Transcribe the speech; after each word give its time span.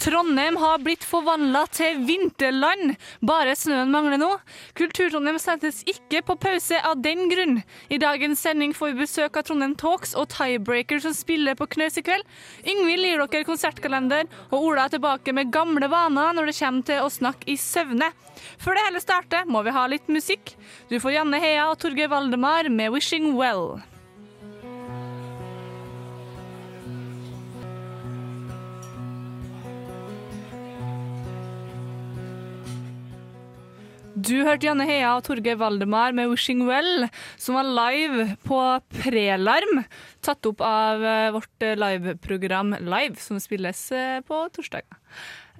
Trondheim 0.00 0.56
har 0.56 0.78
blitt 0.80 1.02
forvandla 1.04 1.64
til 1.74 1.98
vinterland. 2.06 2.94
Bare 3.26 3.56
snøen 3.58 3.90
mangler 3.92 4.20
nå. 4.20 4.30
Kultur-Trondheim 4.78 5.36
settes 5.42 5.82
ikke 5.90 6.22
på 6.24 6.38
pause 6.40 6.78
av 6.86 7.02
den 7.04 7.26
grunn. 7.32 7.58
I 7.92 8.00
dagens 8.00 8.40
sending 8.46 8.72
får 8.76 8.94
vi 8.94 9.02
besøk 9.02 9.36
av 9.36 9.48
Trondheim 9.48 9.74
Talks 9.80 10.14
og 10.16 10.30
Tiebreaker 10.32 11.02
som 11.04 11.16
spiller 11.16 11.58
på 11.58 11.68
Knaus 11.74 12.00
i 12.00 12.06
kveld. 12.06 12.24
Yngvild 12.64 13.10
gir 13.10 13.26
dere 13.26 13.48
konsertkalender, 13.48 14.30
og 14.48 14.70
Ola 14.70 14.86
er 14.86 14.96
tilbake 14.96 15.36
med 15.36 15.52
gamle 15.52 15.90
vaner 15.92 16.32
når 16.38 16.50
det 16.50 16.58
kommer 16.62 16.88
til 16.88 17.04
å 17.04 17.12
snakke 17.12 17.50
i 17.50 17.58
søvne. 17.60 18.12
Før 18.62 18.78
det 18.78 18.88
hele 18.88 19.04
starter, 19.04 19.46
må 19.50 19.64
vi 19.66 19.76
ha 19.76 19.84
litt 19.90 20.08
musikk. 20.08 20.54
Du 20.88 20.96
får 21.02 21.18
Janne 21.18 21.42
Hea 21.42 21.68
og 21.68 21.80
Torgeir 21.82 22.08
Valdemar 22.12 22.70
med 22.72 22.92
'Wishing 22.94 23.34
Well'. 23.36 23.89
Du 34.20 34.34
hørte 34.44 34.66
Janne 34.66 34.84
Hea 34.84 35.10
og 35.16 35.22
Torgeir 35.24 35.56
Valdemar 35.56 36.12
med 36.12 36.28
'Wishing 36.28 36.64
Well', 36.68 37.06
som 37.40 37.56
var 37.56 37.64
live 37.64 38.36
på 38.44 38.58
Prelarm. 39.00 39.84
Tatt 40.20 40.44
opp 40.50 40.60
av 40.60 41.04
eh, 41.04 41.30
vårt 41.32 41.64
eh, 41.64 41.76
liveprogram 41.78 42.74
Live, 42.84 43.16
som 43.22 43.40
spilles 43.40 43.80
eh, 43.96 44.20
på 44.20 44.42
torsdager. 44.52 44.98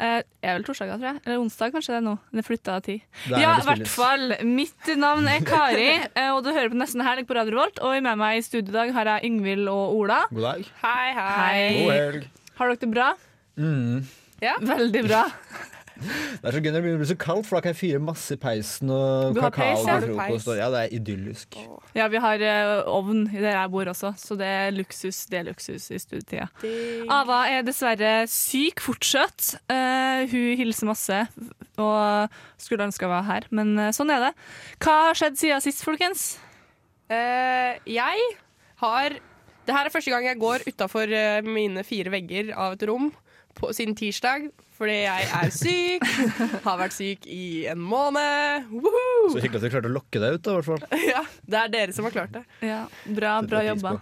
Eh, 0.01 0.21
er 0.45 0.59
vel 0.59 0.67
torsdager, 0.67 0.99
tror 0.99 1.09
jeg. 1.09 1.23
Eller 1.25 1.41
onsdag, 1.41 1.73
kanskje 1.73 1.95
det 1.95 1.99
er 2.03 2.07
nå. 2.11 2.15
Det 2.35 2.43
er 2.43 2.49
flytta 2.51 2.77
av 2.77 2.85
tid. 2.85 3.01
Ja, 3.33 3.57
i 3.57 3.67
hvert 3.71 3.89
fall. 3.89 4.37
Mitt 4.45 4.93
navn 5.01 5.31
er 5.31 5.41
Kari, 5.47 5.89
og 6.35 6.45
du 6.45 6.53
hører 6.53 6.73
på 6.75 6.81
Nesten 6.83 7.07
Helg 7.07 7.29
på 7.31 7.39
Radio 7.39 7.57
Revolt. 7.57 7.81
Og 7.81 7.97
med 8.05 8.21
meg 8.21 8.43
i 8.43 8.45
studio 8.45 8.75
i 8.75 8.79
dag 8.83 8.95
har 8.99 9.15
jeg 9.15 9.31
Yngvild 9.31 9.73
og 9.73 9.97
Ola. 10.03 10.25
God 10.29 10.49
dag. 10.51 10.73
Hei, 10.85 11.11
Hei. 11.17 11.67
God 11.81 11.97
helg. 11.97 12.31
Har 12.61 12.75
dere 12.75 12.85
det 12.85 12.93
bra? 12.93 13.13
Mm. 13.57 14.09
Ja. 14.45 14.59
Veldig 14.61 15.07
bra. 15.09 15.29
Det 16.01 16.49
er 16.49 16.57
så 16.57 16.61
gøy 16.63 16.73
når 16.73 16.85
det 16.85 16.93
blir 17.01 17.09
så 17.11 17.17
kaldt, 17.21 17.47
for 17.49 17.59
da 17.59 17.65
kan 17.65 17.75
jeg 17.75 17.79
fyre 17.81 18.01
masse 18.03 18.35
i 18.37 18.41
peisen 18.41 18.91
og 18.95 19.37
Du 19.37 19.41
kakao 19.43 19.61
peis, 19.61 19.85
ja. 19.85 19.97
til 20.01 20.15
frokost. 20.17 20.51
ja, 20.57 20.69
det 20.73 20.81
er 20.81 20.95
idyllisk. 20.97 21.59
Ja, 21.97 22.07
vi 22.13 22.23
har 22.25 22.45
uh, 22.45 22.91
ovn 22.91 23.23
i 23.29 23.41
der 23.41 23.57
jeg 23.59 23.73
bor 23.75 23.91
også, 23.93 24.13
så 24.21 24.37
det 24.41 24.49
er 24.49 24.75
luksus 24.75 25.23
det 25.31 25.41
er 25.41 25.49
luksus 25.51 25.91
i 25.93 26.01
studietida. 26.01 26.49
Ava 27.13 27.43
er 27.53 27.65
dessverre 27.67 28.13
syk 28.31 28.81
fortsatt. 28.85 29.55
Uh, 29.71 30.25
hun 30.33 30.61
hilser 30.61 30.89
masse 30.89 31.19
og 31.81 32.39
skulle 32.61 32.87
ønske 32.89 33.07
hun 33.07 33.15
var 33.15 33.27
her, 33.29 33.49
men 33.55 33.75
uh, 33.79 33.91
sånn 33.97 34.13
er 34.15 34.31
det. 34.31 34.33
Hva 34.81 34.97
har 35.11 35.21
skjedd 35.21 35.41
siden 35.41 35.65
sist, 35.65 35.85
folkens? 35.87 36.33
Uh, 37.11 37.77
jeg 37.91 38.31
har 38.81 39.19
Det 39.67 39.75
her 39.77 39.87
er 39.87 39.93
første 39.93 40.11
gang 40.11 40.25
jeg 40.25 40.39
går 40.41 40.63
utafor 40.67 41.11
mine 41.45 41.83
fire 41.87 42.11
vegger 42.11 42.49
av 42.57 42.75
et 42.75 42.83
rom 42.89 43.11
på, 43.55 43.69
siden 43.77 43.95
tirsdag. 43.95 44.49
Fordi 44.81 44.95
jeg 45.05 45.27
er 45.37 45.51
syk. 45.63 46.05
har 46.65 46.79
vært 46.81 46.95
syk 46.97 47.27
i 47.29 47.67
en 47.69 47.81
måned. 47.85 48.71
Woohoo! 48.73 49.33
Så 49.35 49.43
hyggelig 49.45 49.61
at 49.61 49.67
du 49.67 49.73
klarte 49.75 49.91
å 49.91 49.97
lokke 49.99 50.23
deg 50.23 50.39
ut, 50.39 50.43
da, 50.47 50.55
i 50.55 50.61
hvert 50.61 50.71
fall. 50.71 50.87
Ja, 51.13 51.21
det 51.45 51.59
er 51.67 51.75
dere 51.75 51.93
som 51.97 52.07
har 52.09 52.15
klart 52.15 52.33
det. 52.39 52.45
Ja, 52.65 52.87
bra, 53.05 53.35
Det 53.45 53.51
bra 53.53 53.61
jobba. 53.67 53.99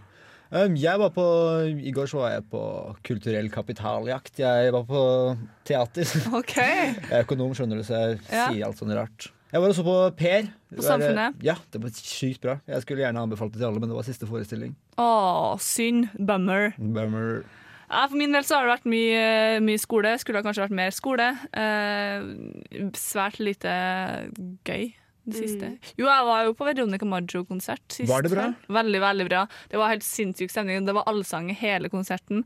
Um, 0.49 0.79
jeg 0.81 0.97
var 1.03 1.11
på, 1.13 1.25
I 1.77 1.91
går 1.93 2.07
så 2.09 2.23
var 2.23 2.31
jeg 2.39 2.47
på 2.49 2.61
kulturell 3.05 3.51
kapitaljakt. 3.53 4.39
Jeg 4.41 4.71
var 4.73 4.87
på 4.89 5.03
teater. 5.69 6.09
OK. 6.39 6.55
Jeg 6.57 6.95
er 7.11 7.27
økonom, 7.27 7.51
skjønner 7.59 7.83
du, 7.83 7.85
så 7.85 7.99
jeg 8.01 8.21
Ja. 8.31 8.47
sier 8.49 8.65
alt 8.71 8.79
sånn 8.81 8.95
rart. 8.97 9.27
Jeg 9.53 9.61
var 9.65 9.73
også 9.75 9.85
på 9.85 9.97
Per. 10.17 10.49
På 10.77 10.83
Samfunnet? 10.85 11.37
Ja, 11.45 11.55
det 11.73 11.83
var 11.83 11.93
sykt 11.97 12.43
bra. 12.45 12.55
Jeg 12.69 12.85
skulle 12.85 13.01
gjerne 13.05 13.21
anbefalt 13.27 13.53
det 13.55 13.61
til 13.63 13.69
alle, 13.69 13.81
men 13.81 13.89
det 13.93 13.97
var 13.99 14.05
siste 14.09 14.29
forestilling. 14.29 14.73
Å, 15.01 15.57
synd. 15.61 16.11
Bummer. 16.17 16.71
Bummer. 16.79 17.43
Ja, 17.89 18.05
for 18.05 18.19
min 18.21 18.35
del 18.37 18.45
så 18.45 18.59
har 18.59 18.67
det 18.67 18.75
vært 18.77 18.89
mye, 18.93 19.61
mye 19.65 19.81
skole. 19.81 20.13
Skulle 20.21 20.43
ha 20.43 20.45
kanskje 20.47 20.67
vært 20.67 20.77
mer 20.77 20.95
skole. 20.95 21.29
Eh, 21.57 22.89
svært 23.01 23.41
lite 23.41 23.73
gøy 24.69 24.91
det 25.29 25.41
siste. 25.43 25.71
Jo, 25.99 26.07
jeg 26.09 26.27
var 26.29 26.45
jo 26.47 26.55
på 26.57 26.69
Veronica 26.69 27.09
Maggio-konsert 27.09 27.85
sist. 27.93 28.09
Var 28.11 28.25
det 28.25 28.33
bra? 28.33 28.47
Veldig, 28.79 29.01
veldig 29.05 29.27
bra. 29.29 29.43
Det 29.73 29.81
var 29.81 29.93
helt 29.93 30.07
sinnssyk 30.07 30.53
stemning. 30.53 30.87
Det 30.89 30.97
var 30.97 31.09
allsang 31.11 31.51
i 31.53 31.57
hele 31.59 31.91
konserten. 31.93 32.45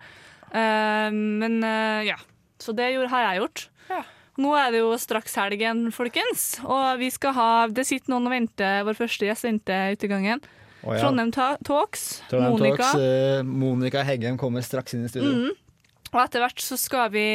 Eh, 0.50 1.10
men 1.10 1.62
eh, 1.66 2.08
ja, 2.12 2.18
så 2.62 2.74
det 2.76 2.92
gjorde, 2.94 3.12
har 3.14 3.28
jeg 3.28 3.42
gjort. 3.42 3.66
Ja. 3.90 4.02
Nå 4.42 4.54
er 4.56 4.72
det 4.72 4.80
jo 4.80 4.94
straks 4.96 5.34
helgen, 5.36 5.88
folkens. 5.92 6.56
Og 6.64 7.02
vi 7.02 7.10
skal 7.12 7.34
ha 7.36 7.50
Det 7.68 7.84
sitter 7.84 8.14
noen 8.14 8.30
og 8.30 8.32
venter. 8.38 8.82
Vår 8.86 8.96
første 8.96 9.28
gjest 9.28 9.44
venter 9.44 9.92
ute 9.92 10.08
i 10.08 10.12
gangen. 10.12 10.42
Å, 10.82 10.96
ja. 10.96 11.02
Trondheim 11.04 11.32
Ta 11.34 11.56
Talks. 11.64 12.22
Trondheim 12.30 12.56
Monica. 12.56 12.88
Talks, 12.90 13.02
eh, 13.02 13.42
Monica 13.46 14.02
Heggem 14.06 14.38
kommer 14.40 14.64
straks 14.66 14.96
inn 14.96 15.06
i 15.06 15.10
studio. 15.12 15.32
Mm. 15.32 15.60
Og 16.12 16.18
etter 16.20 16.42
hvert 16.42 16.60
så 16.60 16.76
skal 16.76 17.08
vi 17.14 17.26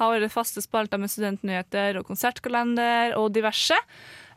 ha 0.00 0.08
våre 0.10 0.30
faste 0.32 0.62
spalter 0.64 0.98
med 0.98 1.12
studentnyheter 1.12 2.00
og 2.00 2.08
konsertkalender 2.08 3.14
og 3.18 3.30
diverse. 3.36 3.76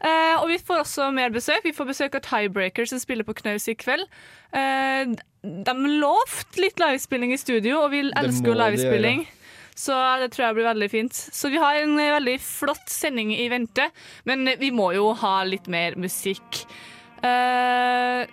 Eh, 0.01 0.35
og 0.37 0.47
vi 0.51 0.59
får 0.61 0.83
også 0.83 1.09
mer 1.15 1.33
besøk. 1.33 1.63
Vi 1.65 1.73
får 1.73 1.89
besøk 1.89 2.17
av 2.17 2.25
Tiebreaker 2.27 2.89
som 2.89 3.01
spiller 3.01 3.25
på 3.25 3.35
Knaus 3.41 3.65
i 3.71 3.77
kveld. 3.77 4.05
Eh, 4.53 5.13
de 5.41 5.75
lovte 6.01 6.61
litt 6.61 6.81
livespilling 6.81 7.33
i 7.33 7.41
studio, 7.41 7.79
og 7.85 7.93
vi 7.95 8.03
elsker 8.05 8.51
jo 8.51 8.57
livespilling. 8.57 9.23
de 9.23 9.29
livespilling. 9.29 9.29
Så 9.81 9.95
det 10.21 10.29
tror 10.33 10.45
jeg 10.45 10.57
blir 10.59 10.67
veldig 10.67 10.89
fint. 10.91 11.15
Så 11.15 11.49
vi 11.49 11.61
har 11.61 11.79
en 11.79 11.95
veldig 11.97 12.37
flott 12.43 12.91
sending 12.91 13.31
i 13.33 13.47
vente, 13.49 13.87
men 14.29 14.45
vi 14.59 14.69
må 14.69 14.91
jo 14.93 15.13
ha 15.17 15.41
litt 15.47 15.69
mer 15.71 15.97
musikk. 15.97 16.65
Eh, 17.23 18.27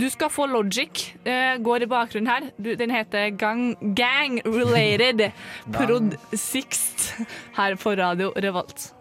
du 0.00 0.06
skal 0.12 0.30
få 0.32 0.46
Logic. 0.50 1.02
Uh, 1.26 1.56
går 1.64 1.86
i 1.86 1.88
bakgrunnen 1.90 2.30
her. 2.30 2.50
Du, 2.58 2.74
den 2.78 2.92
heter 2.94 3.30
Gang, 3.38 3.76
Gang 3.96 4.40
Related 4.44 5.30
Prod 5.74 6.16
Sixt 6.32 7.12
her 7.56 7.76
på 7.80 7.96
Radio 7.98 8.32
Revolt. 8.36 8.92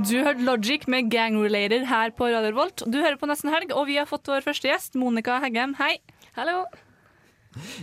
Du 0.00 0.14
hørte 0.24 0.40
Logic 0.46 0.86
med 0.88 1.10
Gang 1.12 1.36
Related 1.42 1.84
her 1.90 2.14
på 2.16 2.30
Radio 2.30 2.52
Revolt. 2.52 2.84
Du 2.86 3.00
hører 3.00 3.18
på 3.20 3.28
Nesten 3.28 3.52
Helg, 3.52 3.74
og 3.74 3.88
vi 3.90 3.98
har 4.00 4.08
fått 4.08 4.30
vår 4.30 4.46
første 4.46 4.70
gjest, 4.70 4.96
Monica 4.96 5.40
Heggem. 5.42 5.74
Hei. 5.80 5.98
Hallo. 6.38 6.62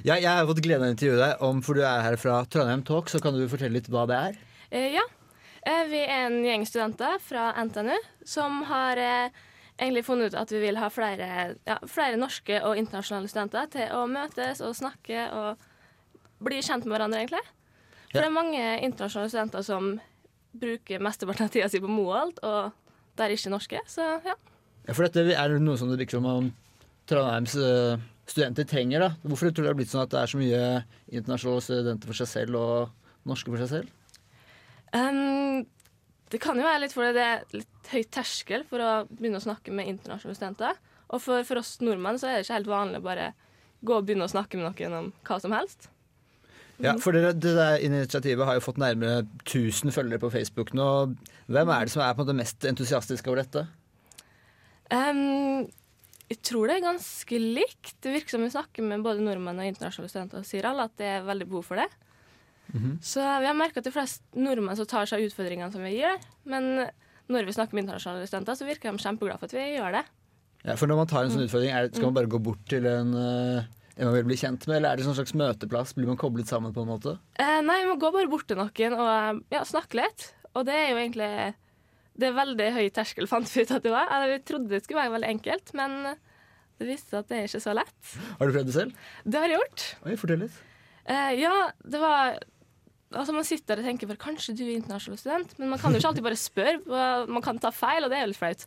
Ja, 0.08 0.16
jeg 0.16 0.32
har 0.32 0.48
fått 0.48 0.64
gleden 0.64 0.86
av 0.86 0.94
å 0.94 0.96
intervjue 0.96 1.20
deg, 1.20 1.44
om, 1.44 1.60
for 1.66 1.78
du 1.78 1.84
er 1.84 2.06
her 2.06 2.16
fra 2.20 2.40
Trondheim 2.48 2.86
Talk, 2.88 3.12
så 3.12 3.20
kan 3.22 3.36
du 3.36 3.44
fortelle 3.52 3.76
litt 3.76 3.92
hva 3.92 4.08
det 4.10 4.20
er? 4.30 4.40
Uh, 4.72 4.88
ja. 4.96 5.04
Eh, 5.66 5.84
vi 5.90 6.02
er 6.06 6.28
en 6.28 6.42
gjeng 6.46 6.66
studenter 6.68 7.18
fra 7.24 7.50
NTNU 7.66 7.96
som 8.28 8.62
har 8.70 8.98
eh, 9.02 9.30
egentlig 9.80 10.06
funnet 10.06 10.34
ut 10.34 10.40
at 10.40 10.52
vi 10.54 10.62
vil 10.62 10.78
ha 10.80 10.90
flere, 10.94 11.56
ja, 11.68 11.78
flere 11.90 12.18
norske 12.20 12.60
og 12.66 12.78
internasjonale 12.80 13.30
studenter 13.32 13.70
til 13.74 13.94
å 13.96 14.04
møtes 14.10 14.62
og 14.66 14.76
snakke 14.78 15.28
og 15.34 15.66
bli 16.46 16.60
kjent 16.62 16.86
med 16.86 16.96
hverandre, 16.98 17.24
egentlig. 17.24 17.44
For 18.12 18.20
Ja. 18.20 18.22
det 18.22 18.28
er 18.30 18.36
mange 18.38 18.66
internasjonale 18.86 19.30
studenter 19.34 19.66
som 19.66 19.90
bruker 20.58 21.02
mesteparten 21.04 21.46
av 21.46 21.52
tida 21.54 21.68
si 21.70 21.82
på 21.84 21.90
Moholt, 21.92 22.40
og 22.46 22.72
det 23.18 23.26
er 23.26 23.34
ikke 23.36 23.52
norske, 23.52 23.82
så 23.90 24.06
ja. 24.26 24.36
Ja, 24.88 24.94
for 24.94 25.04
dette 25.04 25.26
er 25.36 25.58
noe 25.60 25.78
som 25.78 25.90
det 25.92 25.98
virker 26.00 26.18
som 26.22 26.26
om 26.32 26.48
Trondheims 27.08 27.56
eh, 27.60 28.00
studenter 28.28 28.64
trenger. 28.68 29.00
da. 29.04 29.10
Hvorfor 29.24 29.50
tror 29.52 29.64
du 29.64 29.68
det 29.68 29.72
har 29.74 29.78
blitt 29.80 29.92
sånn 29.92 30.06
at 30.06 30.14
det 30.14 30.22
er 30.22 30.32
så 30.32 30.40
mye 30.40 30.62
internasjonale 31.12 31.62
studenter 31.66 32.08
for 32.08 32.20
seg 32.22 32.28
selv 32.32 32.56
og 32.60 33.28
norske 33.28 33.52
for 33.52 33.60
seg 33.66 33.70
selv? 33.74 33.94
Um, 34.96 35.66
det 36.32 36.40
kan 36.44 36.60
jo 36.60 36.66
være 36.68 36.84
litt 36.84 36.96
fordi 36.96 37.16
det 37.16 37.26
er 37.26 37.44
litt 37.56 37.92
høy 37.92 38.04
terskel 38.12 38.64
for 38.68 38.84
å 38.84 38.94
begynne 39.10 39.40
å 39.40 39.44
snakke 39.44 39.74
med 39.76 39.90
internasjonale 39.92 40.40
studenter. 40.40 40.80
Og 41.08 41.24
for, 41.24 41.44
for 41.48 41.62
oss 41.62 41.78
nordmenn 41.84 42.20
så 42.20 42.30
er 42.30 42.40
det 42.40 42.48
ikke 42.48 42.58
helt 42.60 42.72
vanlig 42.72 43.00
å 43.00 43.06
bare 43.06 43.30
gå 43.88 43.96
og 43.96 44.08
begynne 44.08 44.28
å 44.28 44.32
snakke 44.32 44.60
med 44.60 44.68
noen 44.68 44.98
om 44.98 45.14
hva 45.28 45.40
som 45.44 45.56
helst. 45.56 45.90
Ja, 46.84 46.94
for 47.02 47.16
dere, 47.16 47.32
det 47.34 47.56
der 47.58 47.82
initiativet 47.82 48.46
har 48.46 48.58
jo 48.58 48.62
fått 48.62 48.78
nærmere 48.82 49.24
1000 49.48 49.94
følgere 49.96 50.22
på 50.22 50.30
Facebook 50.34 50.76
nå. 50.78 50.90
Hvem 51.50 51.72
er 51.74 51.88
det 51.88 51.94
som 51.94 52.04
er 52.06 52.14
på 52.14 52.22
måte 52.22 52.38
mest 52.38 52.68
entusiastiske 52.70 53.32
over 53.32 53.42
dette? 53.42 53.64
Um, 54.94 55.66
jeg 56.30 56.42
tror 56.46 56.70
det 56.70 56.78
er 56.78 56.86
ganske 56.86 57.40
likt. 57.42 57.96
Det 58.04 58.14
virker 58.14 58.36
som 58.36 58.46
vi 58.46 58.52
snakker 58.54 58.86
med 58.86 59.06
både 59.06 59.26
nordmenn 59.26 59.64
og 59.64 59.72
internasjonale 59.72 60.12
studenter 60.12 60.44
og 60.44 60.50
sier 60.50 60.68
alle 60.70 60.86
at 60.86 61.00
det 61.02 61.10
er 61.16 61.26
veldig 61.26 61.50
behov 61.50 61.66
for 61.72 61.82
det. 61.82 61.88
Så 63.02 63.24
vi 63.42 63.48
har 63.48 63.56
merka 63.58 63.80
at 63.82 63.88
de 63.88 63.94
fleste 63.96 64.24
nordmenn 64.36 64.80
tar 64.90 65.06
seg 65.10 65.24
utfordringene 65.28 65.72
som 65.72 65.84
vi 65.86 65.96
gjør, 66.02 66.18
men 66.52 66.90
når 67.32 67.46
vi 67.48 67.56
snakker 67.56 67.74
med 67.76 67.86
internasjonale 67.86 68.28
studenter, 68.28 68.56
så 68.60 68.68
virker 68.68 68.92
de 68.92 69.04
kjempeglade 69.04 69.40
for 69.40 69.48
at 69.50 69.56
vi 69.56 69.66
gjør 69.78 69.98
det. 70.00 70.04
Ja, 70.66 70.76
for 70.76 70.88
når 70.88 70.98
man 71.02 71.08
tar 71.12 71.24
en 71.26 71.32
sånn 71.32 71.46
utfordring, 71.46 71.72
er, 71.72 71.88
skal 71.92 72.08
man 72.10 72.14
Mm. 72.14 72.20
bare 72.20 72.32
gå 72.34 72.40
bort 72.44 72.64
til 72.68 72.86
en, 72.88 73.14
eh, 73.14 73.64
en 73.98 74.06
man 74.06 74.14
vil 74.16 74.24
bli 74.28 74.36
kjent 74.36 74.68
med, 74.68 74.78
eller 74.78 74.90
er 74.92 74.96
det 74.98 75.06
en 75.06 75.14
sånn 75.14 75.20
slags 75.24 75.34
møteplass? 75.38 75.94
Blir 75.96 76.08
man 76.08 76.18
koblet 76.18 76.48
sammen 76.48 76.74
på 76.74 76.82
en 76.84 76.88
måte? 76.92 77.18
Eh, 77.40 77.62
nei, 77.62 77.82
vi 77.84 77.90
må 77.92 77.98
gå 78.00 78.12
bare 78.12 78.28
bort 78.30 78.48
til 78.48 78.58
noen 78.58 78.94
og 79.00 79.44
ja, 79.52 79.62
snakke 79.64 79.96
litt. 80.02 80.34
Og 80.56 80.66
det 80.66 80.74
er 80.74 80.90
jo 80.92 80.98
egentlig 80.98 81.54
Det 82.18 82.28
er 82.30 82.34
veldig 82.34 82.74
høy 82.74 82.90
terskel, 82.90 83.28
fant 83.32 83.48
vi 83.54 83.62
ut 83.62 83.72
at 83.72 83.84
det 83.84 83.92
var. 83.92 84.08
Jeg 84.26 84.44
trodde 84.46 84.70
det 84.70 84.84
skulle 84.84 85.04
være 85.04 85.14
veldig 85.20 85.30
enkelt, 85.36 85.74
men 85.78 86.16
det 86.80 86.88
viste 86.88 87.10
seg 87.12 87.20
at 87.20 87.28
det 87.30 87.38
er 87.38 87.44
ikke 87.48 87.62
så 87.62 87.74
lett. 87.78 88.16
Har 88.40 88.48
du 88.48 88.54
prøvd 88.56 88.66
det 88.66 88.74
selv? 88.74 88.94
Det 89.24 89.38
har 89.40 89.48
jeg 89.48 89.60
gjort. 89.60 89.84
Oi, 90.06 90.16
fortell 90.18 90.40
litt. 90.48 90.58
Eh, 91.06 91.32
ja, 91.38 91.54
det 91.86 92.00
var 92.02 92.40
Altså 93.16 93.32
Man 93.32 93.48
sitter 93.48 93.80
og 93.80 93.88
tenker 93.88 94.10
for 94.10 94.20
kanskje 94.20 94.56
du 94.58 94.66
er 94.66 94.76
internasjonal 94.76 95.20
student, 95.22 95.54
men 95.62 95.72
man 95.72 95.80
kan 95.80 95.94
jo 95.94 96.02
ikke 96.02 96.10
alltid 96.12 96.26
bare 96.26 96.40
spørre. 96.40 97.26
Man 97.32 97.44
kan 97.46 97.60
ta 97.64 97.72
feil, 97.72 98.04
og 98.04 98.12
det 98.12 98.20
er 98.20 98.26
jo 98.26 98.32
litt 98.34 98.40
flaut. 98.40 98.66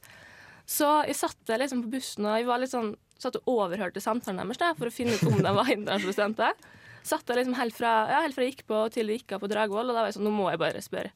Så 0.70 0.88
jeg 1.08 1.18
satt 1.18 1.52
liksom 1.60 1.82
på 1.84 1.90
bussen 1.96 2.28
og 2.28 2.36
jeg 2.38 2.46
var 2.48 2.62
litt 2.62 2.72
sånn, 2.72 2.94
satt 3.20 3.36
og 3.40 3.50
overhørte 3.52 4.00
samtalen 4.00 4.40
deres 4.40 4.60
da, 4.60 4.70
for 4.78 4.88
å 4.88 4.94
finne 4.94 5.16
ut 5.18 5.26
om 5.28 5.42
de 5.42 5.52
var 5.56 5.68
internasjonale 5.72 6.14
studenter. 6.16 6.70
Satt 7.04 7.26
der 7.28 7.40
liksom 7.40 7.56
helt 7.58 7.76
fra, 7.76 7.92
ja, 8.12 8.22
helt 8.24 8.36
fra 8.36 8.46
jeg 8.46 8.54
gikk 8.54 8.66
på 8.70 8.80
til 8.94 9.10
jeg 9.10 9.22
gikk 9.22 9.36
av 9.36 9.44
på 9.44 9.50
Dragvoll, 9.50 9.88
og 9.90 9.96
da 9.96 10.04
var 10.04 10.10
jeg 10.10 10.18
sånn, 10.18 10.28
nå 10.28 10.32
må 10.36 10.48
jeg 10.52 10.60
bare 10.62 10.84
spørre. 10.84 11.12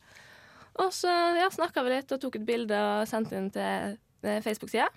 Og 0.82 0.90
så 0.96 1.12
ja, 1.38 1.48
snakka 1.54 1.84
vi 1.86 1.92
litt 1.94 2.12
og 2.12 2.20
tok 2.20 2.40
et 2.40 2.46
bilde 2.48 2.76
og 2.76 3.08
sendte 3.08 3.38
inn 3.38 3.50
til 3.54 3.94
eh, 4.26 4.40
Facebook-sida. 4.44 4.88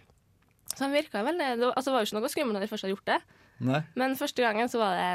Så 0.73 0.83
han 0.83 0.95
virka 0.95 1.21
veldig 1.23 1.51
altså, 1.69 1.89
det 1.89 1.93
var 1.93 2.01
jo 2.03 2.09
ikke 2.09 2.17
noe 2.17 2.31
skummelt 2.33 2.57
når 2.57 2.65
de 2.65 2.71
først 2.71 2.85
hadde 2.85 2.95
gjort 2.95 3.11
det, 3.11 3.19
Nei. 3.67 3.83
men 3.99 4.17
første 4.19 4.43
gangen 4.43 4.71
så 4.71 4.81
var 4.81 4.97
det 4.97 5.11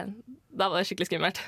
da 0.48 0.70
var 0.70 0.80
det 0.80 0.88
skikkelig 0.88 1.10
skummelt. 1.10 1.42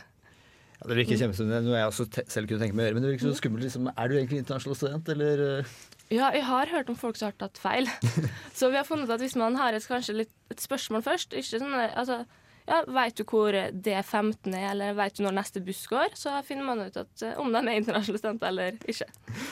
Det 0.84 0.96
virker 0.98 1.16
kjempespennende, 1.16 1.64
noe 1.64 1.78
jeg 1.78 1.88
også 1.90 2.06
selv 2.28 2.48
kunne 2.50 2.60
tenke 2.60 2.76
meg 2.76 2.84
å 2.84 2.86
gjøre. 2.88 2.96
Men 2.98 3.06
det 3.06 3.10
virker 3.14 3.31
så 3.31 3.38
skummelt. 3.38 3.64
Liksom. 3.64 3.88
Er 3.94 4.10
du 4.10 4.16
egentlig 4.19 4.40
internasjonal 4.42 4.76
student, 4.76 5.10
eller? 5.14 5.44
eh? 5.46 5.75
Ja, 6.12 6.28
jeg 6.36 6.44
har 6.44 6.72
hørt 6.75 6.90
om 6.92 6.98
folk 7.00 7.16
som 7.16 7.31
har 7.31 7.36
tatt 7.40 7.60
feil. 7.60 7.88
Så 8.58 8.69
vi 8.69 8.76
har 8.76 8.84
funnet 8.84 9.08
at 9.10 9.22
hvis 9.25 9.36
man 9.40 9.56
har 9.56 9.72
et, 9.72 9.86
kanskje 9.88 10.19
litt, 10.20 10.32
et 10.52 10.60
spørsmål 10.60 11.04
først 11.06 11.32
ikke 11.32 11.62
sånn, 11.62 11.72
der, 11.72 11.94
altså, 11.96 12.20
ja, 12.64 12.78
Veit 12.88 13.16
du 13.19 13.25
hvor 13.28 13.52
D15 13.52 14.55
er, 14.56 14.70
eller 14.70 14.94
veit 14.96 15.19
du 15.19 15.22
når 15.26 15.34
neste 15.37 15.61
buss 15.64 15.82
går? 15.90 16.14
Så 16.16 16.32
finner 16.49 16.64
man 16.64 16.81
ut 16.87 16.94
at, 16.96 17.11
eh, 17.22 17.34
om 17.40 17.50
de 17.52 17.61
er 17.61 17.76
internasjonale 17.76 18.20
studenter 18.22 18.49
eller 18.49 18.78
ikke. 18.88 19.08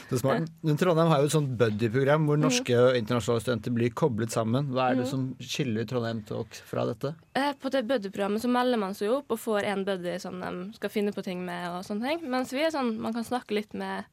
Det 0.09 0.17
er 0.17 0.23
smart. 0.23 0.49
Trondheim 0.81 1.11
har 1.13 1.21
jo 1.21 1.29
et 1.29 1.35
sånt 1.35 1.53
buddy-program 1.61 2.25
hvor 2.31 2.41
norske 2.41 2.79
og 2.81 2.97
internasjonale 2.97 3.45
studenter 3.45 3.75
blir 3.77 3.93
koblet 3.93 4.33
sammen. 4.33 4.71
Hva 4.73 4.91
er 4.93 5.03
det 5.03 5.11
som 5.11 5.27
skiller 5.45 5.85
Trondheim 5.91 6.23
Talk 6.29 6.57
fra 6.71 6.87
dette? 6.89 7.13
Eh, 7.37 7.53
På 7.61 7.69
det 7.75 7.85
buddy-programmet 7.91 8.41
så 8.41 8.49
melder 8.49 8.81
man 8.81 8.97
seg 8.97 9.13
opp 9.13 9.31
og 9.37 9.43
får 9.45 9.69
en 9.75 9.85
buddy 9.85 10.17
som 10.23 10.41
de 10.41 10.55
skal 10.79 10.91
finne 10.95 11.13
på 11.13 11.23
ting 11.27 11.45
med. 11.45 11.69
og 11.69 11.85
sånne 11.85 12.09
ting. 12.09 12.25
Mens 12.33 12.53
vi 12.57 12.65
er 12.65 12.73
sånn, 12.73 12.95
man 13.03 13.13
kan 13.13 13.25
snakke 13.29 13.53
litt 13.61 13.77
med, 13.77 14.09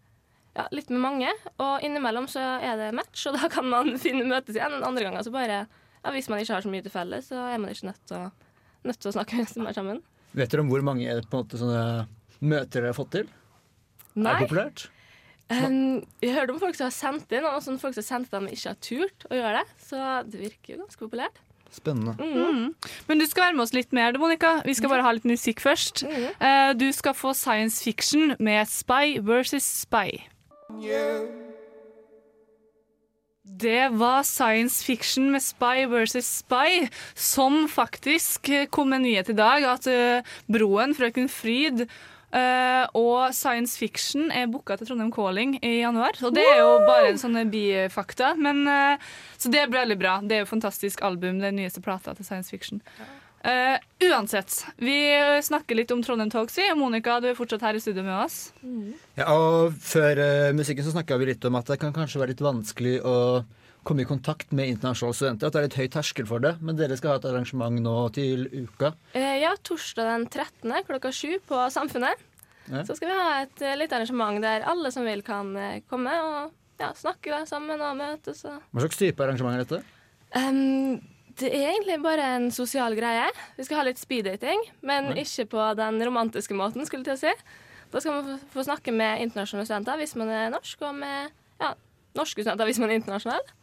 ja, 0.59 0.67
litt 0.75 0.89
med 0.91 0.99
mange, 0.99 1.31
og 1.57 1.79
innimellom 1.87 2.27
så 2.27 2.43
er 2.59 2.75
det 2.75 2.91
match, 2.99 3.23
og 3.31 3.39
da 3.39 3.47
kan 3.47 3.65
man 3.71 3.95
finne 4.05 4.27
møtes 4.27 4.59
igjen. 4.59 4.81
Andre 4.83 5.07
ganger 5.07 5.23
så 5.23 5.31
bare 5.31 5.61
ja, 6.03 6.11
Hvis 6.15 6.27
man 6.31 6.39
ikke 6.43 6.53
har 6.59 6.63
så 6.63 6.69
mye 6.71 6.83
til 6.83 6.91
felles, 6.91 7.31
så 7.31 7.47
er 7.47 7.57
man 7.59 7.71
ikke 7.71 7.89
nødt 7.93 8.03
til 8.07 8.19
å, 8.19 8.29
nødt 8.87 8.99
til 8.99 9.11
å 9.11 9.15
snakke 9.17 9.43
mer 9.59 9.75
sammen. 9.75 9.99
Vet 10.37 10.51
dere 10.51 10.61
om 10.63 10.69
hvor 10.71 10.83
mange 10.85 11.09
på 11.25 11.33
en 11.35 11.43
måte, 11.43 11.59
sånne 11.59 12.07
møter 12.39 12.79
dere 12.81 12.93
har 12.93 12.97
fått 12.97 13.11
til? 13.17 13.27
Er 14.15 14.23
Nei. 14.23 14.33
det 14.37 14.47
populært? 14.47 14.87
Um, 15.49 16.03
jeg 16.21 16.35
hørte 16.35 16.53
om 16.53 16.59
folk 16.61 16.77
som 16.77 16.85
har 16.85 16.93
sendt 16.93 17.31
inn, 17.33 17.45
og 17.49 17.63
folk 17.65 17.95
som 17.95 18.03
har 18.03 18.05
sendt 18.05 18.33
dem 18.35 18.49
ikke 18.51 18.69
har 18.69 18.81
turt 18.85 19.25
å 19.31 19.37
gjøre 19.39 19.61
det. 19.63 19.77
Så 19.81 20.01
det 20.29 20.41
virker 20.43 20.75
jo 20.75 20.81
ganske 20.83 21.01
populært. 21.07 21.41
Spennende. 21.73 22.15
Mm. 22.17 22.73
Men 23.09 23.19
du 23.21 23.25
skal 23.29 23.47
være 23.47 23.57
med 23.57 23.65
oss 23.65 23.73
litt 23.77 23.91
mer, 23.93 24.17
Monica. 24.17 24.55
Vi 24.65 24.73
skal 24.77 24.89
bare 24.93 25.05
ha 25.05 25.13
litt 25.13 25.25
musikk 25.29 25.61
først. 25.61 26.01
Eh, 26.05 26.73
Du 26.77 26.87
skal 26.93 27.13
få 27.17 27.33
science 27.37 27.83
fiction 27.85 28.35
med 28.39 28.69
Spy 28.69 29.19
versus 29.21 29.65
Spy. 29.85 30.21
Det 33.57 33.89
var 33.97 34.23
science 34.23 34.85
fiction 34.85 35.31
med 35.31 35.41
Spy 35.41 35.87
versus 35.89 36.27
Spy, 36.43 36.85
som 37.15 37.67
faktisk 37.67 38.49
kom 38.69 38.89
med 38.93 39.01
nyhet 39.01 39.29
i 39.29 39.35
dag, 39.37 39.65
at 39.65 39.87
eh, 39.89 40.27
Broen, 40.45 40.93
Frøken 40.95 41.25
Fryd 41.33 41.81
eh, 41.81 42.85
og 42.93 43.33
science 43.33 43.73
fiction 43.79 44.29
er 44.29 44.51
booka 44.51 44.77
til 44.77 44.91
Trondheim 44.91 45.09
Calling 45.11 45.57
i 45.65 45.79
januar. 45.79 46.19
Og 46.21 46.35
det 46.35 46.45
er 46.45 46.61
jo 46.61 46.75
bare 46.85 47.09
en 47.09 47.21
sånn 47.21 47.39
bifakta, 47.49 48.35
men 48.37 48.61
eh, 48.69 49.09
Så 49.37 49.49
det 49.49 49.65
blir 49.71 49.81
veldig 49.81 49.97
bra. 49.97 50.19
Det 50.21 50.37
er 50.37 50.43
jo 50.43 50.49
et 50.49 50.53
fantastisk 50.53 51.01
album, 51.01 51.41
den 51.41 51.57
nyeste 51.57 51.81
plata 51.81 52.13
til 52.13 52.27
science 52.27 52.53
fiction. 52.53 52.83
Eh, 53.39 53.79
uansett, 54.09 54.65
vi 54.75 55.15
snakker 55.43 55.77
litt 55.77 55.91
om 55.95 56.01
Trondheim 56.03 56.31
Talks. 56.31 56.57
Og 56.59 56.79
Monica, 56.79 57.19
du 57.23 57.29
er 57.29 57.37
fortsatt 57.37 57.63
her 57.63 57.77
i 57.77 57.81
studio 57.83 58.03
med 58.03 58.17
oss. 58.25 58.39
Ja, 59.15 59.29
og 59.31 59.77
Før 59.79 60.19
uh, 60.19 60.49
musikken 60.57 60.83
så 60.83 60.91
snakka 60.95 61.17
vi 61.21 61.29
litt 61.31 61.45
om 61.47 61.55
at 61.59 61.71
det 61.71 61.79
kan 61.79 61.95
kanskje 61.95 62.19
være 62.19 62.33
litt 62.33 62.43
vanskelig 62.43 62.97
å 63.07 63.15
komme 63.87 64.03
i 64.03 64.09
kontakt 64.09 64.51
med 64.51 64.73
internasjonale 64.73 65.15
studenter. 65.15 65.47
At 65.47 65.55
det 65.55 65.61
er 65.61 65.67
litt 65.69 65.79
høy 65.79 65.91
terskel 65.93 66.27
for 66.27 66.43
det. 66.43 66.57
Men 66.59 66.79
dere 66.79 66.97
skal 66.99 67.15
ha 67.15 67.21
et 67.21 67.27
arrangement 67.29 67.79
nå 67.83 67.95
til 68.17 68.49
uka. 68.51 68.91
Uh, 69.15 69.35
ja, 69.39 69.53
torsdag 69.63 70.11
den 70.11 70.27
13. 70.27 70.75
klokka 70.89 71.13
sju 71.15 71.37
på 71.47 71.61
Samfunnet. 71.71 72.27
Ja. 72.69 72.83
Så 72.85 72.99
skal 72.99 73.09
vi 73.09 73.21
ha 73.21 73.29
et 73.45 73.63
uh, 73.63 73.75
lite 73.79 73.95
arrangement 73.95 74.43
der 74.43 74.67
alle 74.67 74.91
som 74.93 75.07
vil, 75.07 75.23
kan 75.25 75.55
komme 75.89 76.17
og 76.25 76.51
ja, 76.79 76.91
snakke 76.95 77.31
da, 77.31 77.45
sammen 77.47 77.79
og 77.79 77.95
møtes. 77.99 78.43
Og. 78.47 78.59
Hva 78.73 78.83
slags 78.83 78.99
type 78.99 79.23
arrangement 79.23 79.55
er 79.55 79.63
dette? 79.63 79.81
Em, 80.37 80.99
det 81.39 81.49
er 81.53 81.71
egentlig 81.71 81.97
bare 82.03 82.25
en 82.35 82.49
sosial 82.51 82.95
greie. 82.97 83.27
Vi 83.57 83.65
skal 83.67 83.81
ha 83.81 83.87
litt 83.87 84.01
speeddating, 84.01 84.61
men 84.85 85.11
Nei. 85.11 85.23
ikke 85.23 85.47
på 85.53 85.67
den 85.79 85.99
romantiske 86.05 86.55
måten. 86.57 86.85
skulle 86.87 87.05
jeg 87.05 87.17
til 87.17 87.17
å 87.17 87.21
si. 87.21 87.59
Da 87.89 88.01
skal 88.01 88.19
man 88.19 88.41
få, 88.53 88.63
snakke 88.65 88.93
med 88.93 89.23
internasjonale 89.25 89.65
studenter 89.65 90.01
hvis 90.01 90.15
man 90.19 90.29
er 90.33 90.51
norsk, 90.53 90.83
og 90.85 90.99
med 90.99 91.31
ja, 91.61 91.71
norske 92.17 92.43
studenter 92.43 92.69
hvis 92.69 92.81
man 92.81 92.91
er 92.91 92.99
internasjonal. 92.99 93.53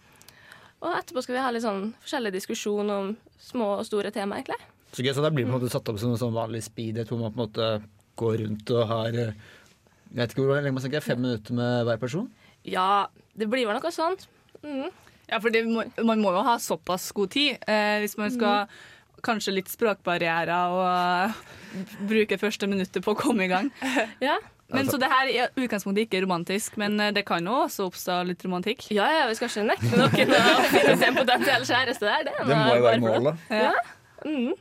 Og 0.82 0.93
etterpå 0.93 1.23
skal 1.25 1.37
vi 1.37 1.44
ha 1.44 1.52
litt 1.55 1.64
sånn 1.64 1.93
forskjellig 2.02 2.32
diskusjon 2.34 2.90
om 2.93 3.12
små 3.40 3.76
og 3.78 3.87
store 3.88 4.11
tema, 4.14 4.40
egentlig. 4.40 4.58
Så 4.93 5.05
gøy, 5.05 5.12
så 5.14 5.23
Da 5.25 5.31
blir 5.31 5.44
det 5.44 5.50
på 5.50 5.55
en 5.55 5.61
måte 5.61 5.73
satt 5.73 5.88
opp 5.93 6.00
som 6.00 6.12
en 6.14 6.20
sånn 6.20 6.34
vanlig 6.34 6.64
speed 6.67 7.02
hvor 7.06 7.20
man 7.20 7.32
på 7.32 7.38
en 7.38 7.44
måte 7.44 7.70
går 8.17 8.38
rundt 8.43 8.70
og 8.73 8.87
har 8.88 9.17
eh, 9.20 9.32
Jeg 10.06 10.20
vet 10.20 10.32
ikke 10.32 10.44
hvor 10.44 10.55
lenge 10.56 10.73
man 10.73 10.84
snakker, 10.84 11.05
fem 11.05 11.20
minutter 11.20 11.56
med 11.56 11.84
hver 11.88 11.99
person? 12.00 12.28
Ja, 12.64 13.08
det 13.37 13.49
blir 13.50 13.67
vel 13.69 13.76
noe 13.76 13.93
sånt. 13.93 14.28
Mm. 14.62 14.88
Ja, 15.26 15.40
for 15.43 15.50
det 15.50 15.64
må, 15.67 15.82
man 16.06 16.20
må 16.23 16.31
jo 16.37 16.43
ha 16.46 16.56
såpass 16.62 17.08
god 17.17 17.32
tid 17.34 17.56
eh, 17.67 17.96
hvis 18.05 18.17
man 18.20 18.31
skal 18.34 18.69
Kanskje 19.26 19.55
litt 19.56 19.70
språkbarrierer 19.73 20.50
og 20.70 20.82
uh, 20.87 21.38
bruke 22.11 22.37
første 22.38 22.69
minuttet 22.70 23.02
på 23.02 23.14
å 23.14 23.19
komme 23.19 23.46
i 23.46 23.50
gang. 23.50 23.70
Ja. 24.23 24.37
Men 24.70 24.87
Så 24.90 24.99
det 24.99 25.08
her 25.11 25.28
er 25.31 25.31
i 25.56 25.64
utgangspunktet 25.64 26.05
ikke 26.08 26.20
romantisk, 26.25 26.76
men 26.78 26.99
eh, 27.00 27.12
det 27.14 27.23
kan 27.26 27.44
jo 27.46 27.55
også 27.64 27.87
oppstå 27.88 28.17
litt 28.26 28.42
romantikk. 28.42 28.88
ja, 28.90 29.06
ja, 29.14 29.25
vi 29.30 29.37
skal 29.38 29.50
ikke 29.50 29.64
nekte 29.68 29.90
noen 29.95 30.33
å 30.37 30.68
finne 30.73 30.95
seg 30.99 31.04
en 31.09 31.18
potensiell 31.21 31.66
kjæreste 31.68 32.06
der. 32.06 32.25
Det, 32.28 32.35
Det 32.50 32.56
må 32.61 32.76
jo 32.76 32.87
være 32.87 33.02
målet. 33.02 33.45
det. 33.49 33.61
Ja. 33.62 33.73
Mm. 34.26 34.54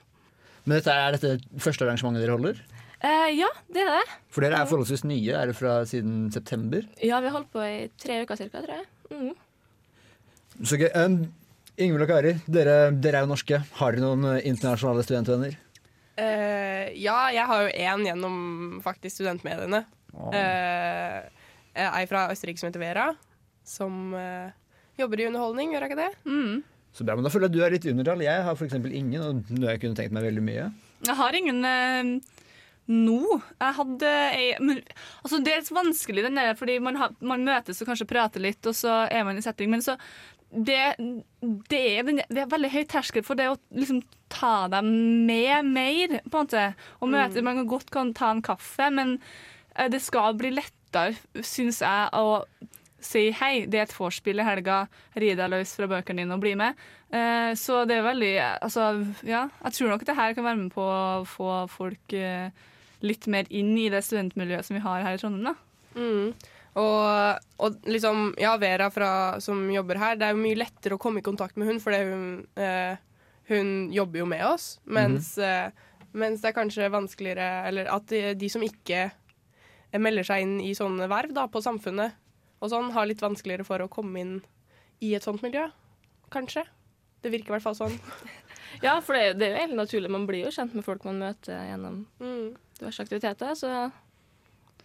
Men 0.65 0.75
dette, 0.79 0.93
er 0.93 1.17
dette 1.17 1.61
første 1.61 1.85
arrangementet 1.85 2.21
dere 2.25 2.37
holder? 2.37 2.61
Eh, 3.05 3.31
ja, 3.37 3.49
det 3.73 3.81
er 3.85 3.91
det. 3.99 4.03
For 4.33 4.45
dere 4.45 4.61
er 4.61 4.69
forholdsvis 4.69 5.03
nye. 5.09 5.33
Er 5.41 5.51
det 5.51 5.57
fra 5.57 5.79
siden 5.89 6.29
september? 6.33 6.85
Ja, 7.01 7.19
vi 7.21 7.29
har 7.29 7.35
holdt 7.39 7.51
på 7.53 7.65
i 7.65 7.89
tre 8.01 8.21
uker 8.23 8.39
cirka, 8.39 8.61
tror 8.65 8.79
jeg. 8.79 8.87
Mm. 9.11 9.33
Så 10.63 10.79
gøy. 10.79 10.89
Um, 10.95 11.25
Ingvild 11.75 12.05
og 12.05 12.11
Kari, 12.11 12.33
dere, 12.47 12.75
dere 13.03 13.19
er 13.19 13.25
jo 13.25 13.31
norske. 13.33 13.59
Har 13.79 13.95
dere 13.95 14.05
noen 14.05 14.27
eh, 14.29 14.45
internasjonale 14.47 15.03
studentvenner? 15.03 15.57
Uh, 16.15 16.87
ja, 16.95 17.17
jeg 17.35 17.47
har 17.49 17.65
jo 17.65 17.73
én 17.73 18.05
gjennom 18.07 18.37
faktisk 18.85 19.17
studentmediene. 19.17 19.81
Uh, 20.15 21.25
ei 21.75 22.05
fra 22.07 22.29
Østerrike 22.31 22.61
som 22.61 22.69
heter 22.69 22.79
Vera, 22.79 23.09
som 23.67 24.15
uh, 24.15 24.47
jobber 24.95 25.19
i 25.19 25.27
underholdning, 25.27 25.75
gjør 25.75 25.83
jeg 25.83 25.91
ikke 25.91 26.05
det? 26.05 26.13
Mm. 26.23 26.63
Så 26.95 27.03
bra, 27.03 27.17
men 27.17 27.27
Da 27.27 27.33
føler 27.33 27.49
jeg 27.49 27.51
at 27.51 27.57
du 27.57 27.65
er 27.67 27.75
litt 27.75 27.89
underdall. 27.91 28.23
Jeg 28.23 28.47
har 28.47 28.55
f.eks. 28.55 28.79
ingen, 28.79 29.19
og 29.19 29.51
noe 29.51 29.73
jeg 29.73 29.83
kunne 29.83 29.99
tenkt 29.99 30.15
meg 30.15 30.29
veldig 30.29 30.45
mye. 30.47 30.69
Jeg 31.03 31.19
har 31.19 31.35
ingen 31.35 31.59
nå. 32.85 33.39
Jeg 33.59 33.75
hadde 33.79 34.11
ei 34.35 34.45
men, 34.61 34.79
altså 35.23 35.39
Det 35.43 35.53
er 35.53 35.61
litt 35.63 35.73
vanskelig, 35.73 36.23
den 36.25 36.39
der, 36.39 36.53
fordi 36.57 36.77
man, 36.83 36.99
ha, 37.01 37.09
man 37.25 37.45
møtes 37.47 37.81
og 37.81 37.89
kanskje 37.89 38.07
prater 38.09 38.43
litt, 38.43 38.61
og 38.69 38.77
så 38.77 39.03
er 39.09 39.25
man 39.27 39.39
i 39.39 39.43
setting. 39.43 39.71
Men 39.73 39.83
så 39.85 39.97
det, 40.55 40.79
det, 41.69 41.81
er, 41.99 42.11
det 42.31 42.43
er 42.43 42.51
veldig 42.51 42.71
høy 42.71 42.83
terskel 42.89 43.25
for 43.25 43.39
det 43.39 43.49
å 43.51 43.57
liksom 43.75 44.01
ta 44.31 44.67
dem 44.71 44.87
med 45.27 45.67
mer, 45.67 46.19
på 46.23 46.39
en 46.39 46.47
måte. 46.47 46.63
Og 47.01 47.11
møte, 47.11 47.43
Man 47.45 47.61
kan 47.61 47.69
godt 47.69 47.91
kan 47.93 48.13
ta 48.15 48.31
en 48.33 48.43
kaffe, 48.45 48.89
men 48.93 49.17
eh, 49.75 49.89
det 49.91 50.01
skal 50.03 50.37
bli 50.39 50.53
lettere, 50.55 51.15
syns 51.43 51.81
jeg, 51.83 52.09
å 52.15 52.41
si 53.05 53.27
hei, 53.37 53.65
det 53.69 53.79
er 53.79 53.85
et 53.85 53.95
vorspiel 53.95 54.41
i 54.41 54.47
helga, 54.47 54.85
ri 55.19 55.33
deg 55.37 55.51
løs 55.51 55.75
fra 55.77 55.89
bøkene 55.91 56.23
dine 56.23 56.37
og 56.37 56.41
bli 56.43 56.55
med. 56.57 56.79
Eh, 57.13 57.51
så 57.59 57.83
det 57.85 57.99
er 57.99 58.07
veldig 58.07 58.33
Altså, 58.41 58.87
ja. 59.27 59.45
Jeg 59.63 59.77
tror 59.77 59.93
nok 59.93 60.07
det 60.07 60.17
her 60.17 60.33
kan 60.33 60.47
være 60.47 60.61
med 60.63 60.73
på 60.73 60.81
å 60.81 61.21
få 61.29 61.51
folk 61.71 62.15
eh, 62.17 62.49
litt 63.05 63.27
mer 63.31 63.45
inn 63.53 63.75
i 63.77 63.91
det 63.93 64.01
studentmiljøet 64.07 64.67
som 64.67 64.79
vi 64.79 64.83
har 64.85 65.05
her 65.05 65.17
i 65.17 65.21
Trondheim, 65.21 65.51
da. 65.51 65.55
Mm. 65.95 66.33
Og, 66.75 67.39
og 67.63 67.75
liksom, 67.87 68.33
ja, 68.41 68.57
Vera 68.59 68.89
fra, 68.91 69.09
som 69.39 69.61
jobber 69.71 69.95
her, 70.01 70.17
det 70.19 70.27
er 70.27 70.33
jo 70.35 70.41
mye 70.43 70.57
lettere 70.59 70.97
å 70.97 70.99
komme 71.01 71.21
i 71.21 71.25
kontakt 71.25 71.55
med 71.55 71.69
hun, 71.69 71.79
fordi 71.79 72.01
hun, 72.09 72.25
eh, 72.59 72.97
hun 73.47 73.69
jobber 73.95 74.19
jo 74.19 74.25
med 74.27 74.43
oss. 74.45 74.65
Mens, 74.83 75.37
eh, 75.37 75.69
mens 76.11 76.41
det 76.43 76.49
er 76.51 76.57
kanskje 76.57 76.89
vanskeligere 76.91 77.67
Eller 77.69 77.87
at 77.91 78.05
de, 78.11 78.33
de 78.35 78.49
som 78.51 78.63
ikke 78.63 79.05
melder 79.95 80.27
seg 80.27 80.43
inn 80.43 80.57
i 80.59 80.73
sånne 80.75 81.07
verv 81.07 81.31
da, 81.35 81.45
på 81.47 81.61
samfunnet, 81.63 82.17
og 82.59 82.71
sånn, 82.71 82.91
har 82.91 83.07
litt 83.07 83.21
vanskeligere 83.23 83.63
for 83.67 83.79
å 83.79 83.87
komme 83.91 84.19
inn 84.19 84.35
i 85.03 85.13
et 85.15 85.23
sånt 85.23 85.43
miljø. 85.43 85.69
Kanskje. 86.33 86.65
Det 87.23 87.31
virker 87.31 87.53
i 87.53 87.55
hvert 87.55 87.63
fall 87.69 87.79
sånn. 87.85 87.95
Ja, 88.83 88.97
for 88.99 89.15
det, 89.15 89.37
det 89.39 89.45
er 89.47 89.53
jo 89.53 89.59
helt 89.69 89.77
naturlig. 89.79 90.09
Man 90.11 90.25
blir 90.27 90.41
jo 90.43 90.51
kjent 90.51 90.73
med 90.75 90.83
folk 90.83 91.05
man 91.07 91.21
møter 91.21 91.55
gjennom 91.69 92.01
Mm. 92.19 92.57
diverse 92.75 92.99
aktiviteter. 93.05 93.53
Så 93.55 93.69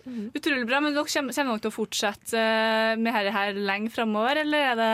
Utrolig 0.07 0.67
bra, 0.69 0.81
men 0.83 0.95
dere 0.97 1.05
kommer, 1.05 1.35
kommer 1.37 1.57
dere 1.57 1.65
til 1.65 1.73
å 1.73 1.75
fortsette 1.75 2.39
eh, 2.41 2.95
med 3.01 3.13
dette 3.15 3.35
her 3.35 3.59
lenge 3.59 3.93
framover, 3.95 4.43
eller 4.45 4.71
er 4.73 4.79
det 4.81 4.93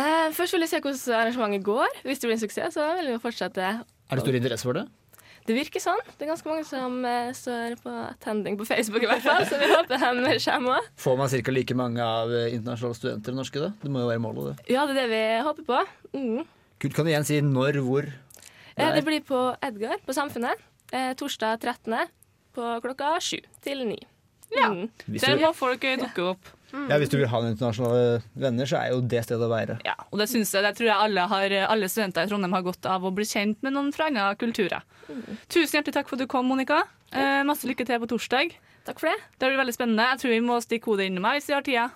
eh, 0.00 0.28
først 0.36 0.56
vil 0.56 0.64
jeg 0.64 0.72
se 0.72 0.82
hvordan 0.84 1.18
arrangementet 1.22 1.66
går. 1.66 2.00
Hvis 2.06 2.22
det 2.22 2.30
blir 2.30 2.38
en 2.38 2.44
suksess, 2.44 2.78
så 2.78 2.92
vil 3.00 3.12
vi 3.12 3.20
fortsette. 3.22 3.74
Er 4.08 4.16
det 4.16 4.24
stor 4.24 4.40
interesse 4.40 4.68
for 4.68 4.80
det? 4.80 4.86
Det 5.48 5.54
virker 5.56 5.80
sånn. 5.80 6.00
Det 6.18 6.26
er 6.26 6.28
ganske 6.28 6.48
mange 6.50 6.64
som 6.68 6.98
eh, 7.08 7.30
står 7.32 7.78
på 7.80 7.92
attending 8.02 8.58
på 8.60 8.66
Facebook, 8.68 9.00
i 9.06 9.08
hvert 9.08 9.24
fall. 9.24 9.46
Så 9.48 9.56
vi 9.56 9.68
håper 9.70 9.96
de 9.96 10.36
kommer 10.44 10.76
òg. 10.76 10.90
Får 11.00 11.16
man 11.16 11.30
ca. 11.32 11.54
like 11.56 11.76
mange 11.78 12.04
av 12.04 12.34
eh, 12.36 12.50
internasjonale 12.52 12.98
studenter 12.98 13.32
enn 13.32 13.40
norske? 13.40 13.62
da? 13.62 13.70
Det 13.80 13.92
må 13.92 14.02
jo 14.02 14.10
være 14.10 14.20
målet, 14.20 14.50
det. 14.50 14.74
Ja, 14.76 14.84
det 14.84 14.92
er 14.92 15.00
det 15.00 15.08
vi 15.14 15.22
håper 15.46 15.68
på. 15.70 15.80
Mm. 16.12 16.42
Kult, 16.78 16.94
Kan 16.94 17.08
du 17.08 17.12
igjen 17.14 17.24
si 17.26 17.40
når, 17.40 17.80
hvor? 17.86 18.10
Det, 18.76 18.90
det 18.98 19.04
blir 19.08 19.24
på 19.24 19.40
Edgar 19.64 19.96
på 20.04 20.14
Samfunnet. 20.14 20.60
Eh, 20.92 21.14
torsdag 21.16 21.64
13. 21.64 21.96
på 22.54 22.68
klokka 22.84 23.16
sju 23.24 23.40
til 23.64 23.86
ni. 23.88 23.98
Ja. 24.54 24.70
Mm. 24.72 24.88
Der 25.18 25.40
må 25.42 25.52
folk 25.56 25.84
eh, 25.84 25.98
dukke 26.00 26.30
opp. 26.32 26.52
ja, 26.72 26.98
hvis 27.00 27.10
du 27.12 27.16
vil 27.18 27.28
ha 27.30 27.40
noen 27.40 27.54
internasjonale 27.54 28.22
venner, 28.36 28.68
så 28.68 28.78
er 28.80 28.92
jo 28.92 29.00
det 29.00 29.22
stedet 29.24 29.44
å 29.44 29.50
være. 29.52 29.78
Ja, 29.86 29.94
og 30.10 30.20
det 30.20 30.28
synes 30.32 30.52
jeg, 30.52 30.64
det 30.64 30.74
tror 30.78 30.90
jeg 30.90 31.04
alle, 31.08 31.26
har, 31.32 31.56
alle 31.68 31.88
studenter 31.88 32.26
i 32.26 32.30
Trondheim 32.30 32.56
har 32.56 32.64
godt 32.66 32.88
av 32.88 33.04
å 33.04 33.12
bli 33.14 33.26
kjent 33.28 33.60
med 33.64 33.76
noen 33.76 33.92
fra 33.96 34.08
andre 34.10 34.30
kulturer. 34.40 34.84
Tusen 35.48 35.78
hjertelig 35.78 35.96
takk 35.96 36.10
for 36.10 36.18
at 36.18 36.24
du 36.24 36.30
kom, 36.30 36.48
Monica. 36.50 36.82
Eh, 37.12 37.40
masse 37.48 37.68
lykke 37.68 37.86
til 37.88 38.00
på 38.02 38.10
torsdag. 38.10 38.52
Takk 38.88 39.00
for 39.00 39.12
det. 39.12 39.16
Det 39.40 39.48
blir 39.48 39.60
veldig 39.60 39.76
spennende. 39.76 40.10
Jeg 40.12 40.22
tror 40.22 40.34
vi 40.34 40.44
må 40.44 40.60
stikke 40.64 40.92
hodet 40.92 41.08
innom 41.08 41.24
meg 41.24 41.38
hvis 41.38 41.48
vi 41.50 41.56
har 41.56 41.64
tida. 41.66 41.86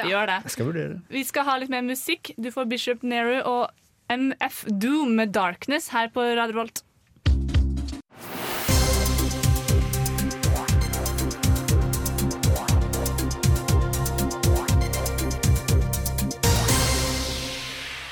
Vi 0.00 0.10
gjør 0.10 0.26
det. 0.32 0.38
Jeg 0.48 0.54
skal 0.56 0.68
vurdere. 0.68 0.96
Vi 1.12 1.22
skal 1.24 1.46
ha 1.46 1.56
litt 1.60 1.72
mer 1.72 1.84
musikk. 1.86 2.32
Du 2.40 2.50
får 2.52 2.66
Bishop 2.72 3.04
Nehru 3.06 3.36
og 3.44 3.70
MF 4.12 4.64
Doom 4.68 5.14
med 5.20 5.32
'Darkness' 5.32 5.92
her 5.94 6.10
på 6.12 6.24
Radio 6.36 6.58
Volt. 6.60 6.82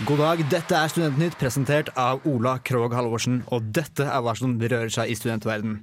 God 0.03 0.19
dag, 0.19 0.41
dette 0.51 0.75
er 0.75 0.91
Studentnytt 0.91 1.37
presentert 1.39 1.93
av 2.01 2.25
Ola 2.27 2.57
Krog 2.67 2.95
Halvorsen, 2.97 3.43
og 3.55 3.69
dette 3.77 4.03
er 4.03 4.23
hva 4.25 4.33
som 4.35 4.57
rører 4.59 4.91
seg 4.91 5.13
i 5.13 5.15
studentverden. 5.15 5.77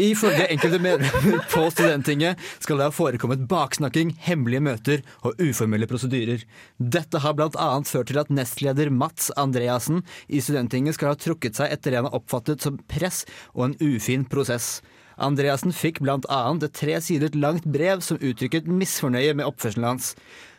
Ifølge 0.00 0.46
enkelte 0.54 0.78
medlemmer 0.80 1.42
på 1.52 1.66
Studenttinget 1.74 2.40
skal 2.62 2.80
det 2.80 2.86
ha 2.86 2.94
forekommet 2.94 3.44
baksnakking, 3.50 4.14
hemmelige 4.24 4.64
møter 4.64 5.04
og 5.28 5.36
uformelle 5.44 5.88
prosedyrer. 5.90 6.46
Dette 6.80 7.20
har 7.20 7.36
bl.a. 7.36 7.68
ført 7.90 8.08
til 8.08 8.22
at 8.22 8.32
nestleder 8.32 8.88
Mats 8.94 9.28
Andreassen 9.36 10.04
i 10.28 10.40
Studenttinget 10.40 10.96
skal 10.96 11.12
ha 11.12 11.20
trukket 11.20 11.60
seg 11.60 11.74
etter 11.74 11.92
det 11.92 12.00
han 12.00 12.08
har 12.08 12.16
oppfattet 12.16 12.64
som 12.64 12.80
press 12.88 13.26
og 13.52 13.66
en 13.68 13.78
ufin 13.82 14.24
prosess. 14.24 14.78
Andreassen 15.20 15.74
fikk 15.74 16.00
bl.a. 16.00 16.42
et 16.54 16.76
tre 16.78 17.00
sider 17.04 17.36
langt 17.36 17.66
brev 17.68 18.00
som 18.06 18.20
uttrykket 18.22 18.70
misfornøye 18.70 19.34
med 19.36 19.50
oppførselen 19.50 19.92
hans. 19.92 20.14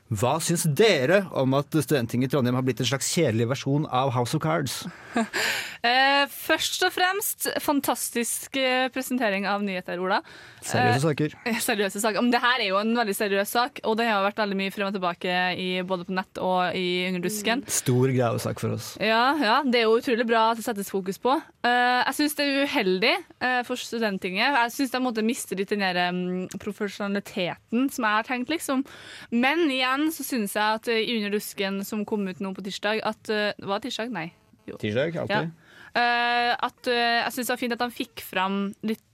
Hva 0.09 0.39
syns 0.41 0.63
dere 0.73 1.19
om 1.37 1.53
at 1.53 1.69
Studenttinget 1.69 2.31
i 2.31 2.33
Trondheim 2.33 2.55
har 2.57 2.65
blitt 2.65 2.79
en 2.81 2.87
slags 2.89 3.11
kjedelig 3.13 3.45
versjon 3.51 3.85
av 3.93 4.09
House 4.15 4.33
of 4.37 4.41
Cards? 4.41 4.81
Eh, 5.79 6.25
først 6.27 6.81
og 6.83 6.91
fremst, 6.91 7.45
fantastisk 7.63 8.57
eh, 8.59 8.89
presentering 8.91 9.45
av 9.47 9.61
nyheter, 9.63 9.95
Ola. 10.03 10.17
Seriøse 10.59 11.05
saker. 11.05 11.35
Eh, 11.47 11.59
Seriøse 11.69 12.01
saker. 12.03 12.19
Men 12.19 12.33
det 12.33 12.41
her 12.43 12.59
er 12.59 12.67
jo 12.67 12.81
en 12.81 12.91
veldig 12.97 13.15
seriøs 13.15 13.53
sak, 13.55 13.79
og 13.87 13.95
det 13.95 14.09
har 14.09 14.25
vært 14.25 14.41
veldig 14.41 14.57
mye 14.59 14.73
frem 14.75 14.89
og 14.89 14.97
tilbake 14.97 15.37
i, 15.55 15.69
både 15.87 16.03
på 16.09 16.17
nett 16.17 16.41
og 16.43 16.75
i 16.75 17.07
Underdusken. 17.07 17.63
Mm. 17.63 17.71
Stor 17.71 18.11
gravesak 18.11 18.59
for 18.59 18.75
oss. 18.75 18.89
Ja, 18.99 19.37
ja, 19.39 19.55
det 19.63 19.79
er 19.79 19.87
jo 19.87 19.95
utrolig 20.01 20.27
bra 20.27 20.49
at 20.49 20.59
det 20.59 20.67
settes 20.67 20.91
fokus 20.91 21.21
på. 21.23 21.37
Eh, 21.63 22.01
jeg 22.09 22.17
syns 22.19 22.35
det 22.35 22.49
er 22.49 22.67
uheldig 22.67 23.13
eh, 23.15 23.61
for 23.67 23.79
Studenttinget. 23.79 24.59
Jeg 24.59 24.75
syns 24.75 24.93
de 24.97 25.03
måtte 25.05 25.23
miste 25.23 25.55
litt 25.55 25.71
den 25.71 25.85
der, 25.87 26.01
um, 26.11 26.43
profesjonaliteten 26.59 27.87
som 27.87 28.09
jeg 28.09 28.19
har 28.19 28.27
tenkt, 28.27 28.51
liksom. 28.51 28.83
Men 29.31 29.63
igjen 29.71 29.98
så 30.15 30.25
syns 30.25 30.55
jeg 30.57 30.79
at 30.79 30.91
eh, 30.91 31.03
i 31.03 31.17
Under 31.19 31.35
dusken, 31.37 31.81
som 31.87 32.05
kom 32.07 32.27
ut 32.29 32.39
nå 32.43 32.53
på 32.55 32.65
tirsdag 32.65 33.03
at 33.07 33.31
eh, 33.33 33.51
Var 33.59 33.79
det 33.79 33.89
tirsdag? 33.89 34.13
Nei. 34.15 34.29
Tirsdag, 34.69 35.17
alltid. 35.23 35.51
Eh, 35.97 36.51
at 36.53 36.89
jeg 36.89 37.33
syns 37.33 37.47
det 37.47 37.53
var 37.53 37.61
fint 37.63 37.75
at 37.75 37.83
de 37.83 37.95
fikk 37.95 38.23
fram 38.25 38.59
litt 38.85 39.05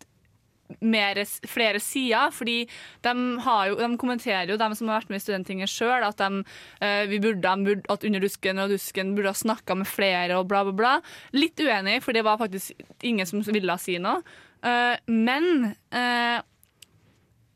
mer, 0.81 1.19
flere 1.47 1.79
sider, 1.83 2.31
fordi 2.33 2.57
de, 3.05 3.13
har 3.45 3.67
jo, 3.69 3.77
de 3.79 3.89
kommenterer 4.01 4.49
jo, 4.49 4.57
de 4.59 4.69
som 4.77 4.89
har 4.89 5.01
vært 5.01 5.13
med 5.13 5.21
i 5.21 5.23
Studenttinget 5.23 5.71
sjøl, 5.71 6.05
at, 6.07 6.21
de, 6.21 6.41
eh, 6.81 7.13
burde, 7.21 7.53
burde, 7.67 7.85
at 7.91 8.07
Under 8.07 8.23
dusken 8.23 8.61
og 8.63 8.73
dusken 8.73 9.13
burde 9.17 9.33
ha 9.33 9.37
snakka 9.37 9.77
med 9.77 9.89
flere 9.89 10.39
og 10.39 10.49
bla, 10.49 10.63
bla, 10.67 10.75
bla. 10.75 10.95
Litt 11.37 11.61
uenig, 11.61 12.01
for 12.05 12.17
det 12.17 12.25
var 12.25 12.41
faktisk 12.41 12.73
ingen 13.05 13.29
som 13.29 13.45
ville 13.45 13.77
si 13.81 13.99
noe. 14.01 14.23
Eh, 14.65 14.97
men 15.11 15.75
eh, 15.93 16.41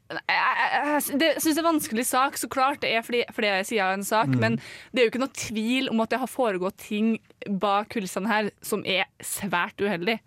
jeg, 0.09 0.21
jeg, 0.33 0.81
jeg, 0.89 1.19
det- 1.21 1.35
syns 1.37 1.53
det 1.53 1.61
er 1.61 1.65
en 1.65 1.69
vanskelig 1.69 2.05
sak. 2.09 2.37
Så 2.41 2.49
klart 2.49 2.81
det 2.81 2.91
er 2.95 3.05
flere, 3.05 3.29
fordi 3.35 3.51
sider 3.69 3.85
av 3.85 3.93
en 3.99 4.03
sak, 4.07 4.27
men 4.33 4.57
det 4.91 5.01
er 5.01 5.07
jo 5.07 5.13
ikke 5.13 5.23
noe 5.23 5.37
tvil 5.37 5.89
om 5.93 6.01
at 6.01 6.09
det 6.09 6.19
har 6.23 6.31
foregått 6.31 6.77
ting 6.81 7.15
bak 7.61 7.91
kulissene 7.93 8.27
her 8.31 8.51
som 8.65 8.83
er 8.85 9.05
svært 9.21 9.79
uheldig. 9.81 10.17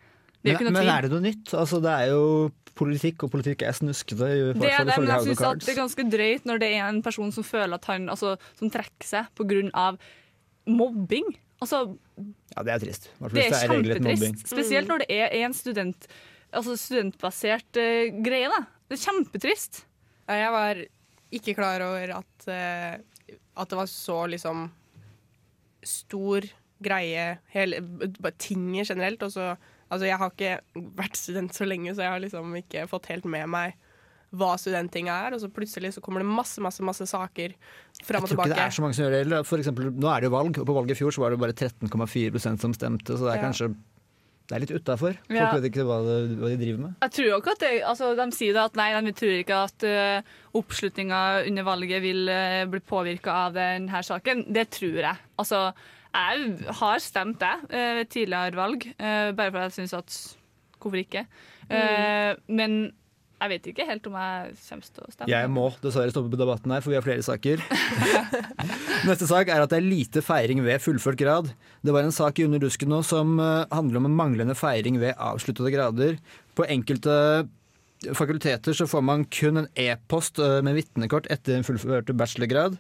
Det 0.43 0.51
er 0.51 0.55
jo 0.55 0.59
Men, 0.59 0.59
ikke 0.59 0.71
noe 0.71 0.79
men 0.79 0.91
er 0.97 1.03
det 1.07 1.11
noe 1.13 1.23
nytt? 1.23 1.55
Altså, 1.55 1.79
det 1.83 1.91
er 1.91 2.11
jo 2.11 2.51
politikk, 2.79 3.27
og 3.27 3.33
politikk 3.35 3.63
er 3.67 3.77
snuskete. 3.77 4.19
Det 4.59 4.71
er 4.71 4.87
det, 4.87 4.97
men 4.99 5.11
jeg 5.13 5.29
syns 5.29 5.45
at 5.47 5.63
det 5.63 5.73
er 5.75 5.79
ganske 5.83 6.07
drøyt 6.15 6.49
når 6.49 6.63
det 6.63 6.71
er 6.73 6.89
en 6.89 7.03
person 7.05 7.33
som 7.35 7.47
føler 7.47 7.77
at 7.77 7.89
han 7.91 8.09
altså, 8.13 8.37
som 8.59 8.73
trekker 8.73 9.07
seg 9.07 9.31
pga. 9.39 9.93
mobbing. 10.67 11.27
Altså, 11.63 11.97
Ja, 12.57 12.63
det 12.67 12.73
er 12.75 12.79
trist. 12.83 13.11
Det 13.33 13.47
er 13.47 13.69
kjempetrist. 13.71 14.47
Spesielt 14.51 14.89
når 14.91 15.05
det 15.05 15.11
er 15.15 15.29
en 15.45 15.55
student, 15.55 16.07
altså 16.53 16.77
studentbasert 16.77 17.79
uh, 17.79 18.23
greie. 18.25 18.51
Da. 18.51 18.65
Det 18.93 18.99
er 18.99 19.05
kjempetrist. 19.09 19.83
Ja, 20.29 20.37
jeg 20.37 20.53
var 20.53 20.81
ikke 21.33 21.55
klar 21.57 21.81
over 21.87 22.11
at, 22.19 22.49
uh, 22.53 23.39
at 23.57 23.71
det 23.73 23.79
var 23.79 23.89
så 23.89 24.19
liksom 24.29 24.67
stor 25.83 26.45
greie, 26.83 27.39
hele, 27.55 27.79
bare 28.21 28.35
tinget 28.43 28.91
generelt. 28.91 29.23
Og 29.25 29.33
så, 29.35 29.53
altså 29.89 30.09
jeg 30.09 30.19
har 30.21 30.35
ikke 30.35 30.85
vært 30.99 31.17
student 31.19 31.57
så 31.57 31.67
lenge, 31.69 31.95
så 31.95 32.05
jeg 32.05 32.15
har 32.17 32.23
liksom 32.23 32.53
ikke 32.61 32.85
fått 32.91 33.09
helt 33.13 33.27
med 33.31 33.49
meg 33.53 33.79
hva 34.33 34.55
studenttinget 34.57 35.13
er. 35.13 35.37
Og 35.37 35.43
så 35.43 35.51
plutselig 35.53 35.95
så 35.97 36.03
kommer 36.05 36.25
det 36.25 36.29
masse, 36.31 36.61
masse, 36.65 36.85
masse 36.85 37.07
saker 37.09 37.55
fram 38.05 38.25
og 38.25 38.33
tilbake. 38.33 38.53
Jeg 38.53 38.57
tror 38.57 38.57
ikke 38.57 38.61
det 38.61 38.67
er 38.67 38.77
så 38.77 38.85
mange 38.85 38.99
som 38.99 39.07
gjør 39.07 39.17
det. 39.35 39.41
For 39.49 39.63
eksempel, 39.63 39.91
nå 39.93 40.13
er 40.13 40.23
det 40.25 40.31
jo 40.31 40.37
valg, 40.37 40.61
og 40.63 40.69
på 40.69 40.77
valget 40.79 40.97
i 40.97 41.01
fjor 41.03 41.17
så 41.17 41.25
var 41.25 41.35
det 41.35 41.41
bare 41.43 41.57
13,4% 41.57 42.67
som 42.67 42.77
stemte, 42.77 43.17
så 43.17 43.29
det 43.29 43.35
er 43.35 43.41
Ja. 43.41 43.47
kanskje 43.49 43.73
det 44.53 44.59
er 44.59 44.65
litt 44.67 44.75
utafor. 44.77 45.15
Folk 45.17 45.33
Ja. 45.39 45.47
vet 45.57 45.71
ikke 45.71 45.85
hva, 45.89 45.97
de, 46.05 46.37
hva 46.37 46.51
de 46.53 46.59
driver 46.61 46.81
med. 46.83 46.97
Jeg 47.01 47.13
tror 47.17 47.29
jo 47.31 47.39
ikke 47.41 47.55
at 47.55 47.63
det, 47.65 47.71
altså, 47.89 48.11
De 48.19 48.27
sier 48.37 48.59
at 48.61 48.77
nei, 48.77 48.91
de 49.07 49.15
tror 49.17 49.39
ikke 49.39 49.61
at 49.65 49.87
uh, 49.89 50.35
oppslutninga 50.61 51.21
under 51.49 51.65
valget 51.65 52.05
vil 52.05 52.29
uh, 52.29 52.65
bli 52.69 52.83
påvirka 52.85 53.39
av 53.47 53.57
denne 53.57 54.03
saken. 54.05 54.45
Det 54.53 54.67
tror 54.77 55.01
jeg. 55.07 55.17
Altså, 55.41 55.63
jeg 56.13 56.75
har 56.83 57.01
stemt 57.01 57.41
det 57.41 57.55
eh, 57.73 57.95
ved 57.97 58.11
tidligere 58.13 58.59
valg, 58.59 58.85
uh, 59.01 59.33
bare 59.33 59.49
fordi 59.55 59.65
jeg 59.71 59.77
syns 59.81 59.97
at 60.03 60.21
Hvorfor 60.83 60.99
ikke? 60.99 61.21
Mm. 61.71 62.41
men 62.59 62.73
jeg 63.43 63.51
vet 63.51 63.65
ikke 63.73 63.87
helt 63.89 64.05
om 64.07 64.17
jeg 64.21 64.53
kommer 64.63 64.87
til 64.87 65.05
å 65.05 65.13
stemme. 65.13 65.31
Jeg 65.33 65.51
må 65.51 65.65
dessverre 65.83 66.13
stoppe 66.15 66.31
på 66.31 66.39
debatten 66.39 66.75
her, 66.75 66.83
for 66.85 66.93
vi 66.93 66.99
har 66.99 67.07
flere 67.07 67.25
saker. 67.27 67.63
Neste 69.09 69.27
sak 69.27 69.51
er 69.51 69.65
at 69.65 69.73
det 69.73 69.81
er 69.81 69.89
lite 69.89 70.23
feiring 70.23 70.63
ved 70.63 70.83
fullført 70.85 71.19
grad. 71.19 71.51
Det 71.83 71.95
var 71.95 72.07
en 72.07 72.15
sak 72.15 72.39
i 72.39 72.47
Under 72.47 72.63
dusken 72.63 72.93
nå 72.93 73.01
som 73.07 73.35
eh, 73.43 73.65
handler 73.75 73.99
om 73.99 74.07
en 74.07 74.17
manglende 74.21 74.55
feiring 74.59 75.01
ved 75.03 75.19
avsluttede 75.19 75.75
grader. 75.75 76.17
På 76.55 76.69
enkelte 76.71 77.17
fakulteter 78.15 78.75
så 78.75 78.87
får 78.91 79.03
man 79.07 79.25
kun 79.31 79.63
en 79.63 79.69
e-post 79.79 80.39
eh, 80.43 80.61
med 80.63 80.79
vitnekort 80.79 81.29
etter 81.33 81.59
en 81.59 81.67
fullført 81.67 82.11
bachelorgrad. 82.19 82.79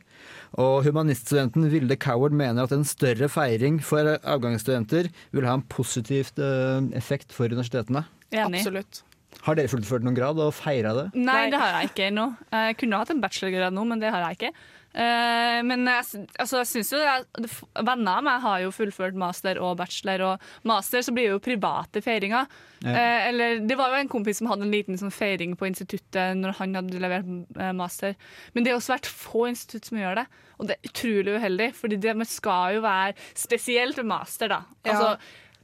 Og 0.62 0.82
humaniststudenten 0.86 1.70
Vilde 1.72 1.98
Coward 1.98 2.34
mener 2.36 2.66
at 2.66 2.74
en 2.74 2.86
større 2.86 3.30
feiring 3.32 3.80
for 3.84 4.14
avgangsstudenter 4.22 5.10
vil 5.34 5.48
ha 5.48 5.58
en 5.58 5.66
positivt 5.72 6.38
eh, 6.42 6.90
effekt 6.98 7.34
for 7.34 7.50
universitetene. 7.50 8.06
Enig. 8.32 8.62
Absolutt. 8.62 9.02
Har 9.42 9.58
dere 9.58 9.70
fullført 9.72 10.04
noen 10.06 10.16
grad 10.18 10.38
og 10.42 10.52
feira 10.54 10.92
det? 10.94 11.08
Nei, 11.18 11.48
det 11.50 11.58
har 11.58 11.80
jeg 11.80 11.90
ikke 11.92 12.10
ennå. 12.12 12.28
Jeg 12.52 12.78
kunne 12.82 13.00
hatt 13.00 13.10
en 13.14 13.24
bachelorgrad 13.24 13.74
nå, 13.74 13.84
men 13.88 14.02
det 14.02 14.12
har 14.14 14.28
jeg 14.28 14.38
ikke. 14.38 14.52
Eh, 14.92 15.58
men 15.64 15.86
jeg, 15.88 16.26
altså, 16.36 16.58
jeg 16.60 16.68
synes 16.68 16.90
jo 16.92 16.98
jeg, 17.00 17.48
Venner 17.80 18.18
av 18.18 18.26
meg 18.26 18.42
har 18.44 18.58
jo 18.60 18.72
fullført 18.76 19.16
master 19.16 19.56
og 19.64 19.78
bachelor, 19.80 20.24
og 20.26 20.68
master 20.68 21.04
så 21.04 21.14
blir 21.16 21.30
jo 21.30 21.40
private 21.42 22.02
feiringer. 22.04 22.50
Ja. 22.84 22.92
Eh, 22.92 23.28
eller 23.30 23.62
Det 23.68 23.78
var 23.78 23.94
jo 23.94 24.02
en 24.02 24.12
kompis 24.12 24.42
som 24.42 24.50
hadde 24.50 24.66
en 24.66 24.74
liten 24.74 25.00
sånn 25.00 25.14
feiring 25.14 25.56
på 25.56 25.68
instituttet 25.70 26.36
når 26.38 26.58
han 26.60 26.76
hadde 26.80 27.00
levert 27.02 27.30
eh, 27.56 27.72
master. 27.76 28.18
Men 28.52 28.64
det 28.66 28.72
er 28.72 28.80
også 28.80 28.92
svært 28.92 29.08
få 29.08 29.46
institutt 29.52 29.88
som 29.88 30.00
gjør 30.02 30.20
det, 30.22 30.26
og 30.58 30.68
det 30.68 30.76
er 30.76 30.90
utrolig 30.92 31.38
uheldig. 31.38 31.70
Fordi 31.78 32.00
det 32.02 32.16
skal 32.28 32.76
jo 32.76 32.84
være 32.84 33.16
spesielt 33.38 34.02
master, 34.04 34.52
da. 34.52 34.60
Ja. 34.84 35.16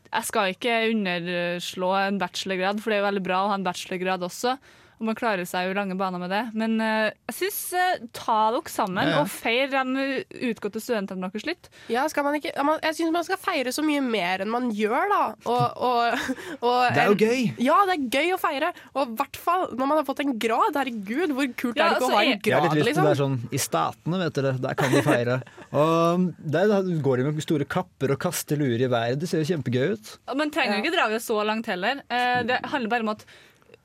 Jeg 0.08 0.24
skal 0.24 0.54
ikke 0.54 0.76
underslå 0.94 1.92
en 2.00 2.20
bachelorgrad, 2.20 2.80
for 2.80 2.90
det 2.90 2.98
er 2.98 3.02
jo 3.02 3.08
veldig 3.10 3.24
bra 3.26 3.40
å 3.44 3.50
ha 3.52 3.58
en 3.58 3.66
bachelorgrad 3.66 4.24
også. 4.24 4.56
Og 4.98 5.06
man 5.06 5.18
klarer 5.18 5.46
seg 5.48 5.68
jo 5.68 5.76
lange 5.76 5.96
baner 5.98 6.20
med 6.22 6.32
det. 6.32 6.42
Men 6.58 6.76
uh, 6.82 7.08
jeg 7.30 7.36
syns 7.36 7.60
uh, 7.78 8.06
ta 8.16 8.38
dere 8.54 8.72
sammen 8.72 9.06
Ja, 9.06 9.14
ja. 9.14 9.22
og 9.22 9.30
feir 9.30 9.70
de 9.70 10.06
utgåtte 10.50 10.82
studentene 10.82 11.28
deres 11.28 11.46
litt. 11.46 11.70
Ja, 11.92 12.06
skal 12.10 12.26
man 12.26 12.38
ikke, 12.38 12.52
jeg 12.52 12.96
syns 12.98 13.14
man 13.14 13.26
skal 13.26 13.40
feire 13.40 13.72
så 13.74 13.84
mye 13.86 14.02
mer 14.04 14.44
enn 14.44 14.52
man 14.52 14.70
gjør, 14.74 15.06
da. 15.12 15.22
Og, 15.46 15.82
og, 15.88 16.28
og, 16.66 16.80
Det 16.96 17.04
er 17.04 17.12
jo 17.12 17.18
gøy! 17.22 17.44
Ja, 17.62 17.78
det 17.88 17.96
er 17.96 18.08
gøy 18.18 18.34
å 18.34 18.40
feire. 18.42 18.72
Og 18.94 19.04
i 19.04 19.18
hvert 19.20 19.38
fall 19.38 19.68
når 19.74 19.84
man 19.84 20.00
har 20.00 20.08
fått 20.08 20.24
en 20.24 20.34
grad. 20.40 20.78
Herregud, 20.78 21.34
hvor 21.36 21.50
kult 21.58 21.78
Ja, 21.80 21.88
er 21.88 21.96
det 21.96 22.00
ikke 22.00 22.04
altså, 22.04 22.12
å 22.12 22.18
ha 22.18 22.24
en 22.24 22.42
grad? 22.42 22.48
Jeg 22.48 22.58
har 22.58 22.66
litt 22.66 22.78
lyst 22.78 22.84
til 22.84 22.90
liksom? 22.90 23.08
det 23.08 23.14
er 23.14 23.22
sånn 23.22 23.38
I 23.50 23.62
statene, 23.62 24.22
vet 24.24 24.38
dere, 24.40 24.54
der 24.66 24.78
kan 24.78 24.92
du 24.94 25.00
feire. 25.06 25.40
Og 25.78 26.28
der 26.56 26.74
går 27.04 27.20
de 27.22 27.28
med 27.28 27.44
store 27.44 27.68
kapper 27.68 28.14
og 28.14 28.22
kaster 28.22 28.60
luer 28.60 28.82
i 28.82 28.90
været. 28.90 29.20
Det 29.22 29.30
ser 29.30 29.44
jo 29.44 29.50
kjempegøy 29.52 29.94
ut. 29.94 30.14
Men 30.38 30.54
trenger 30.54 30.78
jo 30.78 30.84
ikke 30.84 30.96
dra 30.96 31.08
det 31.12 31.22
så 31.24 31.38
langt 31.46 31.68
heller. 31.70 32.02
Eh, 32.08 32.40
det 32.48 32.62
handler 32.72 32.92
bare 32.92 33.06
om 33.06 33.14
at 33.14 33.26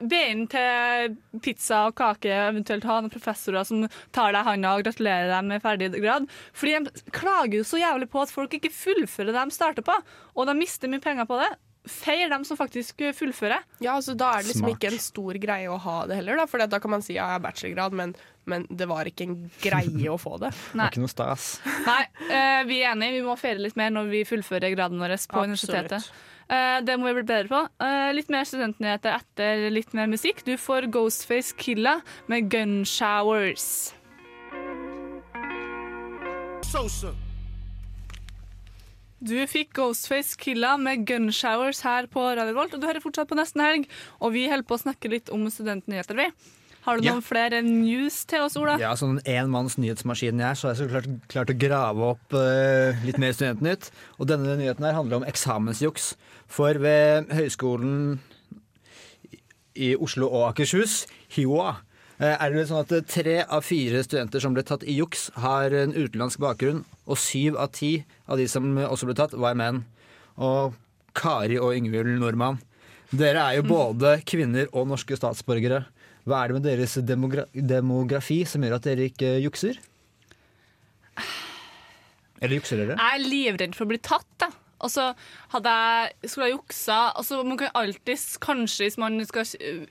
be 0.10 0.22
inn 0.32 0.46
til 0.52 1.18
pizza 1.44 1.86
og 1.90 1.98
kake, 2.00 2.32
eventuelt 2.50 2.88
ha 2.88 3.00
noen 3.02 3.14
professorer 3.14 3.68
som 3.68 3.86
tar 4.16 4.34
deg 4.36 4.42
i 4.42 4.48
handa 4.50 4.76
og 4.78 4.86
gratulerer 4.86 5.32
deg 5.32 5.50
med 5.50 5.64
ferdig 5.64 5.92
grad. 5.98 6.30
Fordi 6.56 6.80
de 6.88 7.12
klager 7.14 7.60
jo 7.60 7.68
så 7.68 7.82
jævlig 7.82 8.10
på 8.14 8.24
at 8.24 8.34
folk 8.34 8.56
ikke 8.58 8.74
fullfører 8.74 9.34
det 9.34 9.44
de 9.44 9.58
starter 9.60 9.86
på, 9.86 10.00
og 10.34 10.50
de 10.50 10.58
mister 10.58 10.92
mye 10.92 11.04
penger 11.04 11.30
på 11.30 11.40
det. 11.42 11.54
Feir 11.84 12.30
dem 12.32 12.46
som 12.48 12.56
faktisk 12.56 13.02
fullfører. 13.12 13.66
Ja, 13.84 13.98
altså 13.98 14.14
Da 14.16 14.30
er 14.38 14.46
det 14.46 14.54
liksom 14.54 14.70
Smart. 14.70 14.78
ikke 14.78 14.94
en 14.94 15.02
stor 15.04 15.40
greie 15.44 15.68
å 15.68 15.76
ha 15.84 15.98
det 16.08 16.16
heller. 16.22 16.40
Da, 16.40 16.46
for 16.48 16.64
da 16.64 16.80
kan 16.80 16.94
man 16.94 17.04
si 17.04 17.18
ja, 17.18 17.26
jeg 17.26 17.36
har 17.36 17.44
bachelorgrad, 17.44 17.98
men, 18.00 18.14
men 18.48 18.64
det 18.72 18.88
var 18.88 19.10
ikke 19.10 19.28
en 19.28 19.36
greie 19.60 20.08
å 20.08 20.16
få 20.22 20.38
det. 20.40 20.54
Det 20.72 20.80
var 20.80 20.94
ikke 20.94 21.04
noe 21.04 21.12
stas. 21.12 21.50
Nei, 21.84 22.04
uh, 22.30 22.62
vi 22.70 22.80
er 22.80 22.94
enige. 22.94 23.18
Vi 23.18 23.26
må 23.28 23.36
feire 23.40 23.60
litt 23.66 23.76
mer 23.80 23.92
når 23.92 24.14
vi 24.16 24.24
fullfører 24.30 24.72
graden 24.78 25.04
vår 25.04 25.18
på 25.28 25.44
universitetet. 25.44 26.08
Eh, 26.54 26.80
det 26.86 27.00
må 27.00 27.10
vi 27.10 27.16
bli 27.22 27.26
bedre 27.32 27.50
på. 27.50 27.62
Eh, 27.82 28.12
litt 28.14 28.30
mer 28.34 28.46
studentnyheter 28.46 29.16
etter 29.18 29.66
litt 29.74 29.94
mer 29.98 30.10
musikk. 30.12 30.44
Du 30.46 30.54
får 30.60 30.86
Ghostface 30.94 31.56
Killa 31.58 32.00
med 32.30 32.50
Gun 32.54 32.84
Showers. 32.86 33.94
Du 39.24 39.38
fikk 39.48 39.72
Ghostface 39.78 40.36
Killa 40.38 40.76
med 40.78 41.06
Gun 41.08 41.30
Showers 41.32 41.80
her 41.86 42.10
på 42.12 42.26
Radio 42.36 42.56
Volt, 42.58 42.74
og 42.76 42.82
du 42.84 42.90
hører 42.90 43.04
fortsatt 43.04 43.30
på 43.30 43.38
Nesten 43.40 43.64
Helg. 43.64 43.88
Og 44.20 44.34
vi 44.36 44.50
holder 44.52 44.68
på 44.68 44.76
å 44.76 44.84
snakke 44.84 45.12
litt 45.14 45.32
om 45.34 45.46
studentnyheter, 45.50 46.18
vi. 46.20 46.28
Har 46.84 46.98
du 47.00 47.06
Ja. 47.06 47.14
noen 47.14 47.24
flere 47.24 47.62
news 47.64 48.26
til 48.26 48.42
oss, 48.42 48.58
Ola? 48.58 48.78
Ja, 48.78 48.92
sånn 49.00 49.22
en 49.24 49.46
enmanns 49.46 49.78
nyhetsmaskin 49.78 50.36
jeg 50.38 50.50
er, 50.50 50.54
så 50.60 50.68
har 50.68 50.76
jeg 50.76 50.84
så 50.84 50.90
klart 50.92 51.28
klart 51.30 51.54
å 51.54 51.58
grave 51.58 52.02
opp 52.12 52.34
uh, 52.36 52.92
litt 53.06 53.18
mer 53.18 53.32
Studentnytt. 53.32 53.90
Og 54.20 54.28
denne 54.28 54.58
nyheten 54.60 54.84
her 54.84 54.92
handler 54.92 55.22
om 55.22 55.24
eksamensjuks. 55.24 56.16
For 56.52 56.78
ved 56.82 57.32
Høgskolen 57.34 58.20
i 59.76 59.94
Oslo 59.96 60.30
og 60.30 60.52
Akershus, 60.52 61.04
HiOA, 61.34 61.76
eh, 62.20 62.36
er 62.36 62.54
det 62.54 62.68
sånn 62.70 62.84
at 62.84 62.94
eh, 62.94 63.06
tre 63.10 63.40
av 63.44 63.66
fire 63.66 64.04
studenter 64.06 64.44
som 64.44 64.54
ble 64.56 64.66
tatt 64.68 64.86
i 64.86 64.98
juks, 65.00 65.30
har 65.42 65.74
en 65.74 65.96
utenlandsk 65.96 66.42
bakgrunn, 66.44 66.84
og 67.08 67.20
syv 67.20 67.58
av 67.62 67.74
ti 67.74 67.96
av 68.28 68.38
de 68.42 68.48
som 68.52 68.70
også 68.78 69.10
ble 69.10 69.18
tatt, 69.18 69.34
var 69.34 69.58
menn. 69.58 69.84
Og 70.38 70.78
Kari 71.18 71.60
og 71.62 71.76
Yngvild 71.78 72.16
Nordmann, 72.22 72.62
dere 73.14 73.44
er 73.46 73.60
jo 73.60 73.68
både 73.70 74.16
kvinner 74.26 74.70
og 74.74 74.88
norske 74.90 75.18
statsborgere. 75.18 75.84
Hva 76.26 76.40
er 76.40 76.50
det 76.50 76.58
med 76.58 76.66
deres 76.70 76.96
demogra 77.06 77.44
demografi 77.54 78.44
som 78.48 78.64
gjør 78.64 78.78
at 78.78 78.88
dere 78.88 79.10
ikke 79.10 79.36
jukser? 79.44 79.78
Eller 82.44 82.58
jukser 82.58 82.80
dere? 82.82 82.98
Jeg 82.98 83.20
er 83.20 83.26
livredd 83.28 83.76
for 83.78 83.86
å 83.86 83.92
bli 83.92 84.00
tatt, 84.04 84.30
da. 84.42 84.50
Og 84.84 84.92
så 84.92 85.10
hadde 85.56 85.74
jeg 85.74 86.30
skulle 86.32 86.50
ha 86.50 86.54
juksa 86.54 87.02
altså 87.16 87.44
Man 87.48 87.60
kan 87.60 87.74
alltid, 87.80 88.26
kanskje 88.44 88.88
hvis 88.88 89.00
man 89.02 89.20
skal 89.28 89.48
uh, 89.64 89.86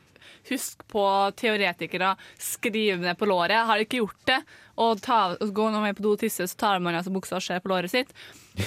huske 0.51 0.87
på 0.91 1.05
teoretikere, 1.39 2.15
skrive 2.41 2.99
ned 3.03 3.19
på 3.19 3.29
låret. 3.31 3.57
Jeg 3.57 3.69
har 3.71 3.85
ikke 3.85 4.03
gjort 4.03 4.27
det. 4.29 4.41
Og, 4.83 5.01
ta, 5.05 5.21
og 5.37 5.55
gå 5.55 5.69
når 5.71 5.85
man 5.85 5.93
er 5.93 5.97
på 5.99 6.05
do 6.05 6.15
og 6.17 6.23
tisser, 6.23 6.49
så 6.51 6.59
tar 6.59 6.83
man 6.83 6.97
altså 6.99 7.13
buksa 7.15 7.39
og 7.39 7.45
ser 7.45 7.63
på 7.63 7.73
låret 7.73 7.93
sitt. 7.93 8.13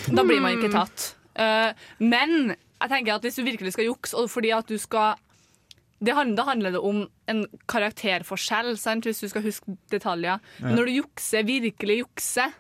Da 0.08 0.24
blir 0.24 0.42
man 0.44 0.58
ikke 0.58 0.74
tatt. 0.74 1.12
Uh, 1.36 1.72
men 2.00 2.56
jeg 2.56 2.92
tenker 2.92 3.16
at 3.16 3.26
hvis 3.26 3.40
du 3.40 3.46
virkelig 3.46 3.76
skal 3.76 3.90
jukse, 3.90 4.16
og 4.18 4.30
fordi 4.32 4.54
at 4.56 4.70
du 4.70 4.78
skal 4.82 5.22
det 6.06 6.14
handler, 6.14 6.36
Da 6.36 6.44
handler 6.44 6.72
det 6.72 6.80
om 6.84 6.98
en 7.32 7.46
karakterforskjell, 7.72 8.76
sant? 8.78 9.06
hvis 9.08 9.24
du 9.24 9.30
skal 9.32 9.42
huske 9.42 9.78
detaljer. 9.90 10.40
Men 10.60 10.76
når 10.76 10.86
du 10.86 10.92
jukser, 11.00 11.48
virkelig 11.48 12.02
jukser, 12.04 12.52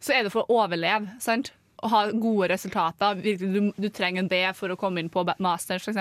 så 0.00 0.12
er 0.12 0.26
det 0.26 0.32
for 0.32 0.44
å 0.44 0.60
overleve. 0.60 1.16
sant? 1.18 1.52
Å 1.84 1.88
ha 1.92 2.00
gode 2.16 2.46
resultater. 2.48 3.18
Virkelig, 3.20 3.50
du, 3.52 3.82
du 3.84 3.88
trenger 3.92 4.24
det 4.30 4.42
for 4.56 4.72
å 4.72 4.76
komme 4.80 5.02
inn 5.02 5.10
på 5.12 5.20
masters, 5.44 5.84
f.eks. 5.84 5.98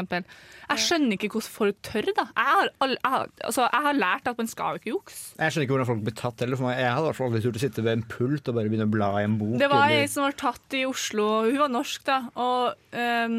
Jeg 0.70 0.84
skjønner 0.86 1.18
ikke 1.18 1.30
hvordan 1.34 1.52
folk 1.58 1.82
tør. 1.84 2.08
da. 2.16 2.26
Jeg 2.38 2.48
har, 2.54 2.70
all, 2.86 2.94
jeg, 2.96 3.12
har, 3.16 3.34
altså, 3.50 3.66
jeg 3.68 3.86
har 3.90 3.98
lært 4.00 4.30
at 4.32 4.40
man 4.40 4.48
skal 4.52 4.78
jo 4.78 4.82
ikke 4.82 4.94
jukse. 4.94 5.22
Jeg 5.42 5.52
skjønner 5.52 5.68
ikke 5.68 5.76
hvordan 5.76 5.90
folk 5.92 6.06
blir 6.08 6.18
tatt 6.22 6.46
heller. 6.46 6.64
Jeg 6.72 6.88
hadde 6.88 7.04
i 7.04 7.10
hvert 7.10 7.20
fall 7.20 7.30
aldri 7.32 7.44
turt 7.44 7.60
å 7.60 7.64
sitte 7.66 7.84
ved 7.84 7.98
en 7.98 8.06
pult 8.16 8.48
og 8.48 8.58
bare 8.60 8.72
begynne 8.72 8.88
å 8.88 8.94
bla 8.96 9.12
i 9.20 9.28
en 9.28 9.36
bok. 9.42 9.58
Det 9.60 9.70
var 9.74 9.86
eller- 9.90 10.08
ei 10.08 10.12
som 10.16 10.24
var 10.24 10.40
tatt 10.40 10.78
i 10.80 10.86
Oslo. 10.88 11.28
Hun 11.50 11.60
var 11.66 11.74
norsk, 11.76 12.08
da. 12.08 12.20
Og, 12.40 12.80
um, 12.96 13.38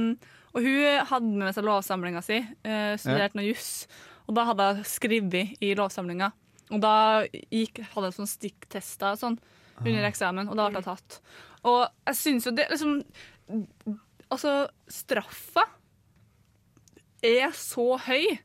og 0.53 0.61
hun 0.69 1.09
hadde 1.15 1.33
med 1.47 1.57
seg 1.57 1.65
lovsamlinga 1.65 2.23
si. 2.29 2.43
Uh, 2.61 2.93
studerte 3.01 3.41
noe 3.41 3.49
juss. 3.49 3.87
Og 4.29 4.37
da 4.37 4.45
hadde 4.53 4.69
hun 4.83 4.85
skrevet 4.89 5.57
i 5.65 5.73
lovsamlinga. 5.81 6.31
Og 6.73 6.81
da 6.81 7.25
gikk, 7.53 7.83
hadde 7.93 8.09
jeg 8.09 8.17
sånn 8.21 8.31
stikktester 8.31 9.13
og 9.17 9.21
sånn 9.21 9.41
under 9.85 10.07
eksamen, 10.07 10.47
og 10.49 10.57
da 10.57 10.69
ble 10.71 10.81
jeg 10.81 10.87
tatt. 10.87 11.19
Og 11.65 11.89
jeg 12.07 12.17
syns 12.21 12.45
jo 12.47 12.53
det 12.53 12.69
liksom 12.71 12.99
Altså, 14.33 14.67
straffa 14.89 15.63
er 17.25 17.53
så 17.57 17.85
høy 18.07 18.39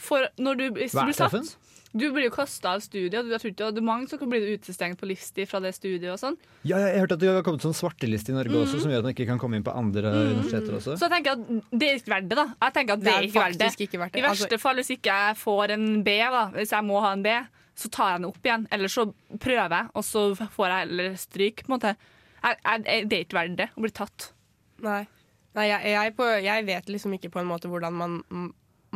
for 0.00 0.24
når 0.40 0.56
du, 0.56 0.64
hvis 0.78 0.94
Hva 0.96 1.08
er 1.10 1.16
straffen? 1.16 1.48
Du 1.90 2.04
blir 2.14 2.28
jo 2.28 2.30
kasta 2.30 2.76
av 2.76 2.80
studiet. 2.84 3.16
og 3.18 3.32
ikke, 3.44 3.66
og 3.66 3.74
det 3.74 3.80
er 3.82 3.84
mange 3.84 4.06
som 4.08 4.20
kan 4.20 4.30
bli 4.30 4.38
utestengt 4.54 4.96
på 5.00 5.08
livstid 5.10 5.48
fra 5.50 5.58
det 5.60 5.72
studiet. 5.74 6.06
og 6.12 6.20
sånn. 6.22 6.36
Ja, 6.62 6.78
jeg 6.78 6.94
har 6.94 7.00
hørt 7.02 7.12
at 7.16 7.18
det 7.18 7.28
har 7.34 7.42
kommet 7.42 7.64
sånn 7.66 7.74
svarteliste 7.74 8.30
i 8.30 8.36
Norge 8.36 8.54
også, 8.54 8.78
som 8.80 8.92
gjør 8.92 9.02
at 9.02 9.08
man 9.08 9.14
ikke 9.16 9.26
kan 9.26 9.40
komme 9.42 9.58
inn 9.58 9.66
på 9.66 9.74
andre 9.74 10.12
universiteter 10.14 10.76
også. 10.78 10.94
Så 10.96 11.08
jeg 11.08 11.16
tenker 11.16 11.32
at 11.34 11.66
det 11.74 11.88
er 11.90 11.98
ikke 11.98 12.14
verdt 12.14 12.28
det, 12.30 12.38
da. 12.38 12.46
Jeg 12.62 12.76
tenker 12.78 12.92
at 12.94 13.00
det, 13.02 13.04
Det 13.04 13.12
er 13.12 13.18
er 13.18 13.26
ikke 13.26 13.42
verdt 13.42 13.58
det. 13.58 13.66
faktisk 13.66 13.84
ikke 13.88 13.98
verdt 14.04 14.12
det. 14.14 14.20
I 14.22 14.26
verste 14.28 14.46
Altså- 14.46 14.60
fall, 14.62 14.76
hvis 14.76 14.90
ikke 14.94 15.10
jeg 15.18 15.36
får 15.42 15.70
en 15.74 16.02
B, 16.06 16.08
da, 16.38 16.44
hvis 16.54 16.70
jeg 16.70 16.84
må 16.86 17.00
ha 17.02 17.12
en 17.12 17.22
B, 17.26 17.28
så 17.74 17.90
tar 17.90 18.10
jeg 18.14 18.20
den 18.22 18.30
opp 18.30 18.42
igjen. 18.46 18.68
Eller 18.70 18.88
så 18.88 19.12
prøver 19.38 19.68
jeg, 19.76 19.90
og 19.94 20.02
så 20.04 20.22
får 20.38 20.66
jeg 20.70 20.78
heller 20.86 21.14
stryk. 21.18 21.56
på 21.66 21.68
en 21.74 21.78
måte. 21.80 21.96
Er 22.42 22.84
det 22.84 23.12
er 23.12 23.24
ikke 23.24 23.38
verdt 23.38 23.58
det 23.60 23.68
å 23.76 23.84
bli 23.84 23.92
tatt. 23.94 24.30
Nei, 24.84 25.04
Nei 25.58 25.66
jeg, 25.66 25.92
jeg, 25.92 26.14
på, 26.16 26.26
jeg 26.40 26.66
vet 26.68 26.88
liksom 26.88 27.14
ikke 27.16 27.32
på 27.34 27.42
en 27.42 27.50
måte 27.50 27.68
hvordan 27.68 27.96
man 27.96 28.20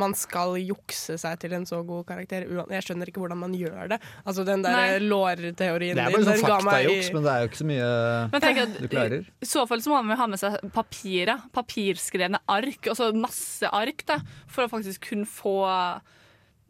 man 0.01 0.15
skal 0.19 0.57
jukse 0.59 1.17
seg 1.21 1.39
til 1.43 1.55
en 1.57 1.67
så 1.69 1.81
god 1.87 2.05
karakter. 2.09 2.47
Jeg 2.73 2.87
skjønner 2.87 3.11
ikke 3.11 3.23
hvordan 3.23 3.41
man 3.45 3.55
gjør 3.57 3.93
det. 3.95 4.01
Altså 4.25 4.45
Den 4.47 4.65
der 4.65 4.99
lårteorien 5.03 5.55
Det 5.55 5.69
er 5.69 6.11
din, 6.11 6.25
bare 6.25 6.25
sånn 6.27 6.43
faktajuks, 6.43 7.13
men 7.15 7.27
det 7.27 7.35
er 7.35 7.45
jo 7.45 7.51
ikke 7.51 7.61
så 7.61 7.69
mye 7.69 7.93
at 8.41 8.75
du 8.81 8.89
klarer. 8.91 9.29
I 9.39 9.51
så 9.51 9.65
fall 9.71 9.85
så 9.85 9.93
må 9.93 10.03
man 10.09 10.19
ha 10.19 10.29
med 10.31 10.43
seg 10.43 10.59
papirer. 10.75 11.47
Papirskrevne 11.55 12.43
ark. 12.51 12.91
Altså 12.91 13.13
masse 13.15 13.71
ark, 13.71 14.05
da, 14.11 14.19
for 14.51 14.67
å 14.67 14.73
faktisk 14.73 15.11
kunne 15.13 15.31
få 15.31 15.57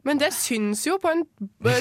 Men 0.05 0.21
det 0.21 0.35
syns 0.37 0.83
jo 0.85 0.99
på 1.01 1.09
en 1.09 1.25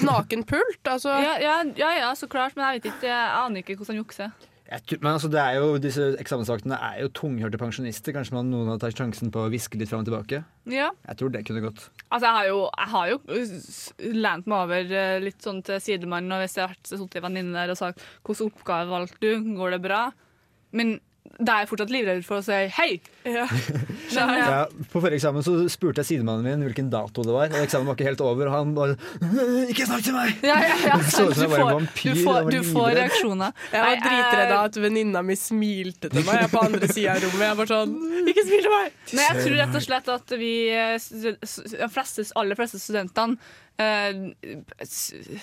naken 0.07 0.47
pult. 0.49 0.81
Altså, 0.89 1.13
ja, 1.21 1.37
ja, 1.43 1.59
ja, 1.77 1.91
ja, 2.01 2.11
så 2.17 2.25
klart, 2.31 2.57
men 2.57 2.65
jeg 2.65 2.81
vet 2.81 2.93
ikke, 2.95 3.11
jeg 3.11 3.33
aner 3.37 3.61
ikke 3.61 3.77
hvordan 3.77 4.01
jukse. 4.01 4.31
Jeg 4.65 4.99
Men 5.03 5.13
altså, 5.13 5.29
det 5.29 5.41
er 5.41 5.59
jo, 5.61 5.77
disse 5.77 6.07
eksamensvaktene 6.21 6.77
er 6.81 7.03
jo 7.03 7.11
tunghørte 7.13 7.61
pensjonister. 7.61 8.15
Kanskje 8.17 8.37
man, 8.39 8.49
noen 8.49 8.71
har 8.73 8.81
tatt 8.81 8.97
sjansen 8.97 9.33
på 9.35 9.43
å 9.45 9.51
hviske 9.53 9.77
litt 9.77 9.91
fram 9.91 10.01
og 10.01 10.09
tilbake. 10.09 10.41
Ja. 10.73 10.89
Jeg 11.05 11.21
tror 11.21 11.35
det 11.35 11.45
kunne 11.45 11.65
gått. 11.67 11.83
Altså, 12.09 12.25
jeg 12.25 12.35
har 12.39 12.49
jo, 12.49 12.61
jeg 12.73 12.93
har 12.95 13.11
jo 13.13 13.19
lent 14.25 14.49
meg 14.49 14.63
over 14.65 14.95
eh, 15.01 15.19
litt 15.25 15.45
sånn 15.45 15.61
til 15.67 15.83
sidemannen, 15.85 16.33
og 16.33 16.41
hvis 16.45 16.57
jeg 16.57 16.71
har 16.71 16.79
sittet 16.81 17.21
en 17.21 17.27
venninne 17.29 17.59
der 17.59 17.75
og 17.75 17.81
sagt 17.81 18.01
'Hvilken 18.25 18.49
oppgave 18.49 18.89
valgte 18.89 19.21
du? 19.21 19.53
Går 19.59 19.77
det 19.77 19.83
bra?' 19.85 20.07
Men 20.73 20.97
da 21.35 21.57
er 21.57 21.65
jeg 21.65 21.71
fortsatt 21.73 21.91
livredd 21.91 22.21
for 22.27 22.39
å 22.39 22.45
si 22.45 22.57
'hei'. 22.77 23.01
Ja. 23.27 23.47
Ja? 24.15 24.25
Ja, 24.31 24.59
på 24.93 25.01
forrige 25.03 25.17
eksamen 25.17 25.43
så 25.43 25.53
spurte 25.73 26.03
jeg 26.05 26.07
sidemannen 26.07 26.45
min 26.45 26.61
hvilken 26.69 26.91
dato 26.93 27.25
det 27.27 27.33
var. 27.35 27.49
Og 27.51 27.65
eksamen 27.65 27.89
var 27.89 27.97
ikke 27.97 28.07
helt 28.07 28.21
over, 28.23 28.47
og 28.47 28.53
han 28.55 28.75
bare 28.77 28.95
'Ikke 29.73 29.87
snakk 29.89 30.05
til 30.07 30.15
meg!' 30.15 30.45
Ja, 30.45 30.59
ja, 30.63 30.77
ja, 30.87 30.99
så 31.17 31.25
ut 31.31 31.35
som 31.35 31.43
jeg 31.43 31.51
du, 31.51 31.55
var 31.55 31.59
en 31.59 31.65
får, 31.65 31.81
vampyr, 31.81 32.15
du, 32.15 32.23
får, 32.23 32.51
du 32.53 32.61
får 32.69 32.91
reaksjoner. 33.01 33.57
Jeg 33.73 33.83
var 33.83 34.05
dritredd 34.05 34.53
av 34.53 34.69
at 34.69 34.79
venninna 34.85 35.25
mi 35.27 35.35
smilte 35.41 36.13
til 36.13 36.23
meg 36.23 36.39
jeg 36.39 36.47
er 36.47 36.53
på 36.53 36.63
andre 36.63 36.93
sida 36.93 37.17
av 37.17 37.27
rommet. 37.27 37.47
Jeg 37.49 37.59
var 37.63 37.73
sånn 37.73 37.99
Ikke 38.31 38.47
smil 38.47 38.63
til 38.69 38.75
meg! 38.77 39.03
Men 39.11 39.25
jeg 39.25 39.43
tror 39.43 39.59
rett 39.65 39.81
og 39.81 39.87
slett 39.89 40.15
at 40.15 40.39
vi 40.45 40.55
eh, 40.71 41.11
de 41.19 41.91
fleste, 41.97 42.29
aller 42.39 42.61
fleste 42.61 42.79
studentene 42.79 43.39
eh, 43.81 44.13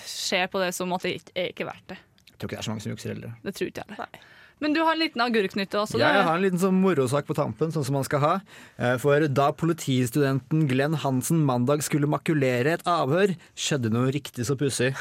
ser 0.06 0.48
på 0.48 0.62
det 0.62 0.72
som 0.78 0.96
at 0.96 1.04
det 1.04 1.18
ikke 1.18 1.66
er 1.66 1.74
verdt 1.74 1.88
det. 1.92 2.00
Jeg 2.30 2.38
tror 2.38 2.48
ikke 2.48 2.56
det 2.56 2.62
er 2.62 2.70
så 2.70 2.72
mange 2.72 2.86
som 2.86 2.94
jukser 2.94 3.16
heller. 3.16 3.34
Det 3.42 3.58
tror 3.58 3.74
ikke 3.74 3.84
jeg. 3.84 3.98
heller. 3.98 4.31
Men 4.62 4.76
du 4.76 4.80
har 4.86 4.94
en 4.94 5.00
liten 5.02 5.22
agurknytte 5.24 5.74
også. 5.80 5.98
Ja, 5.98 6.12
jeg 6.20 6.26
har 6.28 6.36
en 6.38 6.44
liten 6.44 6.60
sånn 6.62 6.76
morosak 6.78 7.26
på 7.26 7.34
tampen, 7.34 7.72
sånn 7.74 7.82
som 7.86 7.96
man 7.98 8.06
skal 8.06 8.20
ha. 8.22 8.32
Eh, 8.78 8.94
For 9.02 9.26
da 9.26 9.48
politistudenten 9.58 10.68
Glenn 10.70 10.94
Hansen 11.02 11.40
mandag 11.48 11.82
skulle 11.82 12.06
makulere 12.10 12.76
et 12.76 12.84
avhør, 12.86 13.34
skjedde 13.58 13.90
noe 13.90 14.12
riktig 14.14 14.46
så 14.46 14.54
pussig. 14.60 14.92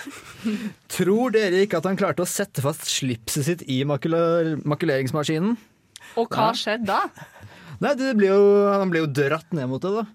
Tror 0.96 1.36
dere 1.36 1.62
ikke 1.68 1.78
at 1.78 1.86
han 1.90 2.00
klarte 2.00 2.26
å 2.26 2.30
sette 2.30 2.64
fast 2.66 2.90
slipset 2.90 3.46
sitt 3.48 3.62
i 3.70 3.84
makuler 3.88 4.56
makuleringsmaskinen? 4.66 5.54
Og 6.18 6.34
hva 6.34 6.50
skjedde 6.58 6.90
da? 6.90 7.06
Nei, 7.82 7.94
det 7.98 8.16
ble 8.18 8.34
jo, 8.34 8.42
han 8.74 8.90
ble 8.92 9.06
jo 9.06 9.12
dratt 9.14 9.54
ned 9.58 9.70
mot 9.72 9.82
det, 9.82 9.94
da. 10.02 10.08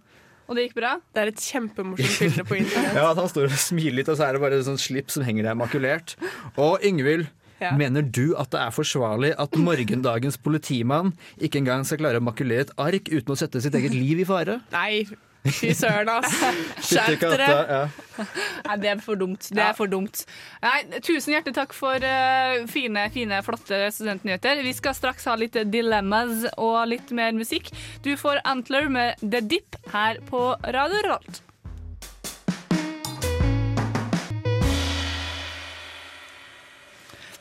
Og 0.46 0.54
det 0.54 0.68
gikk 0.68 0.76
bra? 0.78 0.92
Det 1.14 1.22
er 1.22 1.30
et 1.32 1.40
kjempemorsomt 1.42 2.20
bilde 2.22 2.44
på 2.46 2.59
internett. 2.61 2.94
Ja, 2.98 3.09
at 3.11 3.18
Han 3.18 3.30
står 3.32 3.48
og 3.48 3.56
smiler 3.59 3.96
litt, 4.00 4.11
og 4.12 4.18
så 4.18 4.28
er 4.28 4.37
det 4.37 4.42
bare 4.44 4.61
sånn 4.66 4.78
slips 4.78 5.16
som 5.18 5.24
henger 5.26 5.48
der 5.48 5.56
makulert. 5.59 6.14
Og 6.54 6.82
Yngvild, 6.87 7.26
Ja. 7.60 7.72
mener 7.76 8.04
du 8.04 8.34
at 8.36 8.50
det 8.52 8.60
er 8.60 8.74
forsvarlig 8.74 9.30
at 9.40 9.54
morgendagens 9.56 10.36
politimann 10.36 11.14
ikke 11.40 11.62
engang 11.62 11.86
skal 11.88 12.02
klare 12.02 12.20
å 12.20 12.24
makulere 12.24 12.66
et 12.66 12.74
ark 12.76 13.08
uten 13.12 13.32
å 13.32 13.38
sette 13.38 13.62
sitt 13.64 13.76
eget 13.78 13.94
liv 13.96 14.20
i 14.20 14.26
fare? 14.28 14.58
Nei, 14.74 15.06
fy 15.46 15.70
søren, 15.76 16.10
altså. 16.10 16.50
Skjerp 16.84 17.20
katta, 17.22 17.38
dere. 17.38 17.70
Ja. 17.70 18.26
Nei, 18.66 18.76
det 18.82 18.90
er 18.92 19.02
for 19.04 19.20
dumt. 19.20 19.48
Det 19.54 19.62
er 19.62 19.74
for 19.78 19.90
dumt. 19.90 20.24
Nei, 20.64 21.00
tusen 21.00 21.36
hjertelig 21.36 21.56
takk 21.56 21.74
for 21.76 22.02
uh, 22.02 22.66
fine, 22.70 23.06
fine, 23.14 23.40
flotte 23.46 23.80
studentnyheter. 23.94 24.62
Vi 24.66 24.74
skal 24.76 24.96
straks 24.98 25.28
ha 25.30 25.36
litt 25.38 25.58
dilemmas 25.72 26.46
og 26.56 26.78
litt 26.92 27.12
mer 27.16 27.34
musikk. 27.36 27.72
Du 28.04 28.14
får 28.20 28.42
Antler 28.44 28.90
med 28.92 29.22
The 29.22 29.44
Dip 29.44 29.80
her 29.94 30.22
på 30.30 30.48
Radio 30.76 31.04
Rolt. 31.08 31.45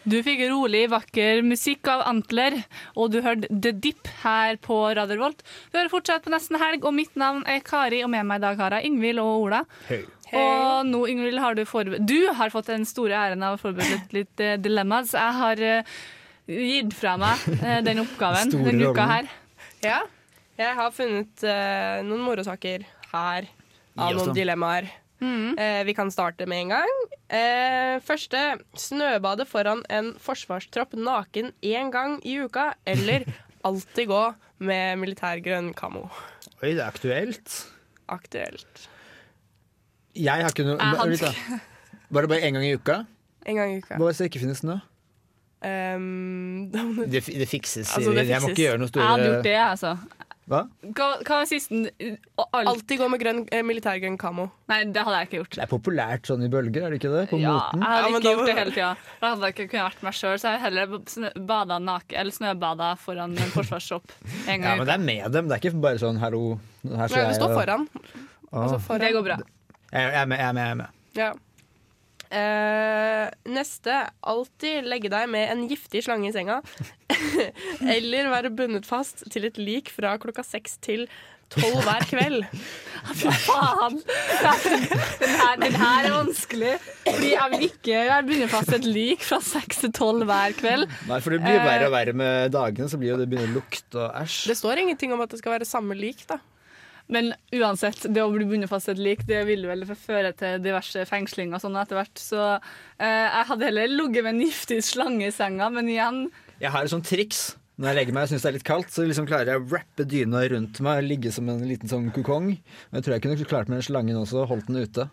Du 0.06 0.20
fikk 0.22 0.44
rolig, 0.52 0.84
vakker 0.92 1.40
musikk 1.42 1.88
av 1.90 2.04
Antler, 2.06 2.60
og 2.94 3.10
du 3.10 3.24
hørte 3.26 3.50
The 3.50 3.72
Dip 3.74 4.06
her 4.22 4.60
på 4.62 4.78
Radio 4.94 5.18
Volt. 5.18 5.40
Du 5.72 5.80
hører 5.80 5.90
fortsatt 5.90 6.26
på 6.26 6.34
Nesten 6.34 6.60
Helg, 6.62 6.86
og 6.86 6.94
mitt 6.94 7.16
navn 7.18 7.42
er 7.50 7.64
Kari, 7.66 8.04
og 8.06 8.12
med 8.14 8.28
meg 8.30 8.38
i 8.38 8.44
dag 8.44 8.60
har 8.62 8.76
jeg 8.78 8.92
Yngvild 8.92 9.22
og 9.24 9.48
Ola. 9.48 9.64
Hei. 9.88 10.04
Og 10.38 10.86
nå, 10.92 11.00
Yngvild, 11.10 11.40
har 11.42 11.58
du 11.58 11.64
forberedt 11.70 12.06
Du 12.10 12.28
har 12.38 12.54
fått 12.54 12.70
den 12.70 12.86
store 12.86 13.18
æren 13.18 13.46
av 13.46 13.58
å 13.58 13.62
forberede 13.62 14.14
litt, 14.14 14.34
uh, 14.42 14.52
eh, 14.52 14.60
dilemmas. 14.62 15.16
Jeg 15.18 15.38
har 15.40 15.64
uh, 15.64 15.96
gitt 16.54 16.94
fra 16.98 17.16
meg 17.22 17.48
uh, 17.64 17.80
den 17.86 18.04
oppgaven 18.04 18.54
denne 18.54 18.92
uka 18.92 19.08
her. 19.10 19.32
Ja, 19.86 20.04
jeg 20.62 20.78
har 20.78 20.94
funnet 20.96 21.44
noen 22.08 22.22
morosaker 22.24 22.86
her 23.12 23.50
av 23.98 24.14
noen 24.16 24.38
dem. 24.38 24.94
Dilemmaer. 25.20 25.80
Eh, 25.80 25.84
vi 25.86 25.94
kan 25.94 26.12
starte 26.12 26.46
med 26.46 26.62
en 26.66 26.70
gang. 26.70 26.96
Eh, 27.30 28.00
første 28.04 28.58
snøbade 28.76 29.46
foran 29.46 29.84
en 29.90 30.14
forsvarstropp 30.20 30.94
naken 30.94 31.54
én 31.64 31.92
gang 31.92 32.20
i 32.26 32.38
uka, 32.44 32.74
eller 32.86 33.26
alltid 33.64 34.08
gå 34.08 34.24
med 34.60 35.00
militærgrønn 35.00 35.74
kamo. 35.74 36.10
Oi, 36.62 36.74
det 36.74 36.82
er 36.82 36.88
aktuelt. 36.88 37.66
Aktuelt. 38.08 38.90
Jeg 40.16 40.44
har 40.44 40.52
ikke 40.52 40.64
noe. 40.64 40.80
Var 42.10 42.22
det 42.22 42.30
bare 42.30 42.42
én 42.48 42.54
gang 42.54 42.66
i 42.66 42.76
uka? 42.76 43.06
En 43.46 43.56
gang 43.56 43.74
i 43.74 43.80
uka. 43.82 43.98
Bare 44.00 44.14
så 44.14 44.24
det 44.24 44.32
ikke 44.34 44.46
finnes 44.46 44.64
snø? 44.64 44.80
Um, 45.66 46.70
Det, 46.70 47.24
det 47.26 47.48
fikses, 47.50 47.90
Altså, 47.96 48.12
det 48.12 48.28
Jeg 48.28 48.42
må 48.44 48.52
ikke 48.52 48.68
gjøre 48.68 48.78
noe 48.78 48.90
Jeg 48.94 49.08
hadde 49.08 49.24
gjort 49.26 49.48
det, 49.48 49.56
altså. 49.56 49.94
Hva? 50.46 50.60
Hva, 50.94 51.06
hva 51.26 51.38
var 51.42 51.48
sisten? 51.50 51.88
Alt. 52.38 52.68
alltid 52.70 53.00
gå 53.02 53.08
med 53.10 53.20
grønn, 53.20 53.40
eh, 53.52 53.64
militærgrønn 53.66 54.18
kamo. 54.22 54.44
Nei, 54.70 54.84
det 54.94 55.02
hadde 55.02 55.18
jeg 55.24 55.28
ikke 55.30 55.40
gjort. 55.40 55.56
Det 55.58 55.64
er 55.66 55.72
populært 55.72 56.30
sånn 56.30 56.44
i 56.46 56.50
bølger, 56.54 56.86
er 56.86 56.90
det 56.94 57.00
ikke 57.02 57.10
det? 57.16 57.24
På 57.32 57.40
Ja, 57.42 57.54
moten? 57.56 57.82
jeg 57.82 57.90
hadde 57.90 58.04
Ja, 58.06 58.12
ikke 58.12 58.22
da 58.28 58.34
gjort 58.36 58.46
det 58.52 58.56
hele 58.60 58.72
tida. 58.76 58.92
Da 59.22 59.32
hadde 59.34 59.42
jeg 59.50 59.56
ikke 59.56 59.70
kunnet 59.72 59.88
vært 59.90 60.04
meg 60.06 60.14
sjøl, 60.14 60.38
så 60.38 60.52
jeg 60.54 60.62
heller 60.62 60.94
snø, 61.16 61.32
bada 61.50 61.80
naken, 61.82 62.18
eller 62.22 62.32
snøbada 62.38 62.92
foran 63.02 63.34
en 63.42 63.52
forsvarsshop. 63.58 64.04
en 64.48 64.62
gang 64.62 64.70
Ja, 64.70 64.76
men 64.76 64.86
det 64.86 64.94
er 64.94 65.06
med 65.10 65.32
dem. 65.34 65.48
Det 65.50 65.58
er 65.58 65.64
ikke 65.70 65.82
bare 65.82 65.98
sånn 65.98 66.20
'hallo, 66.22 66.60
her 66.86 67.08
står 67.08 67.16
Nei, 67.18 67.24
jeg'. 67.26 67.28
det 67.34 67.42
står 67.42 67.50
og- 67.50 67.60
foran. 67.62 67.88
Altså 68.54 68.80
foran. 68.86 69.00
Det 69.02 69.14
går 69.14 69.24
bra. 69.24 69.38
Jeg, 69.92 70.12
jeg 70.14 70.22
er 70.22 70.26
med, 70.26 70.38
jeg 70.38 70.48
er 70.48 70.54
med. 70.54 70.62
Jeg 70.62 70.72
er 70.72 70.76
med. 70.76 70.88
Ja. 71.16 71.34
Eh, 72.32 73.28
neste. 73.52 74.00
Alltid 74.26 74.88
legge 74.90 75.12
deg 75.14 75.30
med 75.30 75.52
en 75.54 75.68
giftig 75.70 76.04
slange 76.08 76.30
i 76.30 76.34
senga. 76.36 76.62
Eller 77.96 78.32
være 78.34 78.52
bundet 78.56 78.88
fast 78.90 79.26
til 79.32 79.46
et 79.50 79.58
lik 79.62 79.92
fra 79.94 80.16
klokka 80.22 80.44
seks 80.46 80.78
til 80.84 81.06
tolv 81.54 81.78
hver 81.86 82.02
kveld. 82.10 82.40
Faen! 83.46 84.00
Den 84.02 85.36
her, 85.38 85.60
den 85.62 85.76
her 85.78 86.08
er 86.10 86.16
vanskelig. 86.16 86.72
Fordi 87.06 87.30
jeg 87.36 87.52
vil 87.54 87.68
ikke 87.68 88.00
være 88.10 88.24
bundet 88.32 88.50
fast 88.52 88.72
til 88.74 88.80
et 88.82 88.90
lik 88.98 89.22
fra 89.28 89.40
seks 89.46 89.84
til 89.86 89.94
tolv 89.96 90.26
hver 90.26 90.58
kveld. 90.58 90.88
Nei, 91.12 91.20
for 91.22 91.36
det 91.36 91.44
blir 91.46 91.60
jo 91.60 91.62
Eh. 91.62 91.70
verre 91.70 91.88
og 91.92 91.94
verre 91.94 92.18
med 92.18 92.52
dagene, 92.56 92.90
så 92.90 92.98
blir 93.02 93.16
det 93.22 93.30
begynner 93.30 93.54
å 93.54 93.60
lukte 93.60 94.02
og 94.08 94.18
æsj. 94.24 94.42
Det 94.50 94.58
står 94.58 94.82
ingenting 94.88 95.14
om 95.14 95.22
at 95.22 95.30
det 95.36 95.40
skal 95.44 95.54
være 95.60 95.70
samme 95.70 95.96
lik, 95.98 96.26
da. 96.30 96.40
Men 97.12 97.34
uansett, 97.54 98.08
det 98.10 98.24
å 98.24 98.32
bli 98.34 98.48
bundet 98.50 98.72
fast 98.72 98.90
et 98.90 99.02
lik, 99.02 99.22
det 99.30 99.44
vil 99.46 99.68
vel 99.70 99.86
føre 99.94 100.32
til 100.38 100.58
diverse 100.64 101.04
fengslinger 101.10 101.62
sånn 101.62 101.78
etter 101.78 102.00
hvert. 102.00 102.18
Så 102.18 102.40
eh, 102.56 103.28
jeg 103.28 103.50
hadde 103.52 103.68
heller 103.70 103.92
ligget 103.94 104.26
med 104.26 104.34
en 104.34 104.46
giftig 104.48 104.80
slange 104.88 105.30
i 105.30 105.36
senga, 105.36 105.70
men 105.74 105.92
igjen 105.92 106.26
Jeg 106.62 106.74
har 106.74 106.88
et 106.88 106.94
sånt 106.94 107.06
triks. 107.10 107.52
Når 107.76 107.92
jeg 107.92 107.98
legger 108.00 108.16
meg 108.16 108.26
og 108.26 108.32
syns 108.32 108.46
det 108.46 108.50
er 108.50 108.56
litt 108.56 108.68
kaldt, 108.68 108.92
så 108.94 109.04
liksom 109.04 109.28
klarer 109.28 109.52
jeg 109.52 109.62
å 109.62 109.68
rappe 109.76 110.06
dyna 110.08 110.46
rundt 110.54 110.80
meg 110.86 111.04
ligge 111.04 111.34
som 111.36 111.50
en 111.52 111.66
liten 111.68 111.92
sånn 111.92 112.08
kokong. 112.16 112.54
Men 112.56 112.98
jeg 112.98 113.06
tror 113.06 113.16
jeg 113.18 113.26
kunne 113.26 113.48
klart 113.50 113.70
med 113.70 113.82
den 113.82 113.88
slangen 113.90 114.20
også, 114.22 114.46
holdt 114.48 114.70
den 114.72 114.80
ute. 114.80 115.10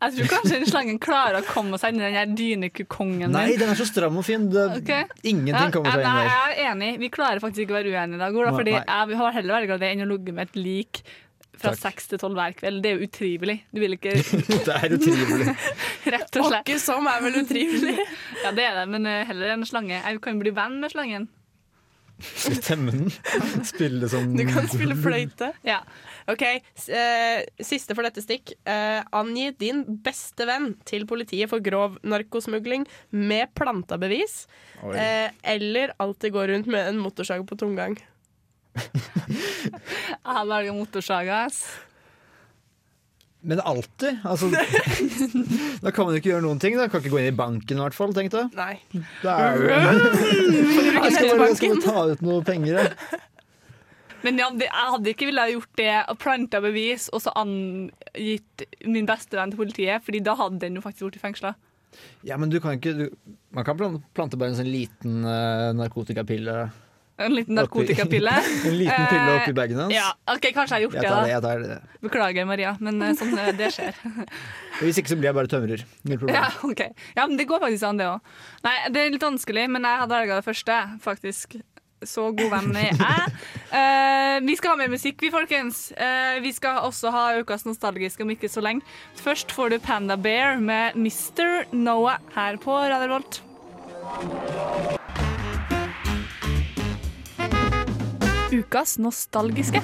Jeg 0.00 0.14
tror 0.16 0.30
kanskje 0.34 0.58
den 0.58 0.70
slangen 0.70 1.00
klarer 1.02 1.40
å 1.40 1.46
komme 1.48 1.80
seg 1.80 1.94
inn 1.94 2.00
i 2.02 2.06
den 2.06 2.16
her 2.18 2.30
dynekukongen 2.38 3.34
Nei, 3.34 3.56
den 3.60 3.72
er 3.72 3.78
så 3.78 3.86
stram 3.88 4.20
og 4.20 4.26
fin. 4.26 4.46
Det, 4.52 4.64
okay. 4.80 5.08
Ingenting 5.22 5.74
kommer 5.74 5.94
seg 5.94 6.04
inn 6.04 6.20
der. 6.20 6.30
Jeg 6.30 6.54
er 6.54 6.72
enig. 6.72 6.92
Vi 7.02 7.10
klarer 7.14 7.42
faktisk 7.42 7.66
ikke 7.66 7.76
å 7.76 7.80
være 7.80 7.94
uenige 7.94 8.20
i 8.20 8.24
dag. 8.24 8.40
Ola, 8.40 8.54
Fordi 8.56 8.78
jeg 8.78 9.20
har 9.20 9.36
heller 9.38 9.58
velget 9.58 9.84
det 9.84 9.92
enn 9.94 10.06
å 10.06 10.10
ligge 10.14 10.36
med 10.36 10.50
et 10.50 10.58
lik 10.58 11.04
fra 11.64 11.72
seks 11.78 12.10
til 12.10 12.20
tolv 12.20 12.38
hver 12.38 12.56
kveld. 12.58 12.82
Det 12.84 12.90
er 12.90 12.98
jo 12.98 13.08
utrivelig. 13.08 13.56
Du 13.74 13.80
vil 13.82 13.96
ikke 13.96 14.16
Det 14.68 14.74
er 14.74 14.96
utrivelig. 14.96 15.54
Rett 16.14 16.40
og 16.40 16.50
slett. 16.50 16.60
Åkke 16.60 16.80
som 16.82 17.08
er 17.10 17.24
vel 17.24 17.40
utrivelig. 17.44 17.96
Ja, 18.44 18.50
det 18.52 18.66
er 18.66 18.82
det, 18.82 18.88
men 18.92 19.08
eh, 19.08 19.22
heller 19.24 19.54
en 19.54 19.64
slange. 19.68 19.96
Jeg 19.96 20.20
kan 20.24 20.40
bli 20.42 20.52
venn 20.54 20.76
med 20.82 20.92
slangen. 20.92 21.30
Temme 22.62 22.92
den. 22.92 23.08
Spille 23.66 24.08
som 24.12 24.34
Du 24.36 24.44
kan 24.46 24.68
spille 24.70 24.96
fløyte. 25.00 25.54
Ja. 25.66 25.80
OK, 26.30 26.42
eh, 26.88 27.44
siste 27.60 27.94
for 27.96 28.06
dette 28.06 28.22
stikk. 28.24 28.54
Eh, 28.64 29.00
angi 29.12 29.50
din 29.60 29.84
beste 30.04 30.46
venn 30.48 30.72
til 30.88 31.04
politiet 31.08 31.50
for 31.52 31.64
grov 31.64 31.98
narkosmugling 32.06 32.86
med 33.12 33.52
planta 33.56 33.98
bevis. 34.00 34.46
Eh, 34.94 35.28
eller 35.54 35.92
alltid 36.00 36.32
gå 36.32 36.46
rundt 36.48 36.70
med 36.70 36.88
en 36.88 37.00
motorsag 37.02 37.44
på 37.48 37.58
tomgang. 37.60 37.98
Jeg 38.74 40.46
velger 40.48 40.72
motorsag, 40.74 41.28
ass. 41.28 41.64
Men 43.44 43.60
alltid. 43.60 44.24
Altså, 44.24 44.48
da 45.84 45.90
kan 45.92 46.06
man 46.06 46.14
jo 46.14 46.22
ikke 46.22 46.30
gjøre 46.32 46.46
noen 46.46 46.60
ting. 46.62 46.78
Da 46.80 46.88
kan 46.88 47.04
ikke 47.04 47.12
gå 47.12 47.20
inn 47.20 47.28
i 47.28 47.36
banken 47.36 47.76
i 47.76 47.84
hvert 47.84 47.96
fall, 47.96 48.16
tenk 48.16 48.32
deg. 48.32 48.56
Nei. 48.56 48.78
Da 49.20 49.36
er 49.50 49.60
det 49.60 51.12
skal 51.12 51.36
bare 51.36 51.76
ta 51.84 52.08
ut 52.14 52.24
noe 52.24 52.40
penger, 52.46 52.80
jeg. 52.80 53.20
Men 54.24 54.40
ja, 54.40 54.48
det, 54.56 54.68
jeg 54.70 54.92
hadde 54.96 55.12
ikke 55.12 55.28
villet 55.28 55.52
gjort 55.54 55.74
det 55.80 55.92
og 56.10 56.18
planta 56.22 56.60
bevis 56.64 57.10
og 57.12 57.22
så 57.24 57.34
angitt 57.40 58.64
min 58.88 59.08
beste 59.08 59.36
venn 59.38 59.52
til 59.52 59.60
politiet, 59.60 60.04
Fordi 60.06 60.22
da 60.24 60.36
hadde 60.40 60.62
den 60.64 60.80
jo 60.80 60.84
faktisk 60.84 61.10
blitt 61.10 61.22
fengsla. 61.22 61.54
Ja, 62.26 62.38
men 62.40 62.50
du 62.50 62.56
kan 62.62 62.78
ikke 62.80 62.94
du, 62.96 63.04
Man 63.54 63.66
kan 63.66 63.78
plante 63.78 64.40
bare 64.40 64.50
en 64.50 64.58
sånn 64.58 64.70
liten 64.72 65.20
uh, 65.22 65.70
narkotikapille. 65.76 66.64
En 67.22 67.30
liten 67.30 67.54
narkotikapille. 67.54 68.32
En 68.66 68.74
liten 68.74 69.06
pille 69.06 69.28
Eh, 69.28 69.36
oppi 69.36 69.52
bagen 69.54 69.78
hans. 69.84 69.94
Ja, 69.94 70.08
ok, 70.32 70.48
Kanskje 70.56 70.74
jeg 70.74 70.80
har 70.80 70.82
gjort 70.82 70.96
Jeg 70.98 71.04
det, 71.04 71.12
tar 71.12 71.28
det, 71.28 71.34
da. 71.34 71.40
tar 71.44 71.62
det. 71.62 72.00
Beklager, 72.02 72.48
Maria, 72.48 72.72
men 72.82 72.98
eh, 73.06 73.12
sånn, 73.18 73.36
eh, 73.38 73.52
det 73.54 73.70
skjer. 73.76 74.00
Hvis 74.80 74.98
ikke 74.98 75.12
så 75.12 75.18
blir 75.20 75.30
jeg 75.30 75.38
bare 75.38 75.52
tømrer. 75.52 75.84
Null 76.08 76.18
problem. 76.24 76.40
Ja, 76.40 76.48
ok. 76.66 76.82
Ja, 77.14 77.28
men 77.28 77.38
Det 77.38 77.46
går 77.50 77.62
faktisk 77.62 77.86
an, 77.86 78.02
det 78.02 78.08
òg. 78.10 78.34
Nei, 78.66 78.74
det 78.90 79.04
er 79.04 79.14
litt 79.14 79.28
vanskelig, 79.28 79.68
men 79.76 79.86
jeg 79.86 80.02
hadde 80.02 80.18
velga 80.18 80.40
det 80.40 80.48
første, 80.48 80.80
faktisk. 81.06 81.56
Så 82.08 82.28
god 82.36 82.50
venn 82.52 82.74
er 82.76 82.90
jeg. 82.90 83.34
Eh, 83.74 84.36
vi 84.46 84.54
skal 84.58 84.74
ha 84.74 84.78
mer 84.78 84.90
musikk, 84.92 85.18
vi, 85.24 85.30
folkens. 85.34 85.88
Eh, 85.98 86.36
vi 86.44 86.52
skal 86.54 86.82
også 86.86 87.10
ha 87.10 87.24
ukas 87.40 87.64
nostalgiske 87.66 88.22
om 88.22 88.30
ikke 88.34 88.50
så 88.50 88.62
lenge. 88.62 88.86
Først 89.18 89.50
får 89.54 89.74
du 89.74 89.78
Panda 89.82 90.14
Bear 90.16 90.60
med 90.62 90.94
Mr. 90.94 91.64
Noah 91.74 92.20
her 92.36 92.60
på 92.62 92.76
Radio 92.76 93.16
Volt. 93.16 93.40
Ukas 98.54 98.98
nostalgiske. 98.98 99.80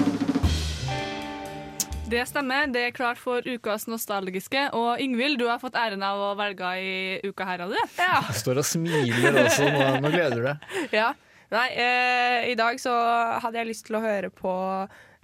Det 2.10 2.24
stemmer. 2.26 2.66
Det 2.66 2.80
er 2.88 2.94
klart 2.94 3.18
for 3.22 3.42
ukas 3.46 3.86
nostalgiske. 3.86 4.68
Og 4.74 4.98
Yngvild, 5.02 5.38
du 5.38 5.46
har 5.46 5.60
fått 5.62 5.76
æren 5.78 6.02
av 6.02 6.18
å 6.18 6.30
velge 6.38 6.70
i 6.82 6.94
uka 7.26 7.46
her, 7.46 7.66
du? 7.70 7.76
Ja. 7.98 8.20
Jeg 8.28 8.40
står 8.42 8.62
og 8.62 8.66
smiler 8.66 9.42
også. 9.44 9.68
Nå, 9.70 9.84
nå 10.02 10.10
gleder 10.14 10.38
du 10.40 10.48
deg. 10.48 10.70
ja. 11.00 11.12
Nei, 11.50 11.68
eh, 11.74 12.50
i 12.52 12.56
dag 12.58 12.78
så 12.78 12.92
hadde 13.42 13.58
jeg 13.58 13.66
lyst 13.72 13.86
til 13.88 13.96
å 13.98 14.02
høre 14.04 14.28
på 14.30 14.52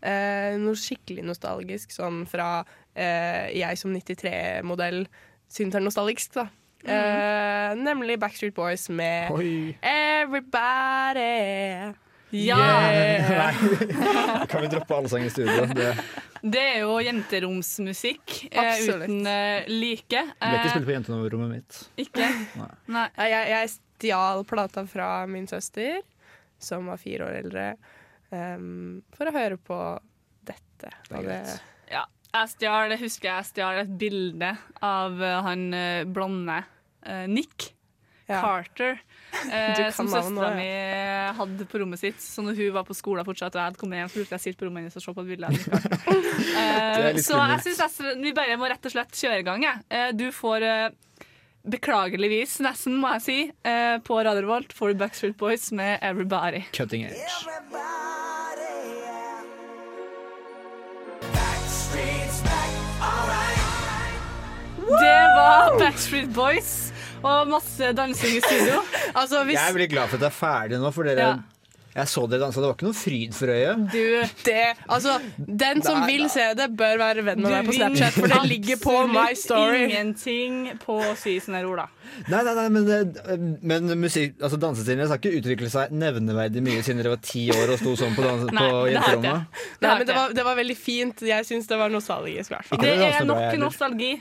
eh, 0.02 0.56
noe 0.58 0.74
skikkelig 0.78 1.22
nostalgisk, 1.28 1.92
sånn 1.94 2.24
fra 2.30 2.64
eh, 2.94 3.52
jeg 3.54 3.78
som 3.78 3.94
93-modell 3.94 5.04
syns 5.46 5.74
er 5.78 5.84
nostalgisk, 5.86 6.34
da. 6.40 6.48
Eh, 6.86 7.70
nemlig 7.78 8.18
Backstreet 8.22 8.54
Boys 8.54 8.88
med 8.94 9.30
Oi. 9.34 9.74
Everybody. 9.82 11.94
Ja! 12.30 12.58
Nei. 13.30 13.54
Kan 14.50 14.62
vi 14.64 14.68
droppe 14.70 14.94
allsang 14.98 15.24
i 15.26 15.30
studio? 15.30 15.66
Det 15.74 15.92
Det 16.46 16.60
er 16.62 16.78
jo 16.84 16.98
jenteromsmusikk 17.02 18.34
eh, 18.52 18.82
uten 18.86 19.26
eh, 19.26 19.64
like. 19.70 20.20
ble 20.36 20.58
ikke 20.58 20.66
Eh, 20.66 20.70
spilt 20.74 20.86
på 20.86 20.92
jenterommet 20.94 21.50
mitt. 21.54 21.78
ikke? 22.02 22.26
Nei. 22.60 22.68
Nei. 22.92 23.06
Jeg, 23.30 23.48
jeg 23.54 23.70
stjal 23.74 24.44
plata 24.46 24.84
fra 24.90 25.08
min 25.30 25.46
søster, 25.50 26.02
som 26.59 26.87
var 26.90 27.01
fire 27.01 27.29
år 27.29 27.38
eldre, 27.42 27.64
um, 28.31 29.03
for 29.16 29.29
å 29.31 29.35
høre 29.37 29.59
på 29.61 29.79
dette. 30.47 30.90
det. 31.11 31.16
Er 31.19 31.27
greit. 31.27 31.55
Ja, 31.92 32.05
jeg 32.33 32.53
stjal, 32.57 32.92
jeg 32.95 33.03
husker 33.05 33.31
jeg 33.31 33.49
stjal 33.53 33.81
et 33.85 33.97
bilde 34.01 34.53
av 34.85 35.23
eh, 35.23 35.38
han 35.47 35.66
eh, 35.75 36.05
blonde 36.05 36.61
eh, 37.07 37.27
Nick 37.31 37.73
Ja. 38.27 38.40
Carter. 38.42 38.99
Du 39.37 39.53
Eh, 39.53 39.90
som 39.92 40.09
søstera 40.09 40.49
mi 40.57 40.66
hadde 41.37 41.66
på 41.69 41.79
rommet 41.83 42.01
sitt. 42.01 42.19
Så 42.23 42.42
når 42.42 42.57
hun 42.57 42.73
var 42.75 42.87
på 42.88 42.95
skolen 42.97 43.27
fortsatt, 43.27 43.55
og 43.55 43.61
jeg 43.61 43.69
hadde 43.69 43.81
kommet 43.81 44.01
hjem, 44.01 44.09
så 44.11 44.19
brukte 44.21 44.35
jeg 44.35 44.40
å 44.40 44.45
sitte 44.47 44.59
på 44.59 44.66
rommet 44.66 44.83
hennes 44.87 44.97
og 44.97 45.05
se 45.05 45.12
på 45.14 45.23
et 45.23 45.29
bilde 45.31 45.47
av 45.47 45.53
Nick 45.55 45.66
Carter. 45.71 45.99
Eh, 46.57 47.16
så 47.21 47.37
jeg 47.37 47.77
syns 47.77 47.99
vi 48.23 48.31
bare 48.37 48.57
må 48.57 48.69
rett 48.71 48.87
og 48.88 48.92
slett 48.92 49.12
kjøre 49.19 49.42
i 49.42 49.45
gang. 49.45 49.62
jeg. 49.66 49.83
Eh, 49.92 50.09
du 50.16 50.27
får 50.33 50.64
beklageligvis, 51.70 52.59
nesten 52.64 52.98
må 53.02 53.11
jeg 53.16 53.22
si, 53.26 53.38
eh, 53.66 53.98
på 54.07 54.18
Radio 54.22 54.44
Revolt 54.46 54.72
får 54.76 54.92
du 54.94 55.00
Backstreet 55.05 55.37
Boys 55.37 55.70
med 55.72 56.00
'Everybody'. 56.00 56.64
Cutting 56.72 57.05
edge. 57.05 57.16
Det 64.87 65.20
var 65.37 65.79
Backstreet 65.79 66.29
Boys 66.35 66.92
og 67.26 67.48
masse 67.50 67.92
dansing 67.96 68.37
i 68.38 68.40
studio. 68.44 68.83
Altså, 69.16 69.44
hvis 69.44 69.57
Jeg 69.57 69.70
er 69.70 69.72
veldig 69.72 69.90
glad 69.90 70.09
for 70.11 70.18
at 70.18 70.20
det 70.20 70.29
er 70.29 70.35
ferdig 70.37 70.79
nå, 70.83 70.90
for 70.92 71.09
dere 71.09 71.22
Ja. 71.22 71.35
Jeg 71.96 72.11
så 72.12 72.22
dere 72.28 72.42
dansa, 72.44 72.61
det 72.61 72.68
var 72.68 72.74
ikke 72.76 72.87
noe 72.90 72.96
fryd 72.98 73.32
for 73.37 73.52
øyet. 73.54 73.85
Du 73.92 74.42
det 74.44 74.64
Altså, 74.92 75.14
den 75.38 75.80
som 75.82 76.02
Nei, 76.02 76.09
vil 76.11 76.26
se 76.32 76.44
det, 76.59 76.66
bør 76.76 76.98
være 77.00 77.22
venn 77.24 77.40
med 77.40 77.54
deg 77.54 77.70
på 77.70 77.76
Snapchat, 77.78 78.18
for 78.18 78.28
det 78.35 78.40
ligger 78.50 78.80
på 78.82 78.96
my 79.09 79.30
story. 79.38 79.87
Ingenting 79.87 80.59
på 80.82 80.98
å 81.00 81.14
si 81.16 81.38
sånne 81.40 81.62
ord, 81.64 81.80
da. 81.80 81.87
Nei, 82.28 82.42
nei, 82.46 82.54
nei, 82.59 82.66
men, 82.74 82.85
det- 82.90 83.38
men 83.72 83.88
musikk, 84.02 84.37
altså 84.42 84.59
dansestilen 84.61 85.00
deres 85.02 85.14
har 85.14 85.22
ikke 85.22 85.40
utviklet 85.40 85.72
seg 85.72 85.94
nevneverdig 85.96 86.62
mye 86.68 86.82
siden 86.85 87.00
dere 87.02 87.14
var 87.16 87.22
ti 87.24 87.46
år 87.54 87.72
og 87.74 87.80
sto 87.80 87.96
sånn 88.02 88.12
på, 88.18 88.26
dans, 88.28 88.44
Nei, 88.52 88.66
på 88.68 88.85
det 88.85 88.92
jenterommet. 88.98 89.48
Det 89.56 89.88
Nei, 89.88 89.94
men 89.96 90.06
det 90.06 90.18
var, 90.20 90.37
det 90.37 90.44
var 90.50 90.61
veldig 90.61 90.76
fint. 90.78 91.24
Jeg 91.32 91.48
syns 91.48 91.66
det 91.72 91.80
var 91.80 91.88
nostalgisk. 91.96 92.50
i 92.52 92.54
hvert 92.59 92.68
fall. 92.70 92.85
Det 92.85 92.92
det 93.00 93.11
er 93.22 93.24
nok 93.32 93.59
nostalgi 93.64 94.12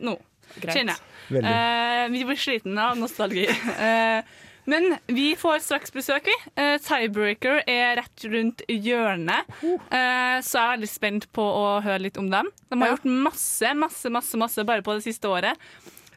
nå, 0.00 0.14
no, 0.14 0.16
kjenner 0.62 0.94
jeg. 0.94 1.42
Eh, 1.42 2.08
vi 2.14 2.24
blir 2.28 2.36
slitne 2.38 2.88
av 2.92 2.98
nostalgi. 3.00 3.46
Eh, 3.90 4.22
men 4.66 4.96
vi 5.06 5.34
får 5.36 5.60
straks 5.64 5.92
besøk, 5.94 6.26
vi. 6.30 6.36
Uh, 6.58 6.76
Tiebreaker 6.84 7.62
er 7.68 7.96
rett 8.00 8.24
rundt 8.32 8.62
hjørnet. 8.68 9.50
Uh, 9.62 10.38
så 10.44 10.56
jeg 10.58 10.64
er 10.64 10.72
veldig 10.76 10.90
spent 10.92 11.28
på 11.36 11.44
å 11.44 11.66
høre 11.84 12.00
litt 12.06 12.18
om 12.20 12.30
dem. 12.32 12.48
De 12.70 12.78
har 12.80 12.88
Ja. 12.88 12.96
gjort 12.96 13.04
masse, 13.28 13.74
masse, 13.76 14.10
masse 14.10 14.40
masse 14.40 14.64
bare 14.64 14.82
på 14.82 14.94
det 14.98 15.04
siste 15.06 15.28
året. 15.28 15.58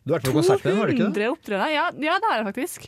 Du 0.07 0.13
har 0.13 0.19
vært 0.21 0.29
på 0.31 0.37
konsert 0.39 0.63
med 0.63 0.71
dem, 0.73 0.79
har 0.79 0.87
du 0.87 0.93
ikke 0.93 1.07
det? 1.11 1.13
200 1.19 1.31
opptredener. 1.35 1.73
Ja, 1.73 1.85
ja, 2.07 2.19
det 2.23 2.29
har 2.31 2.37
jeg 2.43 2.47
faktisk. 2.53 2.87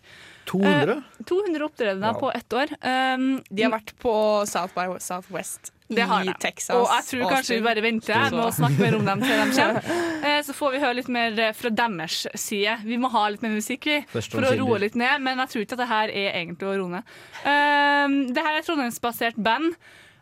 200? 0.49 0.95
200 1.29 1.65
opptredener 1.65 2.13
Wow. 2.13 2.19
på 2.23 2.31
ett 2.33 2.53
år. 2.57 2.71
Um, 2.81 3.27
De 3.49 3.63
har 3.67 3.71
vært 3.75 3.91
på 4.01 4.13
South 4.49 4.73
by 4.73 4.87
Southwest 4.99 5.71
Det 5.89 6.05
har 6.09 6.21
i 6.21 6.25
de. 6.29 6.33
Texas. 6.41 6.75
Og 6.75 6.87
jeg 6.89 7.05
tror 7.09 7.31
kanskje 7.35 7.55
vi 7.59 7.61
bare 7.65 7.81
venter 7.85 8.13
her 8.13 8.31
med 8.33 8.45
å 8.45 8.51
snakke 8.53 8.79
mer 8.81 8.97
om 8.99 9.05
dem 9.05 9.21
til 9.21 9.29
de 9.29 9.45
kommer. 9.59 9.93
Eh, 10.25 10.41
Så 10.45 10.53
får 10.57 10.71
vi 10.75 10.81
høre 10.83 10.97
litt 10.99 11.07
mer 11.09 11.39
eh, 11.39 11.53
fra 11.57 11.69
deres 11.69 12.27
side. 12.37 12.75
Vi 12.85 12.97
må 13.01 13.09
ha 13.13 13.23
litt 13.29 13.41
mer 13.45 13.53
musikk 13.55 13.85
vi, 13.89 13.99
for 14.13 14.41
å 14.49 14.53
roe 14.59 14.77
litt 14.85 14.95
ned, 14.99 15.21
men 15.25 15.37
jeg 15.45 15.49
tror 15.53 15.65
ikke 15.65 15.77
at 15.79 15.83
det 15.85 15.89
her 15.93 16.13
er 16.25 16.29
egentlig 16.43 16.69
å 16.69 16.77
roe 16.81 16.93
ned. 16.97 17.03
Eh, 17.45 18.33
Det 18.33 18.45
her 18.45 18.53
er 18.53 18.59
et 18.61 18.69
trondheimsbasert 18.69 19.37
band. 19.41 19.73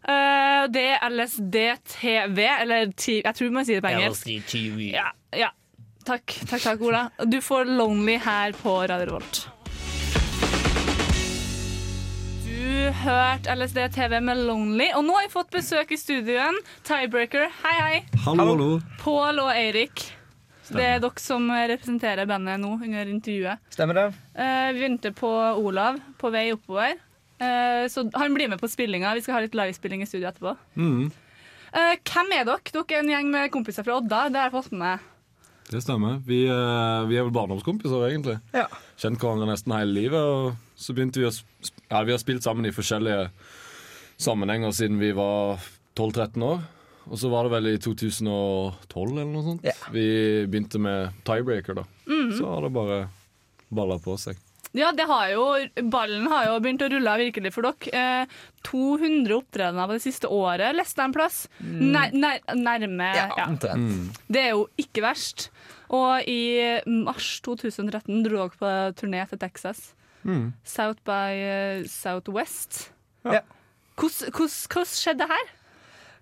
Eh, 0.08 0.68
Det 0.72 0.86
er 0.94 1.10
LSDTV, 1.10 2.40
eller 2.62 2.92
jeg 2.96 3.34
tror 3.36 3.52
man 3.52 3.66
sier 3.68 3.82
det 3.82 3.88
på 3.88 3.96
engelsk. 3.96 4.28
Ja, 4.94 5.12
ja. 5.36 5.52
Takk, 6.08 6.38
takk, 6.48 6.62
takk, 6.64 6.82
Ola. 6.88 7.10
Du 7.28 7.42
får 7.44 7.66
Lonely 7.68 8.16
her 8.24 8.54
på 8.56 8.78
Radio 8.88 9.10
Revolt. 9.10 9.42
Du 12.88 12.94
hørte 12.96 13.52
LSD 13.52 13.82
TV 13.92 14.14
med 14.24 14.40
Lonely, 14.48 14.86
og 14.96 15.02
nå 15.04 15.12
har 15.18 15.26
vi 15.26 15.32
fått 15.34 15.50
besøk 15.52 15.90
i 15.92 15.98
studioen. 16.00 16.56
Tiebreaker, 16.88 17.50
hei, 17.60 17.74
hei. 17.84 17.96
Hallo, 18.24 18.46
hallo. 18.48 18.68
Pål 19.02 19.42
og 19.44 19.50
Eirik. 19.52 20.06
Det 20.70 20.86
er 20.86 21.02
dere 21.04 21.20
som 21.20 21.50
representerer 21.52 22.30
bandet 22.30 22.62
nå 22.62 22.70
under 22.78 23.10
intervjuet. 23.12 23.60
Stemmer 23.76 23.98
det? 24.00 24.06
Eh, 24.40 24.70
vi 24.78 24.86
venter 24.86 25.12
på 25.18 25.28
Olav 25.60 25.98
på 26.22 26.32
vei 26.32 26.46
oppover. 26.56 26.94
Eh, 27.44 27.90
så 27.92 28.06
han 28.16 28.38
blir 28.38 28.48
med 28.54 28.62
på 28.62 28.70
spillinga. 28.72 29.12
Vi 29.20 29.26
skal 29.26 29.36
ha 29.36 29.42
litt 29.44 29.58
livespilling 29.60 30.06
i 30.06 30.08
studio 30.08 30.30
etterpå. 30.32 30.56
Mm, 30.80 31.10
Eh, 31.76 31.98
hvem 32.08 32.32
er 32.38 32.46
dere? 32.48 32.72
Dere 32.72 32.96
er 32.96 33.02
en 33.04 33.10
gjeng 33.12 33.28
med 33.34 33.52
kompiser 33.52 33.84
fra 33.84 33.98
Odda. 34.00 34.22
Det 34.32 34.40
har 34.40 34.48
jeg 34.48 34.56
fått 34.56 34.72
med 34.72 34.80
meg. 34.86 35.12
det 35.68 35.82
stemmer. 35.84 36.22
Vi, 36.24 36.46
eh, 36.48 37.04
vi 37.12 37.20
er 37.20 37.28
vel 37.28 37.36
barndomskompiser, 37.36 38.08
egentlig. 38.08 38.38
Ja. 38.56 38.70
Kjent 38.96 39.20
hverandre 39.20 39.50
nesten 39.52 39.76
hele 39.76 39.92
livet. 39.92 40.16
Og 40.24 40.56
så 40.78 40.94
begynte 40.96 41.20
vi 41.22 41.28
å 41.28 41.34
sp- 41.34 41.74
Ja, 41.90 42.04
vi 42.06 42.14
har 42.14 42.22
spilt 42.22 42.46
sammen 42.46 42.66
i 42.70 42.74
forskjellige 42.76 43.30
sammenhenger 44.22 44.74
siden 44.76 45.00
vi 45.02 45.12
var 45.18 45.60
12-13 45.98 46.44
år. 46.46 46.66
Og 47.08 47.16
så 47.22 47.30
var 47.32 47.48
det 47.48 47.54
vel 47.56 47.70
i 47.72 47.78
2012 47.80 49.14
eller 49.14 49.30
noe 49.32 49.46
sånt. 49.46 49.64
Ja. 49.64 49.76
Vi 49.94 50.04
begynte 50.52 50.80
med 50.84 51.14
Tiebreaker, 51.28 51.78
da. 51.80 51.86
Så 52.36 52.44
har 52.50 52.66
det 52.66 52.74
bare 52.76 52.98
balla 53.72 53.96
på 54.04 54.18
seg. 54.20 54.36
Ja, 54.76 54.90
det 54.94 55.06
har 55.08 55.30
jo, 55.32 55.46
ballen 55.90 56.28
har 56.30 56.50
jo 56.50 56.58
begynt 56.62 56.84
å 56.84 56.90
rulle 56.92 57.14
virkelig 57.22 57.54
for 57.56 57.66
dere. 57.66 57.94
Eh, 57.96 58.36
200 58.68 59.32
opptredener 59.40 59.88
på 59.88 59.96
det 59.96 60.04
siste 60.04 60.28
året, 60.30 60.76
leste 60.76 61.00
jeg 61.00 61.08
en 61.10 61.16
plass. 61.16 61.38
Nær, 61.64 62.12
nær, 62.14 62.44
nærme 62.60 63.08
Ja, 63.16 63.30
ja. 63.40 63.48
Mm. 63.80 64.10
Det 64.28 64.44
er 64.44 64.52
jo 64.52 64.68
ikke 64.78 65.06
verst. 65.08 65.48
Og 65.96 66.28
i 66.28 66.42
mars 66.92 67.38
2013 67.48 68.20
dro 68.28 68.44
dere 68.44 68.60
på 68.60 68.74
turné 69.00 69.24
til 69.32 69.40
Texas. 69.40 69.94
South 70.68 71.04
by 71.08 71.38
eh, 71.38 71.86
Southwest. 71.90 72.88
Ja. 73.26 73.44
Hvordan 73.98 74.90
skjedde 74.92 75.24
det 75.24 75.30
her? 75.32 75.54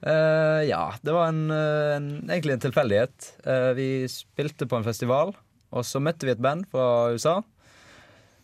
Uh, 0.06 0.62
ja, 0.68 0.84
det 1.02 1.14
var 1.16 1.32
en, 1.32 1.48
eh, 1.50 1.96
en, 1.96 2.10
egentlig 2.30 2.56
en 2.56 2.64
tilfeldighet. 2.68 3.32
Uh, 3.48 3.72
vi 3.78 3.88
spilte 4.12 4.68
på 4.70 4.78
en 4.78 4.86
festival, 4.86 5.34
og 5.74 5.88
så 5.88 6.02
møtte 6.04 6.28
vi 6.28 6.36
et 6.36 6.44
band 6.44 6.68
fra 6.70 7.10
USA. 7.16 7.40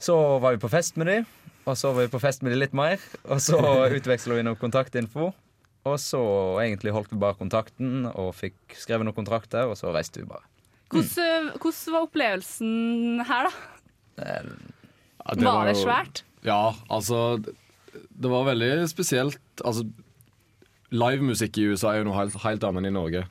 Så 0.01 0.15
var 0.41 0.55
vi 0.55 0.63
på 0.63 0.71
fest 0.71 0.97
med 0.97 1.11
dem, 1.11 1.27
og 1.69 1.77
så 1.77 1.91
var 1.93 2.07
vi 2.07 2.13
på 2.15 2.21
fest 2.23 2.41
med 2.41 2.55
dem 2.55 2.63
litt 2.63 2.73
mer. 2.73 2.97
Og 3.29 3.43
så 3.43 3.59
utveksla 3.97 4.39
vi 4.39 4.47
noe 4.47 4.59
kontaktinfo. 4.59 5.29
Og 5.81 5.97
så 6.01 6.21
egentlig 6.61 6.93
holdt 6.93 7.13
vi 7.13 7.21
bare 7.21 7.37
kontakten 7.37 8.05
og 8.09 8.33
fikk 8.37 8.75
skrevet 8.77 9.05
noen 9.05 9.17
kontrakter, 9.17 9.69
og 9.69 9.77
så 9.77 9.93
reiste 9.93 10.21
vi 10.21 10.29
bare. 10.29 10.45
Hvordan, 10.91 11.53
hvordan 11.61 11.93
var 11.95 12.05
opplevelsen 12.05 13.23
her, 13.29 13.47
da? 13.47 14.25
Eh, 14.25 14.49
Ja, 15.25 15.53
var 15.55 15.65
det 15.69 15.75
jo- 15.77 15.85
svært? 15.85 16.23
Ja, 16.43 16.73
altså 16.89 17.41
det- 17.43 17.55
Det 18.21 18.29
var 18.29 18.45
veldig 18.45 18.87
spesielt. 18.89 19.37
Altså, 19.65 19.83
Livemusikk 20.91 21.57
i 21.57 21.67
USA 21.71 21.93
er 21.93 22.01
jo 22.01 22.09
noe 22.09 22.17
helt, 22.19 22.35
helt 22.43 22.63
annet 22.67 22.81
enn 22.83 22.89
i 22.91 22.95
Norge. 22.95 23.23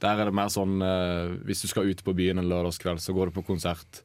Der 0.00 0.20
er 0.20 0.24
det 0.28 0.34
mer 0.36 0.48
sånn 0.52 0.80
eh, 0.82 1.34
Hvis 1.46 1.62
du 1.62 1.68
skal 1.68 1.88
ut 1.90 2.02
på 2.04 2.14
byen 2.16 2.38
en 2.40 2.48
lørdagskveld, 2.48 3.00
så 3.00 3.14
går 3.14 3.30
du 3.30 3.40
på 3.40 3.44
konsert. 3.46 4.02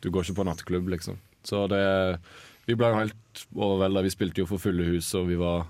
Du 0.00 0.10
går 0.10 0.24
ikke 0.26 0.36
på 0.40 0.44
nattklubb, 0.48 0.88
liksom. 0.92 1.18
Så 1.44 1.68
det 1.68 2.20
Vi 2.66 2.74
ble 2.78 2.92
jo 2.92 2.98
helt 3.00 3.46
overvelda. 3.56 4.02
Vi 4.04 4.10
spilte 4.14 4.38
jo 4.44 4.46
for 4.46 4.58
fulle 4.62 4.84
hus, 4.86 5.14
og 5.18 5.26
vi 5.28 5.36
var 5.40 5.66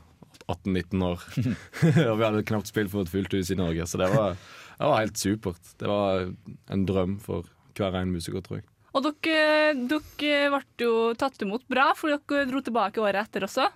18-19 0.49 1.03
år. 1.07 1.23
og 2.11 2.19
vi 2.19 2.25
hadde 2.27 2.45
knapt 2.45 2.67
spilt 2.69 2.91
for 2.93 3.03
et 3.07 3.09
fullt 3.13 3.33
hus 3.33 3.51
i 3.51 3.55
Norge, 3.57 3.87
så 3.89 3.97
det 4.03 4.11
var, 4.15 4.35
det 4.79 4.91
var 4.91 4.99
helt 5.01 5.17
supert. 5.17 5.63
Det 5.79 5.89
var 5.89 6.27
en 6.69 6.85
drøm 6.87 7.19
for 7.23 7.45
hver 7.79 7.95
en 8.03 8.13
musiker, 8.13 8.43
tror 8.45 8.59
jeg. 8.61 8.67
Og 8.93 9.03
dere, 9.07 9.73
dere 9.89 10.51
ble 10.53 10.61
jo 10.85 10.95
tatt 11.17 11.41
imot 11.45 11.63
bra, 11.71 11.91
for 11.97 12.13
dere 12.13 12.47
dro 12.51 12.61
tilbake 12.61 13.01
året 13.01 13.23
etter 13.27 13.47
også. 13.47 13.69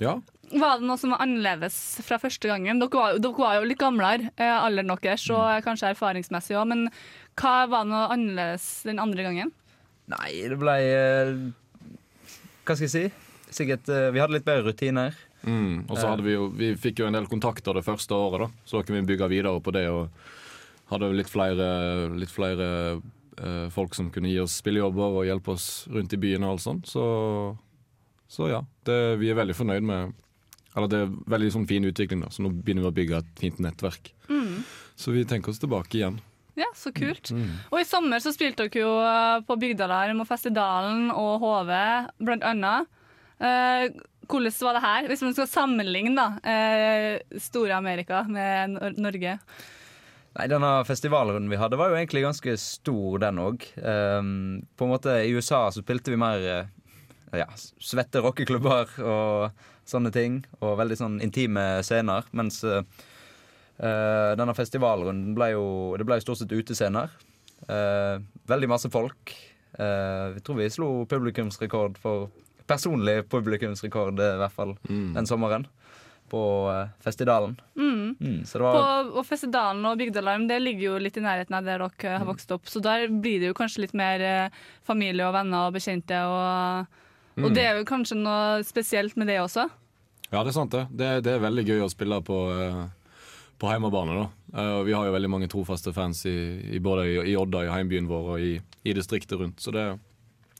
Ja. 0.00 0.14
Var 0.54 0.78
det 0.80 0.86
noe 0.88 0.98
som 1.00 1.12
var 1.14 1.20
annerledes 1.24 1.76
fra 2.04 2.18
første 2.20 2.48
gangen? 2.50 2.80
Dere 2.80 2.90
var, 2.92 3.12
jo- 3.14 3.20
dere 3.24 3.38
var 3.44 3.54
jo 3.60 3.68
litt 3.68 3.78
gamlere, 3.80 4.30
eh, 4.36 4.54
alderen 4.64 4.90
deres, 5.00 5.28
og 5.30 5.38
Mm. 5.44 5.62
kanskje 5.64 5.90
erfaringsmessig 5.94 6.56
òg, 6.56 6.66
men 6.68 6.90
hva 7.36 7.68
var 7.68 7.84
noe 7.84 8.08
annerledes 8.12 8.82
den 8.84 8.98
andre 8.98 9.22
gangen? 9.24 9.52
nei, 10.06 10.48
det 10.48 10.58
ble 10.58 10.72
eh, 10.84 11.52
Hva 12.66 12.74
skal 12.76 12.86
jeg 12.88 12.90
si? 12.90 13.12
Sikkert 13.50 13.88
eh, 13.88 14.10
Vi 14.10 14.18
hadde 14.20 14.32
litt 14.34 14.44
bedre 14.44 14.70
rutiner. 14.72 15.14
Mm, 15.46 15.84
og 15.90 15.96
så 15.98 16.08
hadde 16.08 16.22
vi 16.24 16.32
jo 16.32 16.48
Vi 16.48 16.74
fikk 16.74 16.98
jo 17.00 17.06
en 17.06 17.12
del 17.12 17.26
kontakter 17.26 17.74
det 17.74 17.84
første 17.84 18.10
året, 18.16 18.40
da. 18.40 18.48
Så 18.66 18.84
kunne 18.84 19.00
vi 19.04 19.14
bygge 19.16 19.28
videre 19.28 19.60
på 19.60 19.72
det 19.72 19.88
og 19.88 20.08
hadde 20.90 21.12
litt 21.16 21.28
flere, 21.28 22.10
litt 22.18 22.28
flere 22.32 23.00
eh, 23.38 23.68
folk 23.74 23.94
som 23.96 24.10
kunne 24.14 24.32
gi 24.32 24.40
oss 24.42 24.58
spillejobber 24.60 25.20
og 25.20 25.28
hjelpe 25.28 25.54
oss 25.54 25.86
rundt 25.92 26.14
i 26.16 26.20
byen 26.20 26.44
og 26.46 26.56
alt 26.56 26.64
sånt. 26.64 26.90
Så, 26.90 27.04
så 28.30 28.50
ja. 28.52 28.60
Det, 28.84 28.98
vi 29.22 29.30
er 29.32 29.38
veldig 29.38 29.56
fornøyd 29.56 29.86
med 29.88 30.12
Eller 30.74 30.90
det 30.90 30.98
er 31.04 31.12
veldig 31.30 31.50
sånn 31.54 31.68
fin 31.70 31.84
utvikling, 31.86 32.24
da. 32.24 32.32
Så 32.34 32.42
nå 32.42 32.50
begynner 32.50 32.82
vi 32.84 32.90
å 32.90 32.96
bygge 32.96 33.18
et 33.22 33.34
fint 33.38 33.60
nettverk. 33.62 34.10
Så 34.96 35.14
vi 35.14 35.24
tenker 35.26 35.50
oss 35.50 35.60
tilbake 35.62 35.98
igjen. 35.98 36.18
Ja, 36.54 36.68
så 36.78 36.92
kult. 36.94 37.32
Mm. 37.34 37.50
Og 37.72 37.80
i 37.80 37.86
sommer 37.86 38.22
så 38.22 38.30
spilte 38.34 38.68
dere 38.68 38.84
jo 38.84 38.90
eh, 39.02 39.38
på 39.46 39.56
Bygdalarm 39.58 40.22
og 40.22 40.28
Festidalen 40.28 41.08
og 41.10 41.42
HV, 41.42 41.72
blant 42.22 42.46
annet. 42.46 42.90
Eh, 43.42 43.88
hvordan 44.30 44.54
var 44.62 44.78
det 44.78 44.84
her, 44.84 45.08
hvis 45.10 45.24
man 45.26 45.34
skal 45.34 45.50
sammenligne 45.50 46.14
da, 46.14 46.28
eh, 46.46 47.40
store 47.42 47.74
Amerika 47.76 48.22
med 48.30 48.78
Norge? 49.02 49.38
Nei, 50.34 50.48
Denne 50.50 50.70
festivalrunden 50.88 51.50
vi 51.52 51.60
hadde, 51.60 51.78
var 51.78 51.92
jo 51.92 51.98
egentlig 51.98 52.24
ganske 52.24 52.56
stor, 52.58 53.20
den 53.22 53.38
òg. 53.38 53.66
på 53.78 54.86
en 54.86 54.90
måte 54.90 55.20
I 55.22 55.34
USA 55.36 55.68
så 55.70 55.84
spilte 55.84 56.10
vi 56.10 56.18
mer 56.18 56.42
eh, 56.42 56.72
ja, 57.38 57.46
svette 57.78 58.22
rockeklubber 58.24 58.96
og 58.98 59.66
sånne 59.86 60.10
ting. 60.14 60.42
Og 60.58 60.78
veldig 60.80 60.98
sånn 60.98 61.20
intime 61.22 61.84
scener. 61.86 62.26
Mens 62.34 62.64
Eh, 63.74 64.32
denne 64.38 64.54
festivalrunden 64.54 65.32
ble 65.34 65.48
jo 65.50 65.64
Det 65.98 66.06
ble 66.06 66.20
jo 66.20 66.24
stort 66.28 66.42
sett 66.42 66.52
utescener. 66.54 67.10
Uh, 67.64 68.20
veldig 68.50 68.68
masse 68.68 68.90
folk. 68.92 69.32
Uh, 69.78 70.34
vi 70.34 70.42
tror 70.44 70.58
vi 70.58 70.66
slo 70.70 70.88
publikumsrekord 71.08 71.96
for 72.02 72.28
Personlig 72.68 73.26
publikumsrekord, 73.28 74.20
i 74.20 74.36
hvert 74.40 74.52
fall, 74.56 74.70
den 74.88 75.26
sommeren. 75.28 75.66
På 76.34 76.40
eh, 76.72 76.88
festivalen. 77.04 77.52
Mm. 77.78 78.16
Mm, 78.18 78.40
så 78.48 78.58
det 78.58 78.64
På, 78.66 78.72
var 78.82 79.10
og 79.20 79.26
Festidalen 79.28 79.84
og 79.86 79.98
Bygdealarm 80.00 80.48
det 80.50 80.56
ligger 80.64 80.88
jo 80.88 80.98
litt 81.04 81.16
i 81.20 81.22
nærheten 81.22 81.54
av 81.54 81.64
der 81.68 81.78
dere 81.78 81.90
Mm. 81.94 82.18
har 82.18 82.26
vokst 82.32 82.50
opp, 82.56 82.66
så 82.66 82.82
der 82.82 83.06
blir 83.08 83.38
det 83.44 83.52
jo 83.52 83.54
kanskje 83.54 83.84
litt 83.86 83.94
mer 83.94 84.20
eh, 84.20 84.48
familie 84.86 85.28
og 85.28 85.34
venner 85.36 85.68
og 85.68 85.76
bekjente. 85.78 86.18
Og, 86.26 86.86
og 87.38 87.48
Mm. 87.50 87.54
det 87.54 87.64
er 87.66 87.78
jo 87.78 87.84
kanskje 87.86 88.16
noe 88.18 88.62
spesielt 88.66 89.16
med 89.16 89.26
det 89.30 89.38
også. 89.42 89.68
Ja, 90.32 90.42
det 90.42 90.50
er 90.50 90.56
sant 90.58 90.70
det. 90.74 90.84
Det, 90.90 91.08
det 91.24 91.32
er 91.36 91.42
veldig 91.44 91.64
gøy 91.68 91.80
å 91.84 91.90
spille 91.92 92.18
på, 92.26 92.38
eh, 92.58 92.84
på 93.58 93.70
hjemmebane. 93.70 94.14
da. 94.18 94.28
Vi 94.84 94.92
har 94.94 95.06
jo 95.06 95.12
veldig 95.14 95.30
mange 95.30 95.48
trofaste 95.50 95.92
fans 95.94 96.24
i, 96.26 96.34
i 96.74 96.78
både 96.82 97.06
i, 97.10 97.14
i 97.32 97.36
Odda, 97.38 97.64
i 97.66 97.70
heimbyen 97.74 98.06
vår, 98.10 98.28
og 98.34 98.40
i, 98.40 98.52
i 98.84 98.92
distriktet 98.94 99.38
rundt. 99.38 99.60
Så 99.62 99.70
det, 99.74 99.86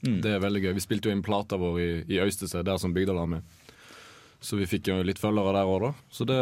Mm. 0.05 0.19
det 0.21 0.31
er 0.35 0.39
veldig 0.43 0.61
gøy. 0.61 0.73
Vi 0.75 0.81
spilte 0.83 1.07
jo 1.09 1.11
inn 1.15 1.23
plata 1.23 1.57
vår 1.57 1.77
i, 1.79 1.87
i 2.13 2.19
Øystese, 2.21 2.59
der 2.63 2.77
som 2.77 2.93
Bygdalarm 2.93 3.37
er. 3.39 3.41
Så 4.45 4.59
vi 4.59 4.67
fikk 4.69 4.91
jo 4.91 4.99
litt 5.01 5.17
følgere 5.17 5.55
der 5.55 5.69
òg, 5.69 5.87
da. 5.87 5.91
Så 6.13 6.25
det, 6.29 6.35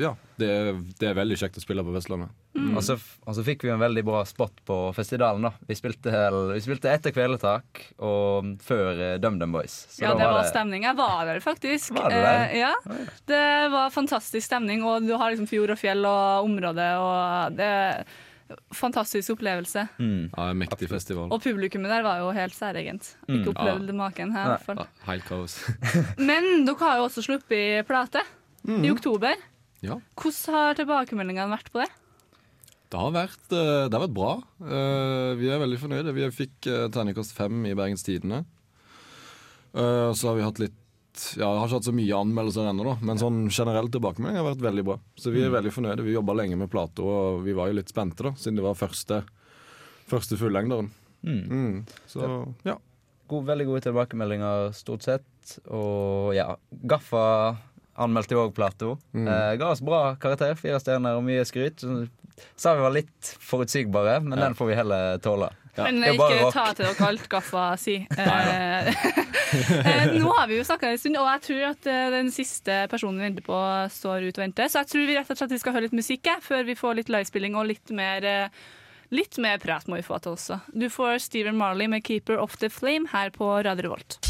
ja, 0.00 0.14
det, 0.40 0.46
er, 0.48 0.78
det 0.96 1.10
er 1.10 1.18
veldig 1.18 1.36
kjekt 1.42 1.58
å 1.60 1.62
spille 1.64 1.84
på 1.84 1.92
Vestlandet. 1.92 2.32
Og 2.56 2.80
så, 2.82 2.96
og 2.96 3.36
så 3.36 3.44
fikk 3.46 3.66
vi 3.66 3.70
en 3.74 3.82
veldig 3.82 4.02
bra 4.06 4.22
spot 4.26 4.62
på 4.66 4.78
festivalen. 4.96 5.44
da 5.44 5.52
Vi 5.68 5.76
spilte, 5.76 6.14
vi 6.54 6.62
spilte 6.64 6.90
etter 6.90 7.12
Kvelertak 7.14 7.82
og 8.02 8.56
før 8.64 8.96
eh, 8.96 9.18
DumDum 9.22 9.52
Boys. 9.58 9.76
Så 9.92 10.06
ja, 10.06 10.14
da 10.14 10.22
det 10.24 10.30
var 10.38 10.48
stemning. 10.48 10.88
Jeg 10.88 10.98
var 10.98 11.20
der 11.28 11.44
faktisk. 11.44 11.92
Var 11.98 12.08
det, 12.10 12.24
der? 12.24 12.40
Eh, 12.48 12.56
ja. 12.62 12.72
Det 13.28 13.44
var 13.76 13.94
fantastisk 13.94 14.48
stemning, 14.48 14.82
og 14.86 15.04
du 15.04 15.14
har 15.20 15.34
liksom 15.34 15.50
fjord 15.50 15.76
og 15.76 15.80
fjell 15.82 16.08
og 16.08 16.48
område, 16.48 16.90
og 17.04 17.60
det 17.60 17.70
fantastisk 18.74 19.34
opplevelse. 19.36 19.86
Mm. 20.00 20.30
Ja, 20.36 20.48
en 20.50 20.58
mektig 20.60 20.88
festival. 20.90 21.30
Og 21.32 21.42
publikummet 21.44 21.90
der 21.92 22.02
var 22.06 22.18
jo 22.22 22.30
helt 22.36 22.54
særegent. 22.56 23.14
Mm. 23.28 23.38
Ikke 23.40 23.52
opplevd 23.54 23.94
maken 23.98 24.32
her. 24.34 24.56
Ja, 24.66 24.86
helt 25.06 25.24
kaos. 25.28 25.56
Men 26.30 26.66
dere 26.66 26.78
har 26.82 27.00
jo 27.00 27.06
også 27.08 27.24
sluppet 27.26 27.86
plate 27.88 28.22
i 28.68 28.90
oktober. 28.92 29.34
Ja. 29.80 29.96
Hvordan 30.20 30.54
har 30.56 30.74
tilbakemeldingene 30.80 31.50
vært 31.54 31.70
på 31.72 31.80
det? 31.84 31.88
Det 32.90 32.98
har 32.98 33.12
vært, 33.14 33.44
eh, 33.54 33.84
det 33.86 33.94
har 33.94 34.02
vært 34.02 34.16
bra. 34.16 34.32
Eh, 34.66 35.34
Vi 35.38 35.46
er 35.48 35.60
veldig 35.62 35.78
fornøyde. 35.78 36.12
Vi 36.16 36.26
fikk 36.34 36.66
eh, 36.66 36.88
terningkast 36.90 37.32
fem 37.36 37.62
i 37.70 37.74
Bergens 37.78 38.02
Tidende. 38.02 38.42
Eh, 39.74 40.10
Så 40.12 40.26
har 40.28 40.34
vi 40.36 40.42
hatt 40.42 40.58
litt 40.58 40.74
ja, 41.36 41.48
Jeg 41.48 41.58
har 41.60 41.66
ikke 41.66 41.78
hatt 41.78 41.88
så 41.88 41.94
mye 41.96 42.18
anmeldelser 42.20 42.68
ennå, 42.70 42.84
da, 42.86 42.94
men 43.06 43.18
sånn 43.20 43.40
generell 43.50 43.88
tilbakemelding 43.92 44.38
har 44.40 44.46
vært 44.50 44.64
veldig 44.64 44.84
bra. 44.86 44.96
Så 45.18 45.32
vi 45.34 45.42
er 45.44 45.50
veldig 45.52 45.72
fornøyde. 45.74 46.04
Vi 46.06 46.14
jobba 46.16 46.36
lenge 46.38 46.56
med 46.60 46.70
plata, 46.72 47.02
og 47.02 47.42
vi 47.46 47.52
var 47.56 47.68
jo 47.70 47.78
litt 47.80 47.90
spente, 47.92 48.22
da, 48.28 48.32
siden 48.38 48.56
det 48.60 48.64
var 48.66 48.78
første, 48.78 49.22
første 50.10 50.38
fullengderen. 50.40 50.90
Mm. 51.26 51.42
Mm. 51.50 51.74
Så 52.08 52.28
ja. 52.64 52.76
God, 53.30 53.44
veldig 53.46 53.66
gode 53.68 53.82
tilbakemeldinger 53.86 54.70
stort 54.74 55.04
sett. 55.06 55.56
Og 55.70 56.32
ja, 56.34 56.48
Gaffa 56.70 57.24
anmeldte 58.00 58.34
jo 58.34 58.46
òg 58.46 58.54
Plato. 58.56 58.94
Mm. 59.12 59.28
Eh, 59.28 59.52
ga 59.60 59.70
oss 59.74 59.82
bra 59.84 60.14
karakter, 60.20 60.54
fire 60.58 60.80
stjerner 60.82 61.18
og 61.18 61.24
mye 61.26 61.44
skryt. 61.46 61.84
Sa 62.56 62.72
vi 62.74 62.80
var 62.86 62.94
litt 62.94 63.34
forutsigbare, 63.44 64.20
men 64.24 64.38
Ja. 64.38 64.46
den 64.46 64.54
får 64.56 64.66
vi 64.70 64.74
heller 64.78 65.18
tåle. 65.18 65.50
Men 65.76 66.02
er 66.04 66.16
bare 66.18 66.40
ikke 66.40 66.52
ta 66.52 66.64
til 66.74 66.86
dere 66.86 67.06
alt 67.08 67.28
Gaffa 67.30 67.66
sier. 67.78 68.06
Eh, 68.18 68.90
nå 70.20 70.32
har 70.36 70.48
vi 70.50 70.58
jo 70.58 70.66
snakka 70.66 70.90
en 70.90 71.00
stund, 71.00 71.18
og 71.18 71.28
jeg 71.32 71.42
tror 71.46 71.64
at 71.72 71.88
eh, 71.90 72.10
den 72.14 72.30
siste 72.34 72.82
personen 72.90 73.18
vi 73.20 73.26
venter 73.28 73.46
på, 73.46 73.60
står 73.92 74.28
ut 74.28 74.38
og 74.38 74.44
venter. 74.44 74.70
Så 74.70 74.82
jeg 74.82 74.92
tror 74.92 75.08
vi 75.08 75.16
rett 75.18 75.32
og 75.32 75.40
slett 75.40 75.54
vi 75.56 75.62
skal 75.62 75.76
høre 75.76 75.88
litt 75.88 75.96
musikk 75.96 76.30
før 76.44 76.66
vi 76.68 76.78
får 76.78 77.00
litt 77.00 77.12
livespilling 77.12 77.56
og 77.58 77.70
litt 77.72 77.94
mer 77.96 78.26
eh, 78.28 78.60
Litt 79.10 79.40
mer 79.42 79.56
prat 79.58 79.88
må 79.90 79.96
vi 79.98 80.04
få 80.06 80.20
til 80.22 80.36
også. 80.36 80.60
Du 80.70 80.84
får 80.86 81.16
Steven 81.24 81.56
Marley 81.58 81.88
med 81.90 82.04
'Keeper 82.06 82.38
of 82.38 82.54
the 82.62 82.68
Flame' 82.70 83.08
her 83.10 83.32
på 83.34 83.48
Radio 83.66 83.88
Revolt. 83.88 84.20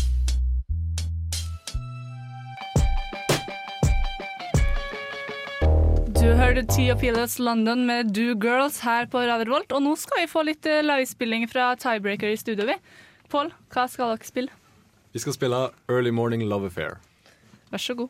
Du 6.17 6.33
hørte 6.33 6.65
Tia 6.65 6.97
Pilots 6.97 7.39
London 7.39 7.85
med 7.85 8.15
Do 8.17 8.33
Girls 8.41 8.81
her 8.81 9.05
på 9.05 9.21
Radio. 9.21 9.61
Og 9.69 9.83
nå 9.85 9.93
skal 10.01 10.25
vi 10.25 10.33
få 10.33 10.47
litt 10.49 10.65
eh, 10.65 10.81
livespilling 10.81 11.45
fra 11.49 11.75
Tiebreaker 11.77 12.33
i 12.33 12.41
studio. 12.41 12.65
vi. 12.65 12.81
Pål, 13.29 13.53
hva 13.69 13.85
skal 13.85 14.17
dere 14.17 14.29
spille? 14.29 14.60
Vi 15.13 15.19
skal 15.19 15.33
spille 15.33 15.57
Early 15.89 16.11
Morning 16.11 16.43
Love 16.43 16.67
Affair. 16.67 17.01
Vær 17.71 17.79
så 17.79 17.95
god. 17.95 18.09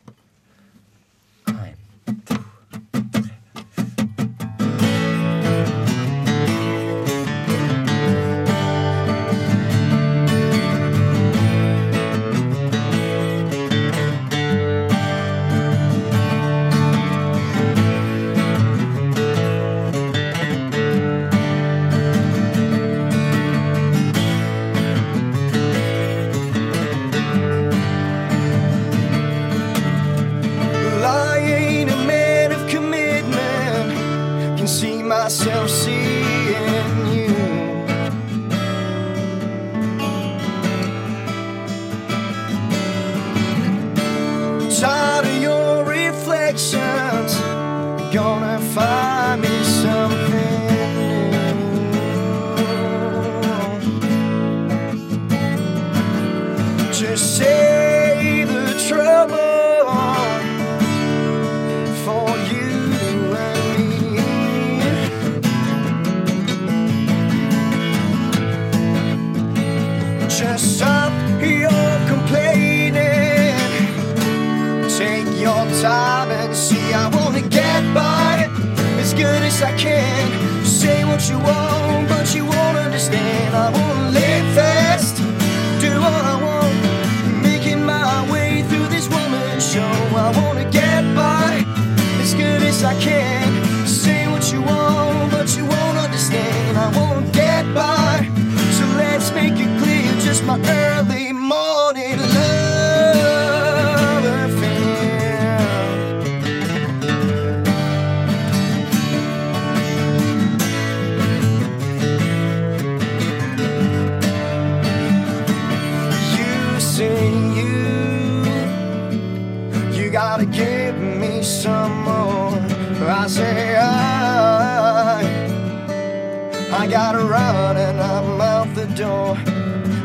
Door. 129.01 129.35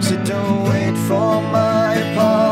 So 0.00 0.14
don't 0.24 0.64
wait 0.70 0.96
for 1.06 1.42
my 1.52 1.94
apology. 1.96 2.45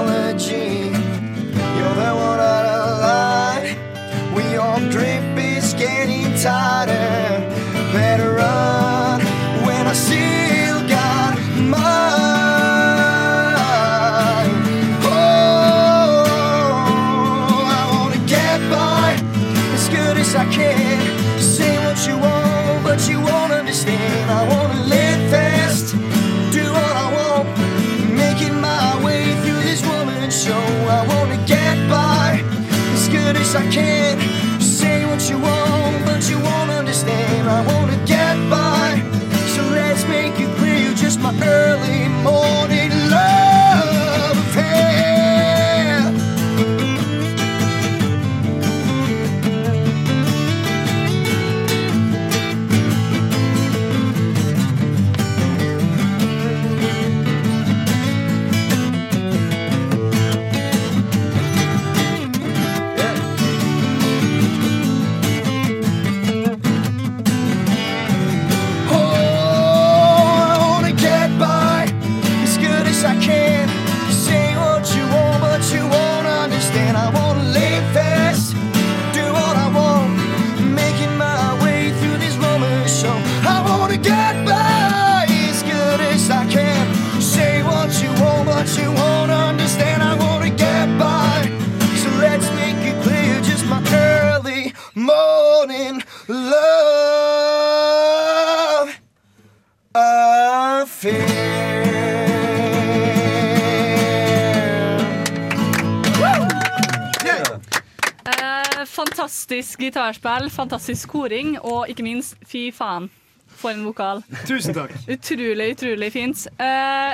Fantastisk 109.45 109.79
gitarspill, 109.81 110.47
fantastisk 110.51 111.09
koring, 111.13 111.59
og 111.61 111.89
ikke 111.93 112.03
minst, 112.07 112.37
fy 112.49 112.71
faen, 112.73 113.11
for 113.47 113.71
en 113.75 113.83
vokal. 113.85 114.23
Tusen 114.49 114.73
takk. 114.75 114.91
Utrolig, 115.15 115.67
utrolig 115.77 116.09
fint. 116.15 116.47
Eh, 116.57 117.13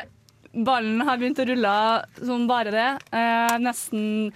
ballen 0.54 1.00
har 1.06 1.18
begynt 1.18 1.40
å 1.42 1.46
rulle 1.48 1.72
som 2.22 2.44
bare 2.46 2.70
det. 2.70 2.86
Eh, 3.10 3.56
nesten 3.58 4.30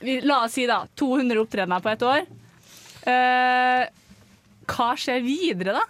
vi, 0.00 0.18
La 0.28 0.42
oss 0.44 0.52
si 0.58 0.66
da 0.68 0.82
200 0.94 1.40
opptredener 1.40 1.80
på 1.82 1.90
ett 1.94 2.04
år. 2.04 2.26
Eh, 3.08 3.86
hva 4.68 4.90
skjer 5.00 5.24
videre, 5.24 5.78
da? 5.78 5.86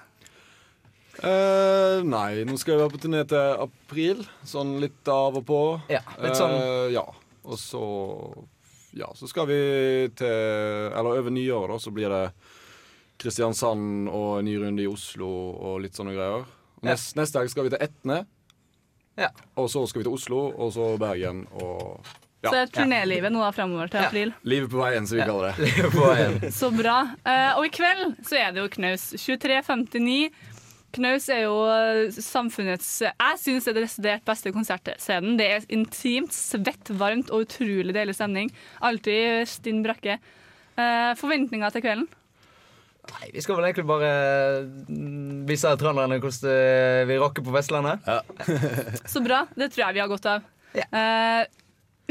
Eh, 1.18 2.04
nei, 2.06 2.44
nå 2.46 2.54
skal 2.62 2.76
jeg 2.76 2.84
være 2.84 2.94
på 2.94 3.02
turné 3.02 3.24
til 3.26 3.64
april. 3.66 4.22
Sånn 4.46 4.76
litt 4.80 5.11
av 5.11 5.40
og 5.42 5.44
på. 5.50 5.61
Ja, 5.90 6.04
litt 6.22 6.38
sånn- 6.38 6.54
Eh, 6.54 6.92
ja. 6.94 7.02
Og 7.48 7.59
så 7.59 7.82
Ja, 8.97 9.11
så 9.14 9.28
skal 9.28 9.49
vi 9.51 9.59
til 10.16 10.26
Eller 10.28 11.18
over 11.20 11.30
nyåret, 11.34 11.74
da, 11.74 11.78
så 11.82 11.93
blir 11.93 12.09
det 12.12 12.22
Kristiansand 13.18 14.09
og 14.09 14.39
en 14.39 14.47
ny 14.47 14.55
runde 14.62 14.84
i 14.84 14.89
Oslo 14.89 15.28
og 15.28 15.80
litt 15.82 15.99
sånne 15.99 16.14
greier. 16.14 16.47
Ja. 16.86 16.95
Neste 17.18 17.41
helg 17.41 17.51
skal 17.51 17.66
vi 17.66 17.72
til 17.74 17.82
Etne. 17.82 18.22
Ja. 19.18 19.32
Og 19.59 19.66
så 19.72 19.82
skal 19.91 20.05
vi 20.05 20.07
til 20.07 20.14
Oslo, 20.14 20.45
og 20.55 20.70
så 20.76 20.93
Bergen 21.01 21.43
og 21.59 22.07
ja. 22.39 22.53
Så 22.53 22.59
er 22.61 22.68
turnélivet 22.70 23.32
nå 23.34 23.41
da 23.43 23.49
fremover 23.51 23.89
til 23.91 23.99
april. 23.99 24.28
Livet 24.47 24.70
på 24.70 24.78
veien, 24.78 25.07
som 25.11 25.18
vi 25.18 25.24
kaller 25.26 25.49
det. 25.49 25.64
Livet 25.72 25.91
på 25.91 26.05
veien. 26.05 26.36
Så 26.61 26.68
bra. 26.70 26.99
Uh, 27.26 27.59
og 27.59 27.64
i 27.66 27.70
kveld 27.74 28.12
så 28.28 28.39
er 28.39 28.53
det 28.55 28.62
jo 28.62 28.68
Knaus 28.76 29.09
23.59. 29.18 30.28
Knaus 30.97 31.26
er 31.28 31.43
jo 31.45 31.57
eh, 31.68 32.14
samfunnets 32.24 32.86
Jeg 33.05 33.41
syns 33.43 33.66
det 33.68 33.74
er 33.74 33.82
desidert 33.84 34.24
beste 34.28 34.53
konsertscenen. 34.55 35.36
Det 35.39 35.49
er 35.53 35.66
intimt, 35.74 36.32
svett, 36.32 36.89
varmt 36.97 37.28
og 37.34 37.45
utrolig 37.45 37.93
deilig 37.97 38.14
stemning. 38.16 38.49
Alltid 38.80 39.45
stinn 39.51 39.82
brakke. 39.84 40.16
Eh, 40.78 41.12
forventninger 41.20 41.74
til 41.74 41.84
kvelden? 41.84 42.09
Nei, 43.09 43.30
vi 43.32 43.41
skal 43.41 43.57
vel 43.57 43.68
egentlig 43.70 43.86
bare 43.89 44.09
mm, 44.89 45.45
vise 45.49 45.70
trønderne 45.80 46.18
hvordan 46.20 47.07
vi 47.09 47.16
rocker 47.20 47.45
på 47.47 47.55
Vestlandet. 47.55 48.05
Så 49.12 49.22
bra. 49.24 49.45
Det 49.57 49.70
tror 49.72 49.86
jeg 49.86 49.97
vi 49.97 50.03
har 50.05 50.11
godt 50.12 50.28
av. 50.28 50.45
Eh, 50.76 51.45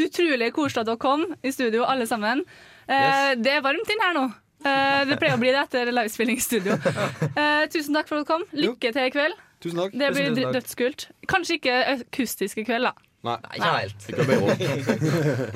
utrolig 0.01 0.49
koselig 0.55 0.81
at 0.83 0.89
dere 0.89 1.01
kom 1.01 1.25
i 1.45 1.53
studio, 1.53 1.85
alle 1.85 2.05
sammen. 2.09 2.41
Eh, 2.89 3.33
Det 3.37 3.57
er 3.57 3.65
varmt 3.65 3.93
inn 3.93 4.03
her 4.05 4.17
nå. 4.17 4.27
Eh, 4.67 5.01
det 5.09 5.17
pleier 5.21 5.37
å 5.37 5.41
bli 5.41 5.51
det 5.55 5.61
etter 5.65 5.91
livespilling 5.93 6.39
i 6.39 6.43
studio. 6.43 6.77
Eh, 7.37 7.65
tusen 7.73 7.95
takk 7.97 8.09
for 8.09 8.19
at 8.19 8.25
du 8.25 8.31
kom. 8.31 8.45
Lykke 8.57 8.91
til 8.95 9.07
i 9.07 9.11
kveld. 9.13 9.35
Tusen 9.63 9.79
takk. 9.81 9.93
Det 9.97 10.09
blir 10.13 10.29
Tusen 10.31 10.43
takk. 10.43 10.55
dødskult. 10.59 11.05
Kanskje 11.31 11.57
ikke 11.61 11.75
akustisk 11.95 12.59
i 12.61 12.65
kveld, 12.67 12.89
da. 12.89 12.93
Nei. 13.27 13.37
Ikke 13.57 13.71
helt. 13.73 14.05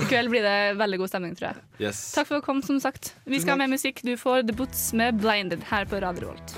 I 0.02 0.08
kveld 0.10 0.32
blir 0.34 0.44
det 0.44 0.56
veldig 0.80 0.98
god 1.04 1.12
stemning, 1.14 1.36
tror 1.38 1.52
jeg. 1.52 1.62
Yes. 1.86 2.02
Takk 2.16 2.28
for 2.28 2.40
at 2.40 2.44
du 2.44 2.48
kom, 2.50 2.62
som 2.66 2.82
sagt. 2.84 3.14
Vi 3.30 3.40
skal 3.40 3.56
ha 3.56 3.62
mer 3.62 3.72
musikk. 3.72 4.02
Du 4.04 4.16
får 4.20 4.48
The 4.50 4.56
Boots 4.58 4.90
med 4.98 5.22
'Blinded' 5.22 5.64
her 5.70 5.86
på 5.86 6.02
Radio 6.04 6.34
Volt. 6.34 6.58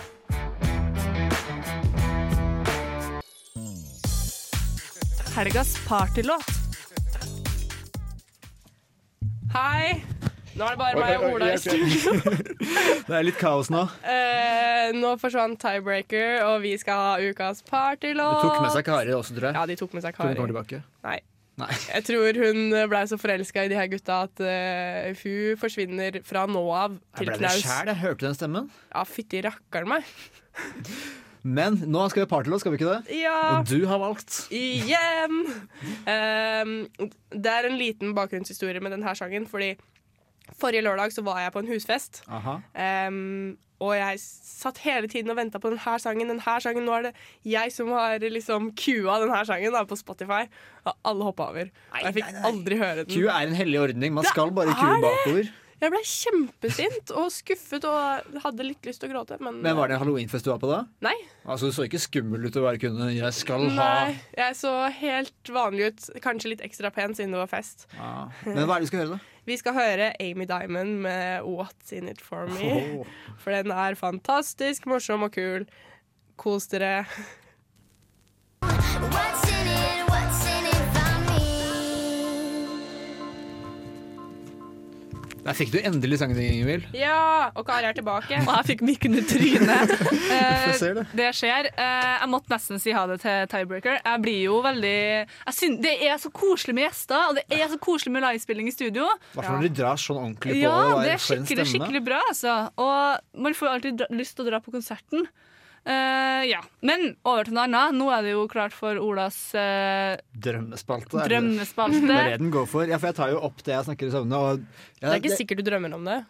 Helgas 5.35 5.77
partylåt. 5.87 6.45
Hei! 9.53 10.03
Nå 10.53 10.67
er 10.67 10.75
det 10.75 10.79
bare 10.79 11.01
meg 11.01 11.17
og 11.17 11.35
Ola 11.35 11.49
i 11.53 11.57
studio. 11.57 12.13
Det 13.07 13.15
er 13.17 13.25
litt 13.25 13.39
kaos 13.41 13.71
nå. 13.73 13.81
Eh, 14.05 14.91
nå 14.93 15.15
forsvant 15.21 15.57
tiebreaker, 15.61 16.43
og 16.45 16.59
vi 16.61 16.75
skal 16.77 16.99
ha 16.99 17.13
ukas 17.25 17.63
De 17.65 18.13
tok 18.13 18.59
med 18.61 18.73
seg 18.75 18.85
Kari 18.85 19.15
også, 19.17 19.33
tror 19.37 19.49
jeg. 19.49 19.57
Ja, 19.57 19.63
de 19.69 19.77
tok 19.79 19.95
med 19.97 20.05
seg 20.05 20.13
Tror 20.15 20.29
hun 20.29 20.35
Kari. 20.35 20.41
kommer 20.41 20.53
tilbake. 20.53 20.83
Nei. 21.07 21.19
Nei. 21.61 21.69
Jeg 21.69 22.05
tror 22.07 22.37
hun 22.41 22.61
blei 22.89 23.01
så 23.09 23.17
forelska 23.21 23.65
i 23.65 23.69
de 23.69 23.77
her 23.77 23.89
gutta 23.91 24.23
at 24.25 24.41
uh, 24.41 25.09
hun 25.19 25.59
forsvinner 25.61 26.17
fra 26.25 26.47
nå 26.49 26.63
av 26.73 26.95
til 27.17 27.29
Jeg 27.29 27.29
ble 27.29 27.35
det 27.35 27.41
knaus. 27.43 27.59
sjæl, 27.61 27.91
jeg 27.91 28.01
hørte 28.05 28.25
den 28.25 28.37
stemmen. 28.37 28.71
Ja, 28.93 29.03
fytti 29.09 29.43
rakkeren 29.45 29.91
meg. 29.93 30.09
Men 31.57 31.75
nå 31.91 32.05
skal 32.07 32.21
vi 32.21 32.23
ha 32.23 32.31
partylåt, 32.31 32.61
skal 32.63 32.71
vi 32.73 32.79
ikke 32.79 32.93
det? 32.93 33.17
Ja. 33.19 33.37
Og 33.57 33.67
du 33.67 33.83
har 33.89 33.99
valgt. 33.99 34.45
Igjen! 34.55 35.41
um, 36.07 36.75
det 37.43 37.55
er 37.57 37.67
en 37.67 37.77
liten 37.81 38.13
bakgrunnshistorie 38.15 38.81
med 38.81 38.95
denne 38.95 39.13
sangen, 39.17 39.49
fordi 39.49 39.73
forrige 40.59 40.83
lørdag 40.85 41.13
så 41.15 41.23
var 41.25 41.39
jeg 41.43 41.53
på 41.55 41.63
en 41.63 41.71
husfest. 41.71 42.23
Aha. 42.27 42.57
Ehm, 42.75 43.57
og 43.83 43.95
jeg 43.97 44.19
satt 44.23 44.77
hele 44.85 45.09
tiden 45.11 45.31
og 45.33 45.37
venta 45.39 45.59
på 45.59 45.71
denne 45.73 45.95
sangen. 45.99 46.29
Denne 46.31 46.59
sangen, 46.63 46.85
Nå 46.87 46.93
er 46.97 47.09
det 47.09 47.13
jeg 47.43 47.73
som 47.75 47.89
har 47.91 48.19
liksom 48.19 48.71
cua 48.79 49.17
denne 49.23 49.41
sangen 49.49 49.75
da, 49.75 49.83
på 49.87 49.97
Spotify. 49.99 50.45
Og 50.85 50.93
alle 51.03 51.27
hoppa 51.27 51.49
over. 51.51 51.73
Og 51.91 52.05
jeg 52.07 52.15
fikk 52.19 52.39
aldri 52.47 52.79
høre 52.79 53.03
den. 53.03 53.11
Q 53.11 53.27
er 53.27 53.49
en 53.49 53.57
hellig 53.57 53.81
ordning. 53.81 54.15
Man 54.15 54.23
Det 54.23 54.31
skal 54.31 54.55
bare 54.55 54.77
kue 54.77 55.01
bakover. 55.03 55.51
Jeg 55.83 55.91
ble 55.91 55.99
kjempesint 56.07 57.11
og 57.19 57.25
skuffet 57.33 57.83
og 57.89 58.37
hadde 58.45 58.63
litt 58.63 58.85
lyst 58.87 59.01
til 59.03 59.09
å 59.09 59.17
gråte, 59.17 59.35
men 59.43 59.57
Men 59.65 59.75
var 59.75 59.91
det 59.91 59.97
en 59.97 60.03
halloweenfest 60.05 60.45
du 60.47 60.53
var 60.53 60.61
på 60.61 60.69
da? 60.69 60.85
Nei. 61.03 61.15
Altså, 61.43 61.67
Du 61.67 61.75
så 61.75 61.83
ikke 61.89 61.99
skummel 61.99 62.45
ut 62.47 62.55
å 62.55 62.63
være 62.63 62.79
kunde. 62.79 63.09
'jeg 63.11 63.33
skal 63.33 63.67
ha'. 63.67 63.75
Nei, 63.75 64.15
jeg 64.37 64.55
så 64.55 64.89
helt 64.89 65.43
vanlig 65.43 65.91
ut. 65.91 66.21
Kanskje 66.23 66.53
litt 66.55 66.61
ekstra 66.63 66.89
pen 66.89 67.11
siden 67.11 67.35
det 67.35 67.41
var 67.43 67.51
fest. 67.51 67.87
Ja. 67.97 68.29
Men 68.45 68.63
hva 68.63 68.77
er 68.77 68.79
det 68.79 68.87
vi 68.87 68.91
skal 68.93 68.99
høre, 69.03 69.19
da? 69.19 69.32
Vi 69.45 69.57
skal 69.57 69.73
høre 69.73 70.21
Amy 70.21 70.45
Diamond 70.47 70.99
med 71.03 71.41
'What's 71.41 71.91
In 71.91 72.07
It 72.07 72.21
For 72.21 72.47
Me'. 72.47 73.03
For 73.37 73.51
den 73.51 73.71
er 73.71 73.95
fantastisk 73.95 74.85
morsom 74.85 75.23
og 75.23 75.31
kul. 75.31 75.67
Kos 76.37 76.67
dere. 76.67 77.05
What's 78.63 79.49
in 79.51 79.67
it? 79.67 79.82
Der 85.43 85.55
fikk 85.57 85.73
du 85.73 85.79
endelig 85.83 86.21
sangen 86.21 86.37
din, 86.39 86.61
Ingvild. 86.61 86.85
Ja, 86.95 87.49
og 87.51 87.65
Kari 87.67 87.89
er 87.89 87.95
tilbake. 87.97 88.37
Og 88.45 88.51
jeg 88.53 88.67
fikk 88.69 88.83
mikken 88.87 89.17
i 89.19 89.23
trynet. 89.27 89.91
Eh, 90.33 90.71
det. 90.79 91.03
det 91.13 91.27
skjer. 91.37 91.67
Eh, 91.69 92.13
jeg 92.21 92.29
måtte 92.31 92.49
nesten 92.49 92.79
si 92.81 92.93
ha 92.95 93.03
det 93.09 93.19
til 93.21 93.43
tiebreaker. 93.51 93.99
Jeg 93.99 94.21
blir 94.23 94.39
jo 94.47 94.57
veldig 94.65 94.93
jeg 94.95 95.55
synes, 95.55 95.81
Det 95.83 95.93
er 96.07 96.17
så 96.21 96.31
koselig 96.33 96.73
med 96.77 96.87
gjester, 96.87 97.27
og 97.29 97.37
det 97.37 97.43
er 97.59 97.69
så 97.69 97.77
koselig 97.81 98.15
med 98.15 98.25
livespilling 98.25 98.69
i 98.71 98.73
studio. 98.73 99.05
I 99.05 99.37
hvert 99.37 99.47
fall 99.49 99.59
når 99.59 99.67
de 99.67 99.73
drar 99.77 100.01
sånn 100.01 100.19
ordentlig 100.21 100.55
på. 100.55 100.61
Ja, 100.63 100.77
det 101.03 101.13
er 101.13 101.21
skikkelig, 101.21 101.67
skikkelig 101.69 102.03
bra, 102.07 102.21
altså. 102.31 102.55
Og 102.81 103.43
man 103.45 103.57
får 103.57 103.73
alltid 103.75 104.01
dra 104.01 104.09
lyst 104.15 104.37
til 104.37 104.47
å 104.47 104.49
dra 104.49 104.61
på 104.63 104.73
konserten. 104.73 105.27
Eh, 105.84 106.43
ja. 106.47 106.61
Men 106.86 107.09
over 107.27 107.47
til 107.47 107.57
noe 107.57 107.65
annet. 107.67 107.97
Nå 107.97 108.07
er 108.15 108.23
det 108.25 108.36
jo 108.36 108.45
klart 108.51 108.75
for 108.75 108.99
Olas 109.01 109.39
uh, 109.57 110.15
Drømmespalte. 110.45 111.17
er 111.17 111.27
det. 111.27 111.34
drømmespalte. 111.36 112.05
Det 112.09 112.19
er 112.19 112.31
det 112.36 112.39
den 112.45 112.53
går 112.53 112.69
for. 112.71 112.88
Ja, 112.88 112.99
for 113.01 113.11
jeg 113.11 113.19
tar 113.19 113.34
jo 113.34 113.41
opp 113.49 113.59
det 113.65 113.75
jeg 113.75 113.89
snakker 113.89 114.09
i 114.09 114.15
søvne. 114.15 114.39
Og, 114.39 114.63
ja, 115.01 115.09
Det 115.09 115.11
er 115.11 115.21
ikke 115.21 115.41
sikkert 115.41 115.63
du 115.63 115.67
drømmer 115.67 115.97
om 115.97 116.07
det. 116.07 116.23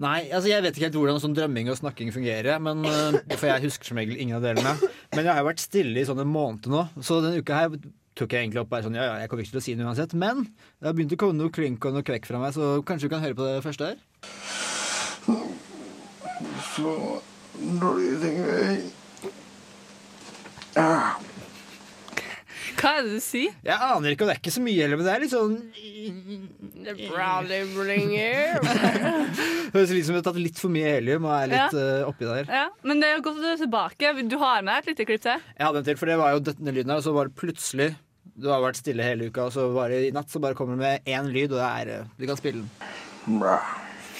Nei, 0.00 0.30
altså 0.32 0.48
jeg 0.48 0.64
vet 0.64 0.76
ikke 0.76 0.86
helt 0.86 0.96
hvordan 0.96 1.18
sånn 1.20 1.34
drømming 1.36 1.68
og 1.68 1.76
snakking 1.76 2.12
fungerer. 2.14 2.60
Men, 2.62 2.86
øh, 2.88 3.18
for 3.34 3.50
jeg 3.50 3.66
husker 3.66 3.90
som 3.90 3.98
regel 4.00 4.16
ingen 4.16 4.38
av 4.38 4.46
delene. 4.46 4.72
Men 5.12 5.26
jeg 5.26 5.32
har 5.32 5.42
jo 5.42 5.48
vært 5.50 5.64
stille 5.64 6.00
i 6.00 6.06
sånn 6.08 6.22
en 6.22 6.30
måned 6.30 6.70
nå, 6.72 6.86
så 7.04 7.18
denne 7.20 7.42
uka 7.42 7.58
her 7.58 7.74
tok 8.16 8.32
jeg 8.32 8.46
egentlig 8.46 8.62
opp 8.62 8.70
bare 8.72 8.84
sånn 8.84 8.96
Ja, 8.96 9.04
ja, 9.06 9.18
jeg 9.22 9.30
kommer 9.30 9.44
ikke 9.44 9.54
til 9.54 9.60
å 9.60 9.64
si 9.64 9.74
noe 9.76 9.90
uansett. 9.90 10.14
Men 10.16 10.46
det 10.46 10.88
har 10.88 10.96
begynt 10.96 11.12
å 11.16 11.20
komme 11.20 11.36
noe 11.36 11.52
klink 11.52 11.84
og 11.84 11.98
noe 11.98 12.06
kvekk 12.06 12.30
fra 12.30 12.40
meg, 12.40 12.54
så 12.56 12.78
kanskje 12.86 13.10
du 13.10 13.12
kan 13.12 13.24
høre 13.26 13.36
på 13.36 13.48
det 13.48 13.60
første 13.66 13.90
her? 13.90 14.00
Så 16.70 16.96
dårlige 17.60 18.16
Hva 22.80 22.90
er 22.96 23.02
det 23.04 23.16
du 23.18 23.20
sier? 23.20 23.52
Jeg 23.66 23.76
aner 23.76 24.14
ikke, 24.14 24.24
og 24.24 24.30
det 24.30 24.34
er 24.36 24.40
ikke 24.40 24.52
så 24.54 24.62
mye 24.64 24.78
heller, 24.80 24.96
men 25.00 25.06
det 25.08 25.12
er 25.12 25.22
litt 25.24 25.34
sånn 25.34 25.56
Høres 29.74 29.92
ut 29.92 30.06
som 30.06 30.14
du 30.14 30.18
har 30.20 30.24
tatt 30.26 30.38
litt 30.40 30.60
for 30.60 30.72
mye 30.72 30.92
helium 30.96 31.26
og 31.28 31.34
er 31.36 31.50
litt 31.50 31.74
Ja. 31.76 31.82
eh, 32.00 32.08
oppi 32.08 32.28
der. 32.28 32.48
Ja, 32.48 32.62
men 32.86 33.02
det 33.02 33.10
er 33.10 33.18
jo 33.18 33.24
godt 33.26 33.40
at 33.40 33.44
du 33.44 33.50
er 33.52 33.60
tilbake. 33.64 34.12
Du 34.30 34.36
har 34.40 34.62
med 34.66 34.80
et 34.80 34.88
lite 34.92 35.06
klipp 35.08 35.24
til. 35.26 35.42
Jeg 35.58 35.66
hadde 35.66 35.82
en 35.82 35.88
til, 35.90 35.98
for 36.00 36.10
det 36.10 36.16
var 36.22 36.32
jo 36.36 36.44
denne 36.50 36.74
lyden 36.78 36.92
her, 36.94 37.02
og 37.02 37.06
så 37.06 37.16
bare 37.16 37.34
plutselig 37.42 37.90
Du 38.40 38.46
har 38.48 38.62
vært 38.64 38.78
stille 38.80 39.04
hele 39.04 39.28
uka, 39.28 39.50
og 39.50 39.52
så 39.52 39.66
bare 39.74 39.98
i 40.06 40.12
natt 40.16 40.30
så 40.32 40.40
bare 40.40 40.56
kommer 40.56 40.78
det 40.78 40.84
med 40.86 41.10
én 41.10 41.28
lyd, 41.34 41.50
og 41.52 41.60
det 41.60 41.68
er 41.68 41.94
eh, 41.98 42.08
Vi 42.16 42.30
kan 42.30 42.40
spille 42.40 42.64
den. 42.64 42.70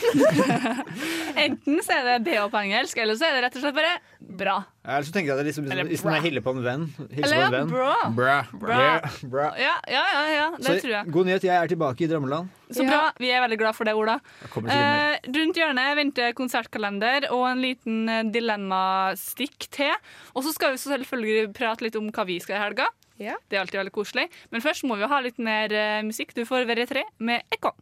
Enten 1.44 1.80
så 1.84 1.96
er 1.96 2.06
det 2.06 2.16
BH 2.26 2.46
på 2.52 2.60
engelsk, 2.60 3.00
eller 3.02 3.18
så 3.18 3.28
er 3.28 3.36
det 3.36 3.42
rett 3.46 3.56
og 3.58 3.64
slett 3.64 3.76
bare 3.76 3.94
bra. 4.40 4.56
Eller 4.84 5.06
så 5.06 5.12
tenker 5.14 5.30
jeg 5.30 5.34
at 5.34 5.40
det 5.40 5.44
er 5.44 5.48
liksom, 5.50 5.66
Eller 5.66 5.84
liksom, 5.84 5.92
liksom 5.92 6.14
jeg 6.16 6.24
hilser 6.26 6.44
på 6.46 6.54
en 6.54 6.62
venn. 6.64 6.84
Eller 7.10 7.20
på 7.20 7.30
en 7.30 7.40
ja, 7.40 7.50
venn. 7.54 7.72
bra. 7.72 7.96
Bra. 8.16 8.36
Bra. 8.62 8.78
Yeah, 8.78 9.18
bra. 9.34 9.48
Ja, 9.60 9.74
ja, 9.92 10.04
ja, 10.14 10.22
ja 10.32 10.46
det 10.56 10.66
Så 10.66 10.76
tror 10.84 10.94
jeg. 10.94 11.12
god 11.16 11.28
nyhet, 11.28 11.46
jeg 11.50 11.56
er 11.56 11.72
tilbake 11.74 12.06
i 12.06 12.10
drømmeland. 12.10 12.54
Så 12.70 12.86
bra. 12.86 13.00
Vi 13.20 13.32
er 13.34 13.42
veldig 13.44 13.58
glad 13.60 13.76
for 13.76 13.88
det, 13.88 13.96
Ola. 13.98 14.16
Eh, 14.46 15.16
rundt 15.36 15.58
hjørnet 15.58 15.98
venter 15.98 16.34
konsertkalender 16.38 17.28
og 17.34 17.44
en 17.50 17.64
liten 17.64 18.08
eh, 18.08 18.24
dilemmastikk 18.30 19.68
til. 19.74 19.92
Og 20.34 20.46
så 20.46 20.54
skal 20.54 20.76
vi 20.76 20.82
selvfølgelig 20.84 21.52
prate 21.56 21.86
litt 21.86 21.98
om 21.98 22.08
hva 22.14 22.26
vi 22.28 22.38
skal 22.42 22.58
i 22.58 22.64
helga. 22.64 22.88
Det 23.20 23.58
er 23.58 23.64
alltid 23.64 23.80
veldig 23.82 23.92
koselig. 23.94 24.26
Men 24.50 24.64
først 24.64 24.86
må 24.88 24.96
vi 25.00 25.08
ha 25.10 25.20
litt 25.24 25.40
mer 25.42 25.72
uh, 25.74 26.00
musikk. 26.06 26.32
Du 26.36 26.46
får 26.48 26.64
være 26.70 26.88
tre 26.88 27.04
med 27.20 27.44
Ekko. 27.52 27.74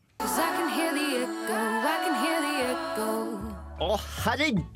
Å, 3.78 3.94
herregud! 4.24 4.66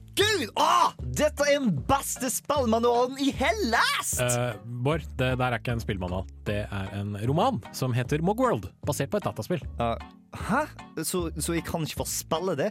Oh, 0.55 0.93
dette 1.19 1.47
er 1.49 1.59
den 1.59 1.73
beste 1.89 2.31
spillmanualen 2.31 3.19
i 3.19 3.33
Hellas! 3.35 4.15
Uh, 4.21 4.55
Bård, 4.85 5.03
det 5.19 5.33
der 5.41 5.49
er 5.49 5.59
ikke 5.59 5.75
en 5.75 5.83
spillmanual. 5.83 6.29
Det 6.47 6.61
er 6.69 6.95
en 7.01 7.17
roman 7.27 7.59
som 7.75 7.95
heter 7.97 8.23
Mogworld, 8.23 8.71
basert 8.87 9.11
på 9.11 9.19
et 9.19 9.27
dataspill. 9.27 9.65
hæ? 10.47 10.63
Så, 11.03 11.31
så 11.43 11.57
jeg 11.57 11.67
kan 11.67 11.83
ikke 11.83 12.05
få 12.05 12.09
spille 12.13 12.55
det? 12.61 12.71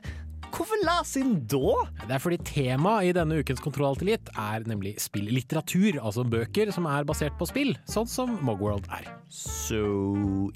Hvorfor 0.51 0.81
lese 0.83 1.21
inn 1.23 1.35
da? 1.49 1.73
Det 2.05 2.15
er 2.17 2.21
fordi 2.21 2.37
temaet 2.47 3.09
i 3.09 3.13
denne 3.15 3.39
ukens 3.41 3.61
Kontroll 3.63 3.95
litt 4.05 4.29
er 4.37 4.65
nemlig 4.67 4.95
spillitteratur, 5.01 5.99
altså 6.03 6.25
bøker 6.27 6.71
som 6.75 6.85
er 6.91 7.05
basert 7.07 7.37
på 7.39 7.47
spill, 7.49 7.73
sånn 7.89 8.07
som 8.11 8.33
Mogworld 8.45 8.87
er. 8.91 9.07
Så 9.31 9.79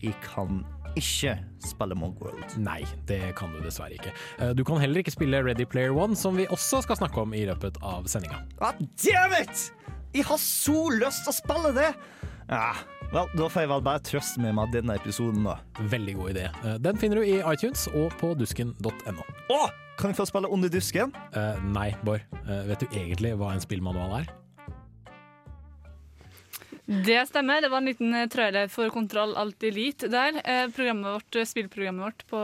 jeg 0.03 0.15
kan 0.25 0.63
ikke 0.95 1.33
spille 1.63 1.95
Mogworld? 1.99 2.57
Nei, 2.61 2.81
det 3.09 3.21
kan 3.39 3.51
du 3.55 3.59
dessverre 3.63 3.97
ikke. 3.97 4.13
Eh, 4.39 4.53
Du 4.55 4.63
kan 4.67 4.79
heller 4.79 5.01
ikke 5.03 5.11
spille 5.15 5.41
Ready 5.43 5.65
Player 5.67 5.91
One, 5.95 6.15
som 6.15 6.35
vi 6.39 6.45
også 6.47 6.83
skal 6.85 6.99
snakke 7.01 7.23
om 7.25 7.33
i 7.35 7.45
løpet 7.49 7.79
av 7.83 8.05
sendinga. 8.11 8.43
Ah, 8.61 8.75
damn 9.03 9.35
it! 9.41 9.71
Jeg 10.15 10.23
har 10.29 10.37
så 10.39 10.85
lyst 10.95 11.25
til 11.25 11.33
å 11.33 11.39
spille 11.41 11.73
det! 11.75 11.89
Ja, 12.47 12.73
vel, 13.11 13.27
da 13.35 13.47
får 13.49 13.65
jeg 13.65 13.69
vel 13.73 13.81
bare 13.87 14.03
trøste 14.05 14.39
meg 14.43 14.53
med 14.55 14.71
denne 14.75 14.95
episoden, 14.99 15.43
da. 15.47 15.57
Veldig 15.91 16.13
god 16.19 16.31
idé. 16.35 16.45
Eh, 16.63 16.77
Den 16.83 16.97
finner 17.01 17.19
du 17.19 17.27
i 17.27 17.39
iTunes 17.51 17.87
og 17.91 18.13
på 18.21 18.31
dusken.no. 18.39 19.25
Kan 19.97 20.11
vi 20.11 20.15
få 20.17 20.25
spille 20.27 20.47
Under 20.51 20.69
dusken? 20.69 21.13
Eh, 21.35 21.61
nei, 21.63 21.93
Bård. 22.03 22.23
Eh, 22.45 22.65
vet 22.67 22.83
du 22.83 22.87
egentlig 22.91 23.35
hva 23.39 23.53
en 23.55 23.63
spillmanual 23.63 24.19
er? 24.21 24.33
Det 26.85 27.17
stemmer. 27.25 27.63
Det 27.63 27.69
var 27.73 27.81
en 27.81 27.87
liten 27.89 28.11
eh, 28.13 28.27
trailer 28.29 28.67
for 28.69 28.91
Kontroll 28.93 29.31
Alt 29.41 29.63
Elite 29.65 30.09
der. 30.11 30.37
Eh, 30.43 30.67
programmet 30.75 31.15
vårt, 31.15 31.37
eh, 31.39 31.47
spillprogrammet 31.49 32.05
vårt 32.05 32.25
på 32.29 32.41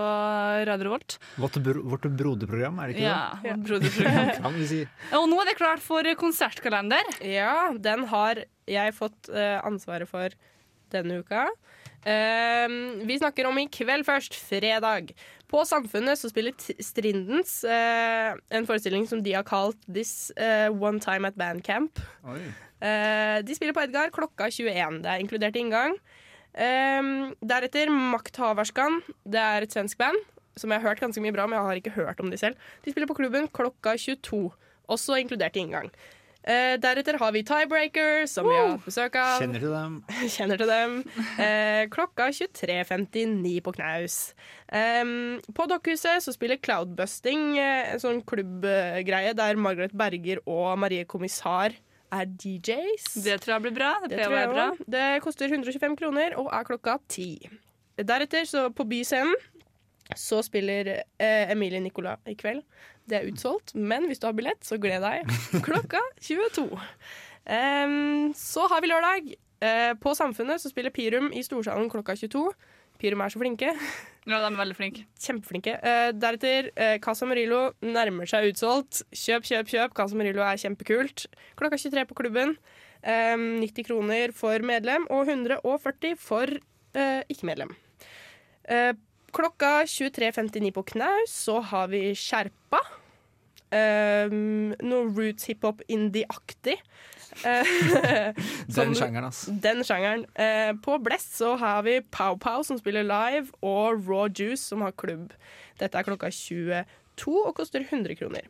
Radio 0.71 0.93
Volt. 0.95 1.17
Vårt, 1.37 1.59
bro 1.61 1.83
vårt 1.91 2.07
broderprogram, 2.09 2.79
er 2.81 2.87
det 2.89 2.95
ikke 2.95 3.05
Ja, 3.05 3.19
det? 3.43 3.51
vårt 3.51 3.67
broderprogram. 3.67 4.31
kan 4.47 4.57
vi 4.57 4.69
si. 4.71 4.81
Og 5.19 5.27
nå 5.29 5.41
er 5.43 5.51
det 5.51 5.57
klart 5.59 5.83
for 5.85 6.09
konsertkalender. 6.17 7.13
Ja, 7.21 7.69
den 7.77 8.07
har 8.09 8.41
jeg 8.71 8.95
fått 8.97 9.29
ansvaret 9.35 10.09
for 10.09 10.33
denne 10.91 11.21
uka. 11.21 11.45
Ehm, 12.09 13.05
vi 13.05 13.19
snakker 13.19 13.45
om 13.45 13.59
i 13.61 13.67
kveld 13.69 14.07
først, 14.07 14.33
fredag. 14.33 15.11
På 15.51 15.65
Samfunnet 15.67 16.19
så 16.19 16.29
spiller 16.31 16.55
Strindens 16.79 17.57
eh, 17.67 18.31
en 18.55 18.67
forestilling 18.67 19.03
som 19.09 19.19
de 19.23 19.33
har 19.35 19.43
kalt 19.47 19.79
This 19.91 20.31
eh, 20.39 20.69
One 20.71 21.01
Time 21.03 21.27
at 21.27 21.35
Bandcamp. 21.39 21.99
Eh, 22.79 23.37
de 23.43 23.57
spiller 23.57 23.75
på 23.75 23.83
Edgar 23.83 24.13
klokka 24.15 24.47
21. 24.47 25.01
Det 25.03 25.11
er 25.11 25.23
inkludert 25.23 25.59
inngang. 25.59 25.97
Ehm, 26.55 27.33
deretter 27.43 27.91
Makthaverskan. 27.91 29.01
Det 29.27 29.39
er 29.39 29.67
et 29.67 29.75
svensk 29.75 29.99
band 29.99 30.17
som 30.59 30.71
jeg 30.71 30.81
har 30.81 30.89
hørt 30.91 31.03
ganske 31.03 31.21
mye 31.23 31.35
bra 31.35 31.45
om. 31.47 31.55
Jeg 31.55 31.67
har 31.67 31.81
ikke 31.83 31.95
hørt 31.99 32.23
om 32.23 32.31
de 32.31 32.39
selv. 32.39 32.55
De 32.83 32.91
spiller 32.91 33.11
på 33.11 33.19
klubben 33.19 33.47
klokka 33.51 33.95
22. 33.99 34.49
Også 34.91 35.19
inkludert 35.19 35.59
inngang. 35.59 35.91
Eh, 36.41 36.73
deretter 36.81 37.19
har 37.21 37.31
vi 37.35 37.43
Tiebreaker, 37.45 38.25
som 38.25 38.47
vi 38.49 38.55
har 38.57 38.71
hatt 38.71 38.85
besøk 38.85 39.17
av. 39.21 39.43
Kjenner 39.43 39.61
til 39.61 39.73
dem. 39.75 39.97
Kjenner 40.35 40.61
til 40.61 40.71
dem. 40.71 40.95
Uh, 41.37 41.83
klokka 41.93 42.31
23.59 42.33 43.59
på 43.61 43.73
knaus. 43.75 44.15
Um, 44.73 45.37
på 45.53 45.67
Dokkhuset 45.69 46.25
så 46.25 46.33
spiller 46.33 46.57
Cloudbusting, 46.57 47.59
uh, 47.59 47.93
en 47.93 48.01
sånn 48.01 48.23
klubbgreie 48.25 49.35
der 49.37 49.61
Margaret 49.61 49.93
Berger 49.93 50.41
og 50.49 50.79
Marie 50.81 51.05
Kommissar 51.05 51.77
er 52.11 52.25
DJs. 52.25 53.21
Det 53.21 53.37
tror 53.43 53.59
jeg 53.59 53.67
blir 53.67 53.77
bra. 53.77 53.93
Det 54.07 54.17
Det, 54.17 54.25
jeg 54.25 54.51
bra. 54.55 54.71
det 54.97 55.07
koster 55.23 55.53
125 55.53 55.99
kroner 56.01 56.39
og 56.41 56.49
er 56.49 56.65
klokka 56.67 56.97
10. 57.05 57.51
Deretter, 58.01 58.49
så 58.49 58.65
på 58.73 58.87
Byscenen, 58.89 59.37
så 60.17 60.41
spiller 60.43 61.03
Emilie 61.21 61.79
Nicolas 61.79 62.19
i 62.27 62.33
kveld. 62.35 62.65
Det 63.09 63.17
er 63.17 63.29
utsolgt, 63.29 63.73
men 63.75 64.05
hvis 64.09 64.21
du 64.21 64.27
har 64.29 64.35
billett, 64.37 64.61
så 64.65 64.77
gled 64.81 65.03
deg. 65.03 65.31
Klokka 65.67 66.01
22. 66.21 66.67
Um, 67.45 68.31
så 68.37 68.67
har 68.71 68.83
vi 68.83 68.91
lørdag. 68.91 69.33
Uh, 69.61 69.93
på 70.01 70.13
Samfunnet 70.17 70.61
så 70.61 70.71
spiller 70.71 70.93
Pirum 70.93 71.29
i 71.37 71.43
Storsalen 71.45 71.89
klokka 71.91 72.15
22. 72.17 72.47
Pirum 73.01 73.21
er 73.21 73.33
så 73.33 73.41
flinke. 73.41 73.73
Ja, 74.29 74.37
de 74.37 74.47
er 74.47 74.57
veldig 74.57 74.77
flinke. 74.77 75.05
Kjempeflinke. 75.21 75.75
Uh, 75.81 76.09
deretter 76.17 76.71
uh, 76.77 76.97
Casa 77.01 77.25
Murillo 77.29 77.71
nærmer 77.81 78.29
seg 78.29 78.51
utsolgt. 78.51 79.03
Kjøp, 79.09 79.45
kjøp, 79.49 79.69
kjøp. 79.73 79.95
Casa 79.97 80.17
Murillo 80.17 80.45
er 80.45 80.61
kjempekult. 80.61 81.25
Klokka 81.59 81.81
23 81.81 82.07
på 82.09 82.19
klubben. 82.21 82.57
Um, 83.01 83.61
90 83.63 83.87
kroner 83.87 84.33
for 84.37 84.61
medlem 84.65 85.07
og 85.09 85.29
140 85.29 86.17
for 86.21 86.53
uh, 86.53 87.21
ikke-medlem. 87.33 87.73
Eh, 88.69 88.93
klokka 89.33 89.83
23.59 89.89 90.71
på 90.75 90.83
Knaus 90.93 91.33
så 91.47 91.59
har 91.71 91.91
vi 91.91 92.11
Skjerpa. 92.17 92.81
Um, 93.71 94.73
noe 94.83 95.07
roots 95.15 95.47
hiphop 95.49 95.83
indie-aktig. 95.91 96.79
Eh, 97.47 97.63
Den 98.75 98.89
sjangeren, 98.91 99.29
ass. 99.29 99.45
Den 99.63 99.85
sjangeren. 99.87 100.25
Uh, 100.35 100.73
på 100.83 100.97
Blest 100.99 101.37
så 101.37 101.53
har 101.55 101.85
vi 101.85 101.93
Pow 102.11 102.35
Pow 102.35 102.59
som 102.67 102.75
spiller 102.75 103.07
live, 103.07 103.47
og 103.63 104.03
Raw 104.03 104.27
Juice 104.27 104.65
som 104.65 104.83
har 104.83 104.91
klubb. 104.99 105.31
Dette 105.79 105.95
er 105.95 106.09
klokka 106.09 106.27
22 106.27 107.37
og 107.39 107.53
koster 107.55 107.87
100 107.87 108.19
kroner. 108.19 108.49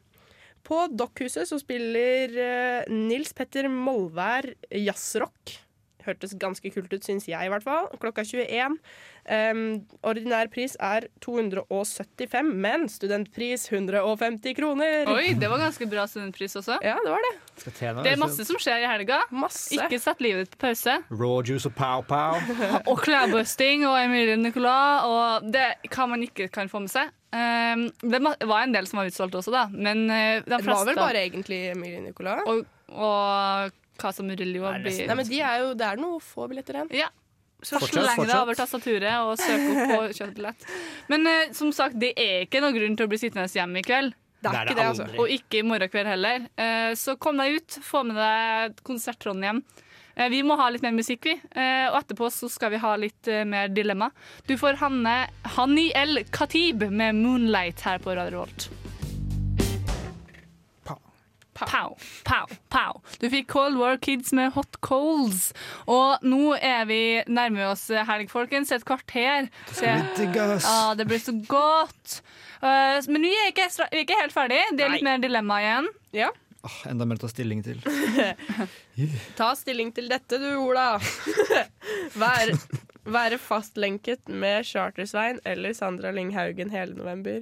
På 0.66 0.88
Dokkhuset 0.90 1.46
så 1.52 1.62
spiller 1.62 2.34
uh, 2.34 2.90
Nils 2.90 3.38
Petter 3.38 3.70
Molvær 3.70 4.50
jazzrock. 4.74 5.60
Hørtes 6.06 6.36
ganske 6.40 6.72
kult 6.74 6.92
ut, 6.94 7.04
syns 7.06 7.28
jeg 7.30 7.48
i 7.48 7.52
hvert 7.52 7.66
fall. 7.66 7.90
Klokka 8.02 8.26
21. 8.28 8.78
Um, 9.32 9.62
ordinær 10.08 10.50
pris 10.52 10.74
er 10.82 11.06
275, 11.22 12.52
men 12.64 12.88
studentpris 12.90 13.68
150 13.70 14.56
kroner. 14.58 15.12
Oi, 15.14 15.34
det 15.38 15.50
var 15.52 15.62
ganske 15.62 15.86
bra 15.92 16.08
studentpris 16.10 16.58
også. 16.60 16.80
Ja, 16.86 16.98
det 17.06 17.14
var 17.14 17.22
det. 17.28 17.34
Skal 17.62 17.76
tjene, 17.78 18.04
Det 18.06 18.16
er 18.16 18.22
masse 18.22 18.46
som 18.48 18.58
skjer 18.62 18.82
i 18.82 18.90
helga. 18.90 19.22
Ikke 19.78 20.00
sett 20.02 20.24
livet 20.24 20.48
ditt 20.48 20.58
på 20.58 20.66
pause. 20.68 20.98
Raw 21.14 21.42
juice 21.46 21.70
og 21.70 21.76
pow 21.78 22.06
pow. 22.08 22.38
Og 22.92 23.02
klærbusting 23.04 23.86
og 23.88 23.98
Emilie 24.02 24.38
Nicolas 24.40 25.06
og 25.06 25.52
det 25.54 25.68
hva 25.92 26.08
man 26.10 26.24
ikke 26.26 26.50
kan 26.54 26.72
få 26.72 26.82
med 26.84 26.92
seg. 26.94 27.12
Um, 27.32 27.86
det 28.04 28.20
var 28.50 28.66
en 28.66 28.74
del 28.76 28.88
som 28.90 29.00
var 29.00 29.12
utsolgt 29.12 29.38
også, 29.40 29.54
da. 29.54 29.68
Men 29.72 30.04
uh, 30.10 30.42
de 30.44 30.58
Det 30.58 30.66
var 30.68 30.88
vel 30.88 31.00
bare 31.00 31.22
egentlig 31.24 31.62
Emilie 31.72 32.02
Nicolas. 32.04 32.42
Og, 32.50 32.66
og 32.92 33.78
Casa 34.02 34.26
Murillo 34.26 34.72
blir 34.82 35.08
Nei, 35.08 35.18
men 35.18 35.28
de 35.28 35.42
er 35.42 35.60
jo, 35.64 35.74
Det 35.78 35.88
er 35.88 36.02
noen 36.02 36.24
få 36.24 36.48
billetter 36.52 36.80
igjen. 36.80 36.96
Ja. 37.04 37.12
Så 37.62 37.78
Fortsatt, 37.78 38.08
sleng 38.16 38.26
deg 38.26 38.40
over 38.40 38.58
tastaturet 38.58 39.20
og 39.22 39.36
søk 39.38 39.68
opp 39.70 39.92
på 39.92 40.00
kjøpebillett. 40.18 40.66
Men 41.14 41.30
eh, 41.30 41.52
som 41.54 41.70
sagt, 41.76 42.00
det 42.02 42.16
er 42.18 42.48
ikke 42.48 42.62
noen 42.64 42.74
grunn 42.74 42.98
til 42.98 43.06
å 43.06 43.12
bli 43.12 43.22
sittende 43.22 43.46
hjemme 43.54 43.84
i 43.84 43.86
kveld. 43.86 44.18
Det 44.42 44.50
er 44.50 44.52
Det 44.52 44.58
er 44.58 44.66
ikke 44.66 44.80
det, 44.80 44.88
altså. 44.90 45.08
Og 45.22 45.30
ikke 45.36 45.62
i 45.62 45.68
morgen 45.70 45.94
kveld 45.94 46.10
heller. 46.10 46.50
Eh, 46.58 46.90
så 46.98 47.14
kom 47.22 47.38
deg 47.38 47.60
ut, 47.60 47.80
få 47.86 48.02
med 48.10 48.18
deg 48.18 48.82
konsert 48.88 49.22
Trondheim. 49.22 49.62
Eh, 50.16 50.30
vi 50.34 50.42
må 50.44 50.58
ha 50.58 50.70
litt 50.74 50.82
mer 50.82 50.96
musikk, 50.98 51.30
vi. 51.30 51.38
Eh, 51.54 51.88
og 51.92 52.02
etterpå 52.02 52.32
så 52.34 52.50
skal 52.52 52.74
vi 52.74 52.82
ha 52.82 52.96
litt 53.00 53.30
eh, 53.30 53.46
mer 53.46 53.70
dilemma. 53.70 54.10
Du 54.50 54.58
får 54.58 54.82
Hanne 54.82 55.18
Hanni 55.58 55.92
El 55.96 56.24
Khatib 56.34 56.88
med 56.90 57.22
'Moonlight' 57.22 57.86
her 57.86 58.02
på 58.02 58.16
Radio 58.16 58.42
Revolt. 58.42 58.72
Pow, 61.70 61.96
pow, 62.28 62.52
pow. 62.74 63.02
Du 63.22 63.28
fikk 63.32 63.50
Cold 63.52 63.78
War 63.80 63.98
Kids 64.02 64.34
med 64.38 64.54
Hot 64.56 64.80
Coals. 64.82 65.52
Og 65.86 66.24
nå 66.26 66.56
er 66.58 66.86
vi 66.90 67.02
nærmer 67.30 67.72
oss 67.72 67.88
helg, 67.90 68.32
folkens. 68.32 68.72
Et 68.76 68.86
kvarter. 68.88 69.50
skal 69.72 70.06
bli 70.06 70.26
digg, 70.26 70.40
ass. 70.42 70.68
Ja, 70.68 70.94
det 70.98 71.08
blir 71.10 71.22
så 71.22 71.36
godt. 71.48 72.22
Eh, 72.62 73.02
men 73.10 73.26
vi 73.28 73.34
er 73.34 73.52
ikke, 73.52 73.68
vi 73.92 74.02
er 74.02 74.06
ikke 74.06 74.22
helt 74.22 74.36
ferdig. 74.36 74.62
Det 74.78 74.86
er 74.86 74.96
litt 74.96 75.06
mer 75.06 75.22
dilemma 75.22 75.60
igjen. 75.64 75.92
Ja. 76.18 76.32
Oh, 76.62 76.78
enda 76.92 77.08
mer 77.10 77.18
å 77.18 77.24
ta 77.24 77.32
stilling 77.32 77.64
til. 77.66 77.80
Ta 79.40 79.48
stilling 79.58 79.90
til 79.98 80.12
dette, 80.12 80.38
du, 80.38 80.52
Ola. 80.62 81.00
Vær, 82.22 82.52
være 83.10 83.40
fastlenket 83.42 84.30
med 84.30 84.68
Chartersvein 84.70 85.42
eller 85.48 85.74
Sandra 85.74 86.12
Lynghaugen 86.14 86.70
hele 86.70 86.94
november. 86.94 87.42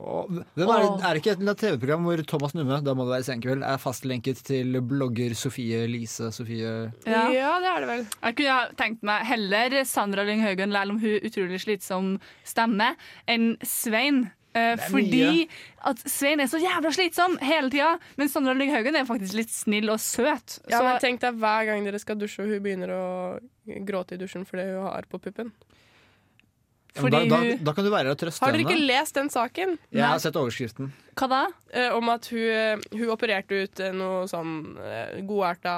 Hvem 0.00 0.70
er, 0.70 0.82
det, 0.84 1.04
er 1.04 1.14
det 1.16 1.20
ikke 1.20 1.34
et 1.36 1.60
TV-program 1.60 2.06
hvor 2.08 2.22
Thomas 2.32 2.54
Numme 2.56 2.80
da 2.84 2.94
må 2.96 3.06
det 3.06 3.14
være 3.18 3.28
senkveld, 3.28 3.64
er 3.66 3.80
fastlenket 3.82 4.42
til 4.46 4.80
blogger 4.86 5.34
Sofie 5.38 5.84
Lise 5.90 6.30
Sofie 6.34 6.90
Ja. 7.06 7.26
det 7.30 7.70
er 7.70 7.84
det 7.84 7.88
vel. 7.90 8.04
Jeg 8.08 8.38
kunne 8.40 8.56
ha 8.56 8.66
tenkt 8.80 9.06
meg 9.06 9.24
heller 9.28 9.80
Sandra 9.88 10.24
Lyng 10.26 10.42
Haugen, 10.44 10.74
selv 10.74 10.96
om 10.96 11.00
hun 11.02 11.30
utrolig 11.30 11.62
slitsom 11.62 12.12
stemme, 12.48 12.94
enn 13.30 13.54
Svein. 13.66 14.28
Eh, 14.56 14.74
fordi 14.90 15.46
at 15.86 16.00
Svein 16.10 16.42
er 16.42 16.48
så 16.50 16.58
jævla 16.58 16.90
slitsom 16.94 17.36
hele 17.44 17.70
tida, 17.70 17.92
men 18.18 18.30
Sandra 18.32 18.54
Lyng 18.56 18.72
Haugen 18.74 18.98
er 18.98 19.06
faktisk 19.06 19.36
litt 19.38 19.52
snill 19.54 19.92
og 19.92 20.00
søt. 20.02 20.58
Ja, 20.66 20.80
så 20.80 20.84
men 20.86 21.02
Tenk 21.02 21.22
deg 21.22 21.38
hver 21.38 21.68
gang 21.68 21.86
dere 21.86 22.00
skal 22.02 22.18
dusje 22.18 22.42
og 22.42 22.50
hun 22.50 22.64
begynner 22.64 22.94
å 22.96 23.04
gråte 23.86 24.16
i 24.16 24.20
dusjen 24.20 24.46
fordi 24.48 24.66
hun 24.72 24.88
har 24.88 25.06
på 25.10 25.22
puppen. 25.22 25.52
Da, 26.94 27.20
da, 27.30 27.38
da 27.62 27.72
kan 27.76 27.86
du 27.86 27.90
være 27.92 28.08
her 28.10 28.14
og 28.16 28.18
trøste 28.18 28.40
henne. 28.42 28.50
Har 28.50 28.56
dere 28.56 28.64
ikke 28.66 28.74
henne. 28.76 28.88
lest 28.90 29.14
den 29.14 29.28
saken? 29.30 29.76
Jeg 29.94 30.02
har 30.06 30.18
sett 30.22 30.36
overskriften. 30.40 30.88
Hva 31.20 31.28
da? 31.30 31.42
Eh, 31.70 31.92
om 31.94 32.08
at 32.10 32.26
hun, 32.32 32.46
eh, 32.50 32.86
hun 32.98 33.12
opererte 33.14 33.60
ut 33.64 33.82
eh, 33.84 33.92
noe 33.94 34.24
sånn 34.30 34.54
eh, 34.82 35.20
godarta 35.28 35.74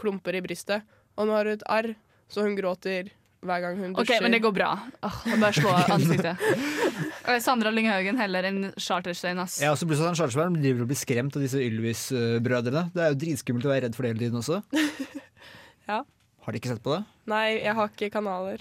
klumper 0.00 0.34
i 0.34 0.42
brystet, 0.42 0.82
og 1.14 1.28
nå 1.28 1.36
har 1.36 1.46
hun 1.46 1.54
et 1.58 1.68
arr, 1.70 1.92
så 2.26 2.42
hun 2.42 2.56
gråter 2.58 3.12
hver 3.44 3.60
gang 3.60 3.76
hun 3.78 3.92
OK, 4.00 4.10
men 4.24 4.32
det 4.32 4.40
går 4.42 4.54
bra. 4.56 4.70
Åh, 5.04 5.18
jeg 5.28 5.38
bare 5.42 5.52
slå 5.54 5.72
ansiktet. 5.98 6.46
Sandra 7.44 7.70
Lynghaugen 7.70 8.16
heller 8.18 8.46
enn 8.48 8.60
Charterstein, 8.80 9.38
ass. 9.42 9.58
Jeg 9.60 9.70
også 9.70 9.86
pluss 9.86 10.00
sånn 10.00 10.16
Charlesberg 10.18 10.56
driver 10.58 10.86
og 10.86 10.90
blir 10.90 10.98
skremt 10.98 11.36
av 11.36 11.44
disse 11.44 11.60
Ylvis-brødrene. 11.60 12.86
Det 12.96 13.04
er 13.04 13.12
jo 13.12 13.18
dritskummelt 13.20 13.68
å 13.68 13.72
være 13.74 13.84
redd 13.86 13.98
for 13.98 14.06
det 14.08 14.14
hele 14.14 14.24
tiden 14.26 14.40
også. 14.42 14.62
Ja. 15.84 15.98
Har 16.44 16.52
de 16.52 16.60
ikke 16.60 16.68
sett 16.74 16.82
på 16.84 16.92
det? 16.92 17.04
Nei, 17.30 17.44
jeg 17.64 17.72
har 17.78 17.88
ikke 17.88 18.10
kanaler. 18.12 18.58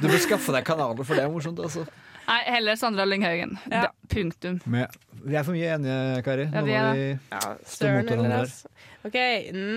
Du 0.00 0.06
bør 0.08 0.22
skaffe 0.24 0.54
deg 0.56 0.64
kanaler, 0.64 1.04
for 1.04 1.14
det 1.18 1.24
er 1.26 1.32
morsomt. 1.32 1.60
altså. 1.60 1.84
Nei, 2.22 2.38
heller 2.46 2.76
Sandra 2.80 3.04
Lynghaugen. 3.04 3.56
Ja. 3.68 3.88
Punktum. 4.08 4.60
Men 4.70 4.86
vi 5.26 5.34
er 5.36 5.44
for 5.44 5.52
mye 5.56 5.72
enige, 5.74 6.22
Kari. 6.24 6.46
Ja, 6.48 6.62
Nå 6.62 6.70
er. 6.72 6.86
må 6.86 6.94
vi 6.96 7.08
Ja, 7.34 7.40
stå 7.66 7.90
mot 7.96 8.08
hverandre. 8.12 8.38
ass. 8.46 8.62
OK, 9.04 9.18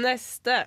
neste. 0.06 0.60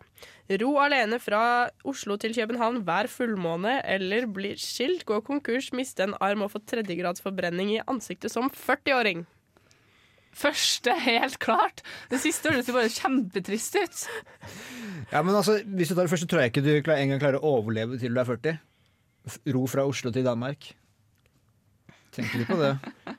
Ro 0.61 0.71
alene 0.83 1.19
fra 1.21 1.41
Oslo 1.85 2.17
til 2.21 2.35
København 2.35 2.83
hver 2.85 3.09
fullmåne, 3.13 3.79
eller 3.85 4.27
bli 4.27 4.55
skilt, 4.57 5.05
gå 5.09 5.21
konkurs, 5.25 5.71
miste 5.77 6.03
en 6.09 6.15
arm 6.25 6.43
og 6.43 6.51
få 6.55 6.61
tredjegrads 6.67 7.21
forbrenning 7.25 7.71
i 7.77 7.81
ansiktet 7.87 8.33
som 8.33 8.51
40-åring. 8.51 9.25
Første, 10.39 10.95
helt 11.03 11.39
klart. 11.43 11.83
Det 12.13 12.21
siste 12.23 12.53
høres 12.53 12.69
jo 12.71 12.75
bare 12.77 12.91
kjempetrist 12.95 13.75
ut. 13.81 14.03
Ja, 15.11 15.23
men 15.27 15.35
altså, 15.35 15.59
Hvis 15.67 15.91
du 15.91 15.97
tar 15.97 16.05
det 16.07 16.13
første, 16.13 16.29
tror 16.31 16.45
jeg 16.45 16.53
ikke 16.53 16.63
du 16.63 16.71
en 16.77 16.93
engang 16.95 17.23
klarer 17.23 17.41
å 17.43 17.55
overleve 17.59 17.99
til 17.99 18.15
du 18.15 18.21
er 18.23 18.29
40. 18.29 18.59
Ro 19.55 19.65
fra 19.69 19.85
Oslo 19.89 20.13
til 20.15 20.25
Danmark. 20.27 20.71
Tenker 22.15 22.41
litt 22.41 22.49
på 22.49 22.57
det. 22.61 22.73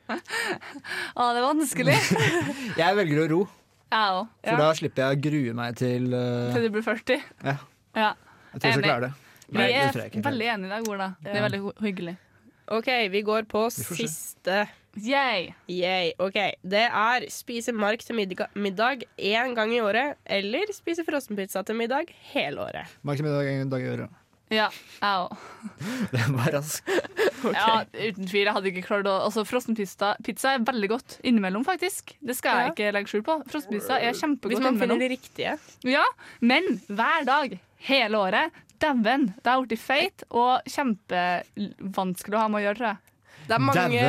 Å, 0.10 1.28
det 1.36 1.42
er 1.42 1.46
vanskelig. 1.46 1.98
Jeg 2.82 2.98
velger 2.98 3.22
å 3.24 3.28
ro, 3.34 3.42
Jeg 3.92 4.16
òg. 4.16 4.32
for 4.48 4.64
da 4.64 4.70
slipper 4.78 5.04
jeg 5.04 5.18
å 5.18 5.22
grue 5.28 5.54
meg 5.58 5.78
til 5.80 6.10
uh, 6.14 6.50
Til 6.56 6.66
du 6.68 6.72
blir 6.78 6.86
40. 6.86 7.22
Ja. 7.46 7.56
Ja. 7.98 8.10
Jeg 8.54 8.62
tror 8.62 8.68
jeg 8.70 8.80
skal 8.80 8.88
klare 8.88 9.08
det. 9.08 9.12
Vi 9.50 9.58
Nei, 9.58 9.68
vi 9.70 9.78
er 9.82 10.26
veldig 10.30 10.50
enige 10.54 10.70
i 10.70 10.74
dag, 10.76 10.90
Ola. 10.94 11.08
Det 11.22 11.32
er 11.32 11.40
Ja. 11.40 11.46
veldig 11.48 11.62
hyggelig. 11.86 12.16
OK, 12.70 12.90
vi 13.14 13.22
går 13.26 13.48
på 13.50 13.64
siste 13.74 13.96
se. 13.98 14.08
siste. 14.08 14.58
Yay. 14.98 15.54
Yay. 15.70 16.14
OK. 16.20 16.38
Det 16.66 16.86
er 16.90 17.26
spise 17.30 17.72
mark 17.72 18.00
til 18.04 18.16
middag- 18.16 19.04
én 19.18 19.54
gang 19.56 19.72
i 19.74 19.80
året, 19.82 20.16
eller 20.26 20.66
spise 20.74 21.06
frossenpizza 21.06 21.64
til 21.66 21.76
middag 21.76 22.10
hele 22.34 22.58
året. 22.62 22.88
Mark 23.04 23.18
til 23.18 23.26
middag 23.26 23.48
en 23.62 23.70
dag 23.70 23.82
i 23.82 23.90
året. 23.94 24.10
Ja, 24.50 24.66
jeg 24.98 25.14
òg. 25.24 25.38
Det 26.12 26.24
var 26.34 26.52
raskt. 26.58 26.90
Ja, 27.40 27.86
uten 27.94 28.26
tvil. 28.28 28.44
Jeg 28.50 28.52
hadde 28.54 28.68
ikke 28.68 28.82
klart 28.84 29.06
å 29.08 29.14
Altså, 29.24 29.46
Frossenpizza 29.48 30.10
pizza 30.26 30.56
er 30.58 30.64
veldig 30.68 30.90
godt 30.92 31.14
innimellom, 31.24 31.64
faktisk. 31.64 32.16
Det 32.20 32.36
skal 32.36 32.58
jeg 32.58 32.66
Ja. 32.66 32.72
ikke 32.74 32.90
legge 32.98 33.08
skjul 33.14 33.24
på. 33.24 33.36
Frossenpizza 33.48 33.96
er 34.02 34.12
kjempegodt 34.12 34.52
Hvis 34.58 34.60
man 34.66 34.76
finner 34.80 34.98
innimellom. 34.98 35.00
de 35.00 35.08
riktige. 35.14 35.54
Ja, 35.88 36.04
men 36.42 36.82
hver 36.90 37.24
dag, 37.30 37.60
hele 37.88 38.18
året, 38.20 38.52
dæven, 38.84 39.30
det 39.40 39.48
er 39.54 39.64
blitt 39.64 39.80
feit 39.80 40.24
og 40.32 40.60
kjempevanskelig 40.68 42.36
å 42.36 42.42
ha 42.44 42.48
med 42.52 42.60
å 42.60 42.66
gjøre, 42.68 42.78
tror 42.82 42.90
jeg. 42.90 42.98
Det 43.50 43.56
er 43.58 43.64
mange 43.66 44.02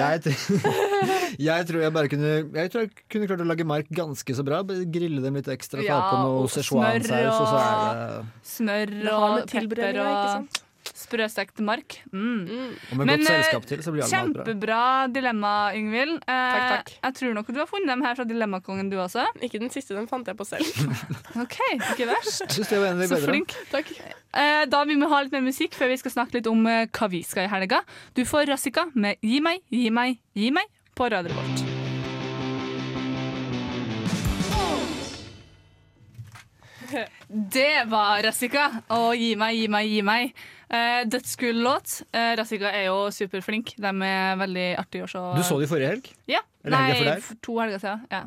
Jeg, 0.00 0.22
tr- 0.24 0.64
jeg 1.48 1.66
tror 1.68 1.84
jeg 1.84 1.92
bare 1.94 2.10
kunne 2.10 2.32
Jeg 2.58 2.72
tror 2.72 2.84
jeg 2.86 2.90
kunne 3.12 3.28
klart 3.30 3.44
å 3.44 3.48
lage 3.48 3.66
mark 3.68 3.92
ganske 3.94 4.34
så 4.34 4.44
bra. 4.46 4.62
Grille 4.66 5.22
dem 5.22 5.38
litt 5.38 5.50
ekstra, 5.54 5.78
ta 5.82 5.86
Ja, 5.86 6.00
på 6.10 6.18
noe 6.24 6.40
og 6.44 6.50
Szechuan-saus, 6.50 7.06
smør 7.06 7.30
og 7.30 7.46
så 7.46 7.60
er 7.60 7.78
det 7.84 8.26
Smør 8.50 8.96
og 9.14 9.38
pepper 9.52 9.84
og, 9.86 10.10
ikke 10.10 10.34
og 10.34 10.66
sprøstekt 11.00 11.60
mark. 11.64 11.96
Mm. 12.12 12.44
Og 12.92 12.96
med 13.00 13.06
Men, 13.08 13.20
godt 13.20 13.30
eh, 13.30 13.40
selskap 13.40 13.66
til, 13.70 13.82
så 13.82 13.92
blir 13.94 14.04
alt 14.04 14.12
bra. 14.12 14.20
Kjempebra 14.44 14.80
dilemma, 15.14 15.52
Yngvild. 15.78 16.14
Eh, 16.20 16.36
Takk, 16.54 16.68
takk. 16.74 16.92
Jeg 17.08 17.16
tror 17.20 17.34
nok 17.40 17.50
du 17.50 17.58
har 17.62 17.68
funnet 17.70 17.88
dem 17.92 18.04
her 18.06 18.14
fra 18.18 18.26
Dilemmakongen, 18.28 18.90
du 18.92 18.98
også. 19.00 19.24
Ikke 19.42 19.58
den 19.62 19.72
siste, 19.74 19.96
den 19.96 20.08
fant 20.10 20.28
jeg 20.28 20.36
på 20.38 20.46
selv. 20.48 20.68
OK, 21.44 21.58
ikke 21.78 22.08
verst. 22.12 22.44
Jeg 22.46 22.56
synes 22.60 22.68
det 22.74 22.80
var 22.82 22.92
en 22.92 22.98
av 23.00 23.04
de 23.04 23.08
Så 23.10 23.18
bedre. 23.20 23.32
flink. 23.32 23.56
Takk. 23.72 23.92
Eh, 24.30 24.62
da 24.70 24.84
vil 24.86 25.00
vi 25.02 25.10
ha 25.10 25.22
litt 25.24 25.32
mer 25.34 25.46
musikk 25.48 25.74
før 25.78 25.90
vi 25.94 25.98
skal 26.04 26.16
snakke 26.18 26.38
litt 26.38 26.50
om 26.50 26.62
eh, 26.70 26.86
hva 26.86 27.10
vi 27.10 27.24
skal 27.26 27.48
i 27.48 27.52
helga. 27.56 27.82
Du 28.14 28.22
får 28.28 28.46
Rassika 28.52 28.86
med 28.94 29.18
Gi 29.24 29.40
meg, 29.44 29.64
gi 29.72 29.88
meg, 29.90 30.20
gi 30.38 30.52
meg 30.54 30.68
på 30.94 31.10
Radio 31.10 31.32
Revolt. 31.34 31.69
Det 37.28 37.84
var 37.90 38.22
Rassika 38.26 38.68
og 38.96 39.12
Gi 39.18 39.34
meg, 39.38 39.56
gi 39.58 39.68
meg, 39.72 39.90
gi 39.90 40.00
meg. 40.06 40.32
Uh, 40.70 41.02
Dødskul 41.10 41.58
låt. 41.64 41.96
Uh, 42.14 42.32
Rassika 42.38 42.70
er 42.70 42.86
jo 42.88 43.08
superflink. 43.14 43.72
De 43.80 43.90
er 44.06 44.36
veldig 44.38 44.66
artige 44.78 45.06
å 45.06 45.10
se. 45.10 45.22
Du 45.38 45.42
så 45.46 45.58
de 45.58 45.68
forrige 45.70 45.94
helg? 45.94 46.10
Ja. 46.30 46.42
Eller 46.62 46.76
Nei, 46.76 47.14
for 47.24 47.38
to 47.42 47.56
helger 47.58 47.80
siden. 47.80 48.02
Ja. 48.12 48.20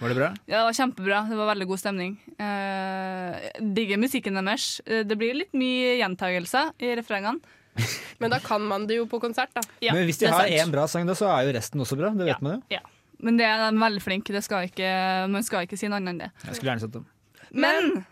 Var 0.00 0.10
det 0.10 0.16
bra? 0.18 0.30
Ja, 0.48 0.56
det 0.56 0.62
var 0.70 0.78
kjempebra. 0.78 1.20
Det 1.28 1.38
var 1.38 1.50
veldig 1.52 1.68
god 1.70 1.82
stemning. 1.82 2.16
Uh, 2.40 3.36
digger 3.76 4.00
musikken 4.00 4.40
deres. 4.40 4.80
Eh, 4.86 5.04
Det 5.06 5.18
blir 5.20 5.36
litt 5.36 5.52
mye 5.54 5.98
gjentagelser 6.00 6.72
i 6.82 6.94
refrengene. 6.98 7.38
Men 8.22 8.30
da 8.30 8.38
kan 8.42 8.62
man 8.62 8.86
det 8.90 9.00
jo 9.00 9.06
på 9.10 9.20
konsert, 9.22 9.50
da. 9.54 9.62
Ja, 9.82 9.94
Men 9.94 10.06
hvis 10.08 10.20
de 10.22 10.30
har 10.30 10.46
én 10.50 10.70
bra 10.72 10.86
sang, 10.90 11.06
da, 11.06 11.16
så 11.18 11.28
er 11.34 11.48
jo 11.48 11.54
resten 11.58 11.82
også 11.82 11.98
bra. 11.98 12.12
Det 12.16 12.26
vet 12.30 12.42
man 12.44 12.58
jo. 12.58 12.60
Ja. 12.78 12.82
Men 13.24 13.38
det 13.38 13.46
er 13.46 13.60
de 13.68 13.78
veldig 13.80 14.02
flinke. 14.02 14.34
Det 14.34 14.42
skal 14.44 14.68
ikke, 14.68 14.88
man 15.32 15.44
skal 15.46 15.66
ikke 15.68 15.78
si 15.78 15.88
noe 15.90 16.00
annet 16.00 16.14
enn 16.14 16.22
det. 16.26 16.30
Jeg 16.46 16.58
skulle 16.58 16.72
gjerne 16.72 16.84
sett 16.86 16.96
dem. 16.96 17.06
Men 17.54 18.04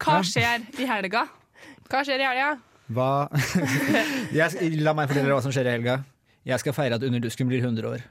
hva 0.00 0.20
skjer 0.26 0.64
i 0.80 0.86
helga? 0.88 1.26
Hva 1.90 2.04
skjer 2.06 2.22
i 2.22 2.26
helga? 2.28 2.54
Hva 2.90 3.10
jeg, 4.38 4.72
La 4.82 4.94
meg 4.96 5.10
fortelle 5.10 5.28
dere 5.28 5.36
hva 5.36 5.44
som 5.44 5.54
skjer 5.54 5.68
i 5.68 5.74
helga. 5.76 6.00
Jeg 6.48 6.62
skal 6.62 6.74
feire 6.74 6.96
at 6.98 7.04
Under 7.06 7.22
dusken 7.22 7.50
blir 7.50 7.62
100 7.62 7.86
år. 7.90 8.02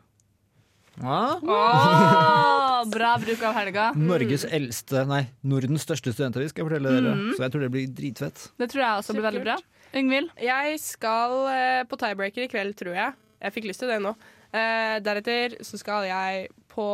Ah. 1.00 1.40
Åh, 1.40 2.90
bra 2.92 3.14
bruk 3.22 3.44
av 3.48 3.56
helga. 3.56 3.90
Norges 4.12 4.44
eldste, 4.46 5.06
nei, 5.08 5.22
Nordens 5.48 5.86
største 5.88 6.12
studentavis, 6.12 6.52
skal 6.52 6.64
jeg 6.66 6.70
fortelle 6.70 6.96
dere. 6.96 7.14
Mhm. 7.16 7.36
Så 7.38 7.46
jeg 7.46 7.54
tror 7.54 7.66
det 7.66 7.72
blir 7.76 7.94
dritfett. 8.00 8.48
Det 8.60 8.70
tror 8.72 8.84
jeg 8.84 9.04
også 9.04 9.16
blir 9.16 9.28
veldig 9.30 9.44
bra. 9.48 9.58
Yngvild? 10.00 10.34
Jeg 10.44 10.76
skal 10.84 11.38
eh, 11.54 11.84
på 11.90 11.98
tiebreaker 12.00 12.46
i 12.46 12.52
kveld, 12.52 12.76
tror 12.78 12.98
jeg. 12.98 13.16
Jeg 13.40 13.56
fikk 13.56 13.70
lyst 13.72 13.82
til 13.82 13.90
det 13.90 14.02
nå. 14.04 14.12
Eh, 14.52 14.98
deretter 15.06 15.56
så 15.66 15.80
skal 15.80 16.08
jeg 16.10 16.50
på 16.70 16.90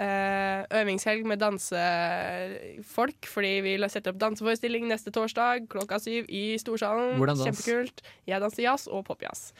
øvingshelg 0.00 1.22
med 1.26 1.38
dansefolk, 1.38 3.26
fordi 3.30 3.52
vi 3.62 3.74
setter 3.88 4.10
opp 4.12 4.18
danseforestilling 4.22 4.88
neste 4.90 5.12
torsdag 5.14 5.68
klokka 5.70 6.00
syv 6.02 6.26
i 6.28 6.56
Storsalen. 6.58 7.14
Dans? 7.20 7.44
Kjempekult. 7.46 8.02
Jeg 8.26 8.40
danser 8.42 8.62
jazz 8.66 8.88
og 8.90 9.04
popjazz. 9.06 9.52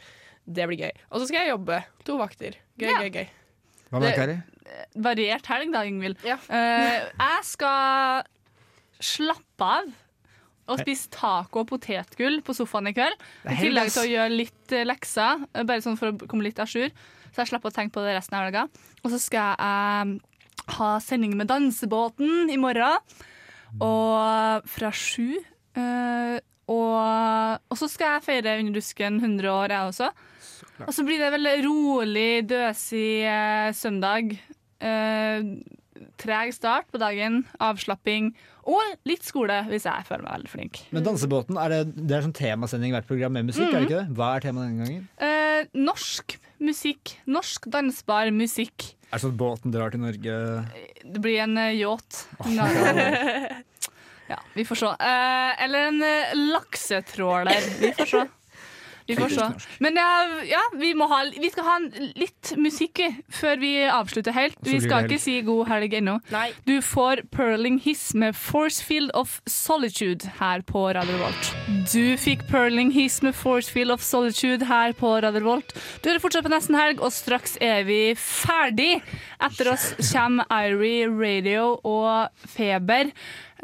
Det 0.45 0.67
blir 0.69 0.77
gøy. 0.85 0.91
Og 1.11 1.21
så 1.21 1.27
skal 1.29 1.45
jeg 1.45 1.53
jobbe. 1.55 1.79
To 2.05 2.17
vakter. 2.19 2.57
Gøy, 2.77 2.89
Ja. 2.91 2.99
gøy, 3.01 3.11
gøy. 3.15 3.27
Hva 3.91 3.99
med 3.99 4.09
Det- 4.09 4.15
Kari? 4.15 4.37
Variert 4.95 5.45
helg, 5.45 5.71
da, 5.71 5.85
Yngvild. 5.85 6.17
Ja. 6.25 6.35
Uh, 6.49 7.09
jeg 7.19 7.39
skal 7.43 8.23
slappe 8.99 9.61
av 9.61 9.93
og 10.67 10.79
spise 10.79 11.09
taco 11.11 11.59
og 11.59 11.67
potetgull 11.69 12.41
på 12.41 12.53
sofaen 12.55 12.87
i 12.89 12.93
kveld. 12.93 13.13
I 13.45 13.55
tillegg 13.55 13.91
til 13.93 14.01
å 14.01 14.09
gjøre 14.09 14.35
litt 14.35 14.71
eh, 14.73 14.83
lekser, 14.83 15.45
eh, 15.53 15.63
bare 15.63 15.81
sånn 15.81 15.97
for 15.97 16.11
å 16.11 16.27
komme 16.27 16.41
litt 16.43 16.57
à 16.57 16.65
jour. 16.65 16.89
Så 17.35 17.43
jeg 17.43 17.51
slipper 17.51 17.67
å 17.73 17.75
tenke 17.75 17.91
på 17.97 18.03
det 18.05 18.15
resten 18.15 18.37
av 18.39 18.45
helga. 18.47 18.65
Og 19.03 19.11
så 19.11 19.19
skal 19.19 19.51
jeg 19.51 20.15
eh, 20.15 20.75
ha 20.79 20.91
sending 21.03 21.35
med 21.35 21.49
Dansebåten 21.51 22.47
i 22.53 22.55
morgen. 22.61 23.03
Og 23.83 24.67
fra 24.71 24.91
sju. 24.95 25.35
eh, 25.75 26.37
og, 26.65 27.59
og 27.69 27.77
så 27.77 27.85
skal 27.91 28.15
jeg 28.15 28.23
feire 28.25 28.55
Under 28.57 28.73
dusken 28.79 29.19
100 29.21 29.51
år, 29.51 29.73
jeg 29.75 29.91
også. 29.91 30.07
Og 30.87 30.93
så 30.95 31.03
blir 31.05 31.19
det 31.21 31.27
veldig 31.35 31.55
rolig, 31.67 32.29
døsig 32.49 33.21
eh, 33.27 33.69
søndag. 33.77 34.37
eh, 34.79 35.43
treg 36.19 36.51
start 36.55 36.87
på 36.91 36.99
dagen, 36.99 37.41
avslapping 37.63 38.31
og 38.67 38.81
litt 39.07 39.23
skole, 39.27 39.61
hvis 39.69 39.85
jeg 39.87 40.07
føler 40.07 40.23
meg 40.25 40.33
veldig 40.39 40.51
flink. 40.51 40.79
Men 40.95 41.05
Dansebåten, 41.05 41.59
er 41.61 41.71
det, 41.71 41.79
det 42.07 42.17
er 42.17 42.25
sånn 42.25 42.35
temasending 42.35 42.95
hvert 42.95 43.07
program 43.07 43.35
med 43.37 43.47
musikk, 43.51 43.67
er 43.69 43.83
det 43.83 43.87
ikke 43.89 44.01
det? 44.01 44.15
Hva 44.17 44.29
er 44.35 44.43
temaet 44.47 44.71
denne 44.71 44.87
gangen? 44.87 45.05
Eh, 45.21 45.69
norsk 45.77 46.35
musikk. 46.63 47.15
Norsk 47.29 47.67
dansbar 47.71 48.31
musikk. 48.35 48.91
Er 49.09 49.17
det 49.17 49.23
sånn 49.23 49.35
at 49.35 49.39
båten 49.39 49.73
drar 49.73 49.93
til 49.93 50.01
Norge? 50.03 50.37
Det 51.03 51.21
blir 51.23 51.41
en 51.45 51.57
uh, 51.59 51.69
yacht. 51.75 52.25
ja, 54.31 54.39
vi 54.55 54.65
får 54.67 54.81
se. 54.81 54.91
Eh, 54.95 55.63
eller 55.65 55.91
en 55.91 56.01
eh, 56.03 56.33
laksetråler. 56.55 57.69
Vi 57.79 57.93
får 57.99 58.11
se. 58.11 58.23
Vi 59.07 59.15
får 59.15 59.29
se. 59.29 59.47
Men 59.79 59.95
ja, 59.99 60.09
ja 60.49 60.61
vi, 60.73 60.93
må 60.97 61.07
ha, 61.11 61.21
vi 61.29 61.49
skal 61.53 61.67
ha 61.67 61.75
en, 61.81 61.89
litt 62.17 62.53
musikk 62.57 63.01
vi, 63.01 63.09
før 63.29 63.59
vi 63.61 63.71
avslutter 63.85 64.33
helt. 64.35 64.57
Vi 64.65 64.79
skal 64.83 65.05
ikke 65.05 65.21
si 65.21 65.37
god 65.45 65.69
helg 65.69 65.93
ennå. 65.99 66.17
Du 66.65 66.79
får 66.81 67.25
Perling 67.35 67.77
Hiss 67.83 68.13
med 68.17 68.37
Forcefield 68.37 69.13
of 69.13 69.39
Solitude 69.49 70.31
her 70.39 70.65
på 70.65 70.87
Radio 70.97 71.19
Volt. 71.21 71.51
Du 71.91 72.15
fikk 72.21 72.47
Perling 72.49 72.91
Hiss 72.95 73.21
med 73.25 73.35
Forcefield 73.37 73.93
of 73.93 74.03
Solitude 74.05 74.65
her 74.69 74.95
på 74.97 75.15
Radio 75.25 75.45
Volt. 75.45 75.75
Du 76.01 76.09
hører 76.09 76.23
fortsatt 76.23 76.47
på 76.47 76.53
nesten 76.53 76.77
helg, 76.79 77.03
og 77.03 77.13
straks 77.13 77.59
er 77.61 77.85
vi 77.87 77.99
ferdig. 78.19 78.99
Etter 79.43 79.73
oss 79.73 79.91
kommer 80.09 80.49
Irie 80.49 81.09
Radio 81.11 81.75
og 81.83 82.47
Feber. 82.55 83.11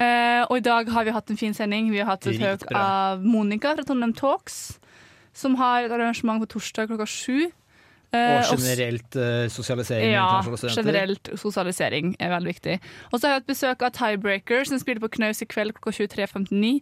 Eh, 0.02 0.42
og 0.48 0.58
i 0.58 0.64
dag 0.66 0.89
har 0.89 1.06
vi 1.06 1.14
hatt 1.16 1.32
en 1.32 1.39
fin 1.39 1.54
sending. 1.54 1.92
Vi 1.92 2.00
har 2.00 2.14
hatt 2.14 2.26
besøk 2.26 2.64
Dritbra. 2.64 2.82
av 2.82 3.26
Monica 3.26 3.76
fra 3.76 3.86
Trondheim 3.86 4.14
Talks, 4.18 4.80
som 5.34 5.56
har 5.60 5.86
et 5.88 5.92
arrangement 5.92 6.42
på 6.44 6.50
torsdag 6.58 6.92
klokka 6.92 7.08
sju. 7.10 7.52
Eh, 8.12 8.42
Og 8.52 8.60
generelt 8.60 9.16
eh, 9.16 9.46
sosialisering 9.48 10.12
ja, 10.12 10.42
generelt 10.76 11.30
sosialisering 11.40 12.16
er 12.20 12.34
veldig 12.34 12.52
viktig. 12.52 12.80
Og 13.12 13.20
så 13.20 13.28
har 13.28 13.34
jeg 13.34 13.40
hatt 13.42 13.48
besøk 13.48 13.86
av 13.88 13.94
Tiebreaker, 13.96 14.66
som 14.68 14.82
spiller 14.82 15.00
på 15.00 15.14
Knaus 15.16 15.40
i 15.42 15.48
kveld 15.48 15.78
klokka 15.78 15.94
23.59. 16.04 16.82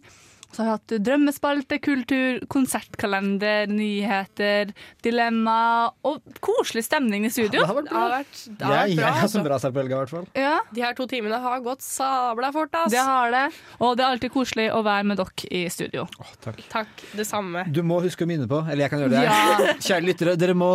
Så 0.52 0.62
har 0.62 0.66
vi 0.66 0.70
hatt 0.74 0.94
drømmespalte, 1.06 1.76
kultur, 1.82 2.40
konsertkalender, 2.50 3.68
nyheter, 3.70 4.72
dilemma 5.04 5.90
og 6.06 6.20
koselig 6.42 6.82
stemning 6.88 7.24
i 7.26 7.30
studio. 7.30 7.60
Det 7.60 7.68
har 7.68 7.76
vært 7.78 7.90
bra. 7.90 8.00
Det 8.00 8.00
har 8.00 8.14
vært, 8.16 8.40
det 8.58 8.66
har 8.66 8.74
Jeg, 8.74 8.80
vært 8.80 8.96
bra. 8.96 9.04
jeg 9.04 9.14
har 9.14 9.22
altså. 9.22 9.38
så 9.38 9.44
bra 9.46 9.58
på 9.60 9.80
helga, 9.80 9.94
i 9.94 10.00
hvert 10.00 10.12
fall. 10.14 10.26
Ja, 10.34 10.56
De 10.74 10.82
her 10.84 10.94
to 10.98 11.06
timene 11.10 11.38
har 11.44 11.60
gått 11.64 11.82
sabla 11.86 12.50
fort, 12.56 12.74
ass. 12.74 12.90
det 12.90 13.04
har 13.06 13.30
det. 13.30 13.44
Og 13.78 13.96
det 13.96 14.04
er 14.04 14.10
alltid 14.16 14.32
koselig 14.34 14.66
å 14.74 14.82
være 14.86 15.04
med 15.12 15.20
dere 15.22 15.50
i 15.54 15.62
studio. 15.70 16.06
Takk, 16.42 16.60
takk. 16.72 17.06
det 17.16 17.26
samme. 17.30 17.64
Du 17.70 17.82
må 17.86 18.00
huske 18.02 18.26
å 18.26 18.30
minne 18.30 18.48
på, 18.50 18.60
eller 18.66 18.84
jeg 18.88 18.90
kan 18.90 19.04
gjøre 19.04 19.14
det. 19.14 19.24
Ja. 19.30 19.74
Kjære 19.78 20.04
lyttere, 20.10 20.36
dere 20.36 20.54
må 20.58 20.72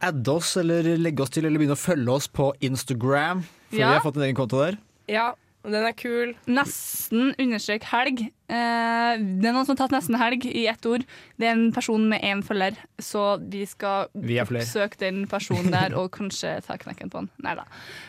adde 0.00 0.28
oss 0.38 0.56
eller 0.60 0.86
legge 0.96 1.22
oss 1.26 1.30
til 1.34 1.44
eller 1.50 1.58
begynne 1.58 1.74
å 1.78 1.82
følge 1.82 2.14
oss 2.14 2.28
på 2.28 2.52
Instagram. 2.60 3.42
For 3.70 3.78
Ja. 3.78 3.88
vi 3.90 3.94
har 3.98 4.02
fått 4.06 4.16
en 4.16 4.22
egen 4.26 4.36
konto 4.38 4.58
der. 4.62 4.78
Ja, 5.10 5.32
den 5.64 5.84
er 5.84 5.92
kul. 5.92 6.34
Nesten 6.48 7.34
understrek 7.38 7.84
helg. 7.90 8.20
Eh, 8.50 9.20
det 9.20 9.46
er 9.46 9.52
noen 9.54 9.66
som 9.68 9.76
har 9.76 9.82
tatt 9.82 9.92
nesten 9.94 10.16
helg 10.18 10.46
i 10.48 10.64
ett 10.70 10.86
ord. 10.88 11.04
Det 11.38 11.46
er 11.46 11.52
en 11.52 11.68
person 11.76 12.06
med 12.10 12.22
én 12.26 12.40
følger, 12.42 12.78
så 12.98 13.36
vi 13.42 13.66
skal 13.68 14.08
Vi 14.16 14.38
oppsøke 14.42 14.98
den 14.98 15.26
personen 15.30 15.70
der 15.70 15.94
og 16.00 16.08
kanskje 16.16 16.56
ta 16.64 16.78
knekken 16.80 17.12
på 17.12 17.20
han. 17.20 17.28
Nei 17.44 17.54
da. 17.58 17.66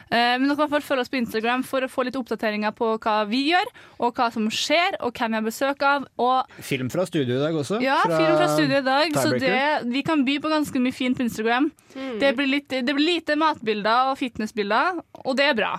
Eh, 0.09 0.37
men 0.39 0.47
dere 0.47 0.69
kan 0.71 0.81
følge 0.81 1.03
oss 1.05 1.11
på 1.11 1.19
Instagram 1.19 1.63
for 1.67 1.83
å 1.85 1.91
få 1.91 2.05
litt 2.07 2.15
oppdateringer 2.17 2.71
på 2.77 2.93
hva 3.03 3.17
vi 3.29 3.43
gjør, 3.51 3.67
og 3.99 4.15
hva 4.15 4.31
som 4.33 4.47
skjer, 4.49 4.97
og 5.01 5.11
hvem 5.13 5.35
vi 5.35 5.41
har 5.41 5.47
besøk 5.49 5.83
av. 5.83 6.07
Og 6.17 6.57
Film 6.65 6.89
fra 6.93 7.05
studio 7.05 7.35
i 7.35 7.43
dag 7.43 7.53
også. 7.61 7.81
ja, 7.83 7.99
film 8.07 8.37
fra 8.39 8.47
studio 8.55 8.79
i 8.79 8.87
dag, 8.87 9.17
så 9.19 9.35
det, 9.37 9.91
vi 9.91 10.01
kan 10.07 10.23
by 10.25 10.39
på 10.39 10.49
ganske 10.55 10.79
mye 10.81 10.95
fint 10.95 11.19
på 11.19 11.27
Instagram. 11.27 11.71
Det, 11.93 12.31
blir 12.37 12.47
litt, 12.47 12.69
det 12.71 12.95
blir 12.95 13.19
lite 13.19 13.35
matbilder 13.35 14.13
og 14.13 14.17
fitnessbilder, 14.23 15.03
og 15.25 15.35
det 15.37 15.51
er 15.51 15.59
bra. 15.59 15.73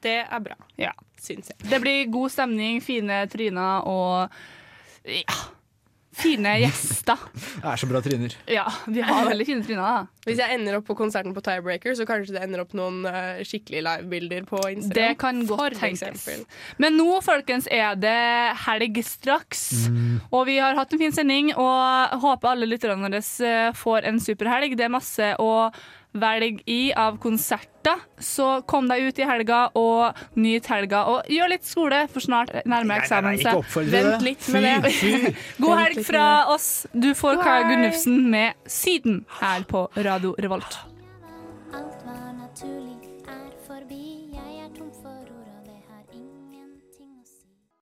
Det 0.00 0.20
er 0.24 0.40
bra, 0.40 0.56
Ja. 0.78 0.92
Syns 1.22 1.52
jeg. 1.52 1.60
Det 1.70 1.80
blir 1.84 2.08
god 2.12 2.34
stemning, 2.34 2.82
fine 2.84 3.22
tryner 3.32 3.86
og 3.88 4.28
ja, 5.08 5.38
fine 6.18 6.54
gjester. 6.64 7.20
Det 7.62 7.66
er 7.70 7.80
så 7.80 7.88
bra 7.90 8.00
tryner. 8.04 8.34
Ja, 8.50 8.64
vi 8.90 9.02
har 9.06 9.28
veldig 9.28 9.46
fine 9.46 9.64
tryner. 9.66 9.82
da. 9.82 10.22
Hvis 10.28 10.40
jeg 10.42 10.58
ender 10.58 10.78
opp 10.78 10.86
på 10.88 10.96
konserten 10.98 11.34
på 11.36 11.42
Tiebreaker, 11.44 11.94
så 11.96 12.04
kanskje 12.08 12.34
det 12.36 12.42
ender 12.44 12.62
opp 12.64 12.74
noen 12.76 13.00
uh, 13.06 13.38
skikkelige 13.46 13.84
livebilder 13.86 14.48
på 14.48 14.60
Instagram. 14.74 14.96
Det 14.98 15.20
kan 15.22 15.42
godt 15.46 15.62
For 15.62 15.78
tenkes. 15.78 16.02
eksempel. 16.02 16.42
Men 16.82 16.98
nå, 17.00 17.06
folkens, 17.24 17.68
er 17.72 17.96
det 17.98 18.16
helg 18.66 19.00
straks. 19.06 19.62
Og 20.28 20.44
vi 20.50 20.58
har 20.60 20.76
hatt 20.78 20.92
en 20.92 21.02
fin 21.04 21.14
sending, 21.14 21.54
og 21.56 22.18
håper 22.24 22.52
alle 22.52 22.68
lytterne 22.68 23.00
våre 23.06 23.22
eh, 23.22 23.70
får 23.78 24.10
en 24.10 24.20
super 24.20 24.50
helg. 24.52 24.76
Det 24.76 24.88
er 24.88 24.92
masse 24.92 25.32
å 25.40 25.50
velg 26.12 26.62
i 26.66 26.92
av 26.96 27.18
konserter, 27.22 28.00
så 28.18 28.60
kom 28.68 28.88
deg 28.90 29.08
ut 29.08 29.18
i 29.20 29.26
helga 29.28 29.60
og 29.78 30.18
nyt 30.40 30.66
helga. 30.72 31.04
Og 31.12 31.30
gjør 31.32 31.52
litt 31.52 31.68
skole, 31.68 32.02
for 32.12 32.24
snart 32.24 32.52
nærmer 32.68 33.02
eksamen 33.02 33.38
seg. 33.42 33.62
Vent 33.92 34.24
litt 34.26 34.48
med 34.54 34.66
det. 34.84 34.92
God 35.62 35.78
helg 35.84 36.02
fra 36.08 36.26
oss. 36.54 36.86
Du 36.92 37.12
får 37.18 37.42
Kaja 37.44 37.68
Gunnufsen 37.70 38.20
med 38.32 38.58
Syden 38.68 39.24
her 39.40 39.64
på 39.68 39.86
Radio 39.96 40.34
Revolt. 40.38 40.80
Alt 41.72 42.04
var 42.04 42.32
naturlig. 42.36 42.87